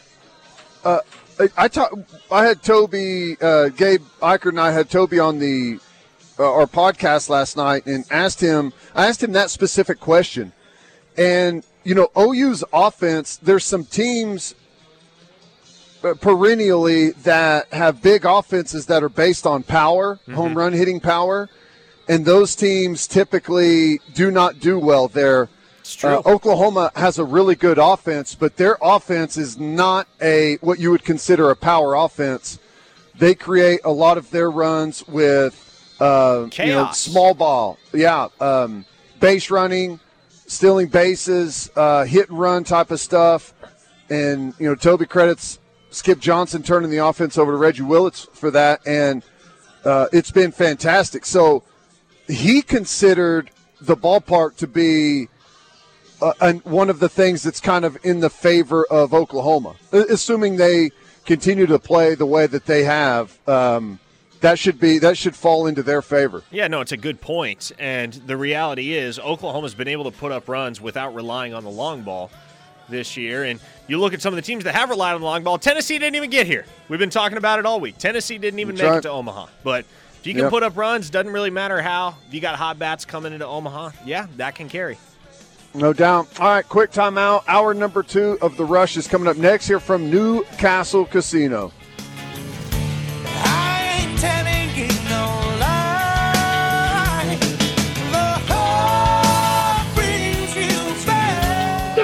uh, 0.84 1.00
I, 1.40 1.50
I 1.58 1.68
talk, 1.68 1.98
I 2.32 2.46
had 2.46 2.62
Toby, 2.62 3.38
uh, 3.42 3.70
Gabe 3.70 4.04
Eicher, 4.22 4.50
and 4.50 4.60
I 4.60 4.72
had 4.72 4.90
Toby 4.90 5.18
on 5.18 5.40
the 5.40 5.80
uh, 6.38 6.44
our 6.44 6.68
podcast 6.68 7.30
last 7.30 7.58
night, 7.58 7.86
and 7.86 8.06
asked 8.12 8.40
him. 8.42 8.74
I 8.94 9.08
asked 9.08 9.24
him 9.24 9.32
that 9.32 9.50
specific 9.50 10.00
question, 10.00 10.52
and 11.18 11.66
you 11.84 11.96
know, 11.96 12.10
OU's 12.18 12.64
offense. 12.74 13.38
There's 13.38 13.66
some 13.66 13.86
teams 13.86 14.54
uh, 16.04 16.14
perennially 16.16 17.12
that 17.12 17.72
have 17.74 18.02
big 18.02 18.26
offenses 18.26 18.86
that 18.88 19.04
are 19.04 19.10
based 19.10 19.46
on 19.48 19.64
power, 19.64 20.20
home 20.34 20.58
run 20.58 20.74
hitting 20.74 21.00
power, 21.00 21.50
and 22.08 22.26
those 22.26 22.56
teams 22.56 23.08
typically 23.08 24.00
do 24.14 24.32
not 24.32 24.60
do 24.60 24.78
well 24.78 25.08
there. 25.08 25.50
Uh, 26.26 26.30
Oklahoma 26.30 26.92
has 26.96 27.18
a 27.18 27.24
really 27.24 27.56
good 27.56 27.78
offense, 27.78 28.36
but 28.36 28.58
their 28.58 28.78
offense 28.82 29.38
is 29.38 29.58
not 29.58 30.08
a 30.22 30.56
what 30.58 30.80
you 30.80 30.92
would 30.92 31.04
consider 31.04 31.50
a 31.50 31.56
power 31.56 31.96
offense. 31.96 32.60
They 33.18 33.36
create 33.36 33.82
a 33.84 33.92
lot 33.92 34.18
of 34.18 34.32
their 34.32 34.50
runs 34.50 35.08
with 35.08 35.68
uh, 36.00 36.48
you 36.58 36.66
know, 36.68 36.92
small 36.92 37.34
ball, 37.34 37.78
yeah, 37.94 38.28
um, 38.40 38.86
base 39.20 39.52
running, 39.52 40.00
stealing 40.48 40.88
bases, 40.88 41.70
uh, 41.76 42.06
hit 42.06 42.30
and 42.30 42.40
run 42.40 42.64
type 42.64 42.90
of 42.90 43.00
stuff. 43.00 43.54
And 44.10 44.54
you 44.60 44.68
know, 44.68 44.76
Toby 44.76 45.06
credits 45.06 45.60
Skip 45.92 46.20
Johnson 46.20 46.64
turning 46.64 46.90
the 46.90 46.98
offense 46.98 47.38
over 47.38 47.52
to 47.52 47.58
Reggie 47.58 47.84
Willits 47.84 48.28
for 48.34 48.50
that, 48.52 48.82
and 48.88 49.24
uh, 49.86 50.08
it's 50.12 50.32
been 50.32 50.52
fantastic. 50.52 51.26
So 51.26 51.64
he 52.28 52.62
considered 52.62 53.52
the 53.80 53.98
ballpark 53.98 54.56
to 54.58 54.68
be 54.68 55.28
uh, 56.22 56.34
and 56.42 56.64
one 56.66 56.90
of 56.90 57.00
the 57.00 57.10
things 57.10 57.44
that's 57.44 57.60
kind 57.60 57.84
of 57.86 57.98
in 58.04 58.20
the 58.20 58.30
favor 58.30 58.86
of 58.90 59.14
Oklahoma, 59.14 59.76
Uh, 59.92 60.04
assuming 60.10 60.58
they 60.58 60.92
continue 61.26 61.66
to 61.68 61.80
play 61.80 62.16
the 62.16 62.26
way 62.26 62.48
that 62.48 62.66
they 62.66 62.84
have. 62.84 63.38
Um, 63.48 64.00
that 64.42 64.58
should 64.58 64.80
be 64.80 64.98
that 65.00 65.18
should 65.18 65.36
fall 65.36 65.68
into 65.68 65.84
their 65.84 66.02
favor. 66.02 66.44
Yeah, 66.50 66.68
no, 66.68 66.82
it's 66.82 66.92
a 66.92 66.98
good 66.98 67.22
point. 67.22 67.72
And 67.78 68.12
the 68.14 68.36
reality 68.36 68.94
is, 68.96 69.20
Oklahoma's 69.20 69.76
been 69.76 69.88
able 69.88 70.06
to 70.06 70.18
put 70.18 70.32
up 70.32 70.50
runs 70.50 70.82
without 70.82 71.14
relying 71.14 71.54
on 71.54 71.64
the 71.64 71.70
long 71.70 72.02
ball 72.02 72.32
this 72.90 73.16
year. 73.18 73.44
And 73.44 73.60
you 73.88 74.00
look 74.00 74.14
at 74.16 74.22
some 74.22 74.34
of 74.34 74.38
the 74.38 74.42
teams 74.42 74.64
that 74.64 74.74
have 74.74 74.90
relied 74.90 75.14
on 75.14 75.22
the 75.22 75.28
long 75.28 75.44
ball. 75.44 75.60
Tennessee 75.60 76.00
didn't 76.00 76.16
even 76.16 76.32
get 76.32 76.48
here. 76.48 76.66
We've 76.90 77.00
been 77.00 77.12
talking 77.12 77.38
about 77.38 77.60
it 77.60 77.66
all 77.68 77.80
week. 77.80 78.00
Tennessee 78.00 78.40
didn't 78.40 78.60
even 78.60 78.76
make 78.76 78.92
it 78.92 79.02
to 79.04 79.12
Omaha. 79.12 79.46
But 79.64 79.86
if 80.20 80.26
you 80.26 80.34
can 80.34 80.44
Yep. 80.44 80.50
put 80.52 80.64
up 80.64 80.76
runs, 80.76 81.12
doesn't 81.12 81.32
really 81.32 81.52
matter 81.52 81.80
how. 81.82 82.16
If 82.28 82.34
you 82.34 82.42
got 82.42 82.56
hot 82.56 82.80
bats 82.80 83.06
coming 83.06 83.34
into 83.34 83.46
Omaha, 83.46 83.92
yeah, 84.06 84.26
that 84.38 84.56
can 84.56 84.70
carry. 84.70 84.98
No 85.74 85.94
doubt. 85.94 86.28
All 86.40 86.48
right, 86.48 86.68
quick 86.68 86.92
timeout. 86.92 87.44
Hour 87.48 87.74
number 87.74 88.04
two 88.04 88.38
of 88.42 88.58
the 88.58 88.66
rush 88.66 88.98
is 88.98 89.08
coming 89.08 89.28
up 89.28 89.38
next 89.38 89.68
here 89.68 89.80
from 89.80 90.12
Newcastle 90.12 91.06
Casino. 91.06 91.72
I 93.26 94.04
ain't 94.04 94.20
telling 94.20 94.76
you 94.76 94.88
no 95.08 95.26
lie. 95.60 97.38
The 98.12 98.52
heart 98.52 99.96
brings 99.96 100.54
you 100.56 101.06
back. 101.06 101.96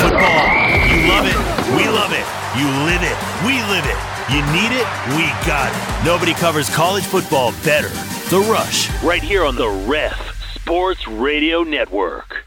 Football. 0.00 0.40
You 0.88 1.08
love 1.12 1.26
it. 1.28 1.36
We 1.76 1.84
love 1.86 2.12
it. 2.16 2.24
You 2.56 2.66
live 2.88 3.02
it. 3.04 3.16
We 3.44 3.60
live 3.68 3.84
it. 3.84 3.98
You 4.32 4.40
need 4.52 4.72
it. 4.72 4.86
We 5.16 5.28
got 5.46 5.70
it. 5.70 6.06
Nobody 6.06 6.32
covers 6.32 6.70
college 6.74 7.04
football 7.04 7.52
better. 7.62 7.90
The 8.30 8.40
Rush. 8.50 8.88
Right 9.02 9.22
here 9.22 9.44
on 9.44 9.56
the 9.56 9.68
Ref 9.68 10.34
Sports 10.54 11.06
Radio 11.06 11.62
Network. 11.62 12.46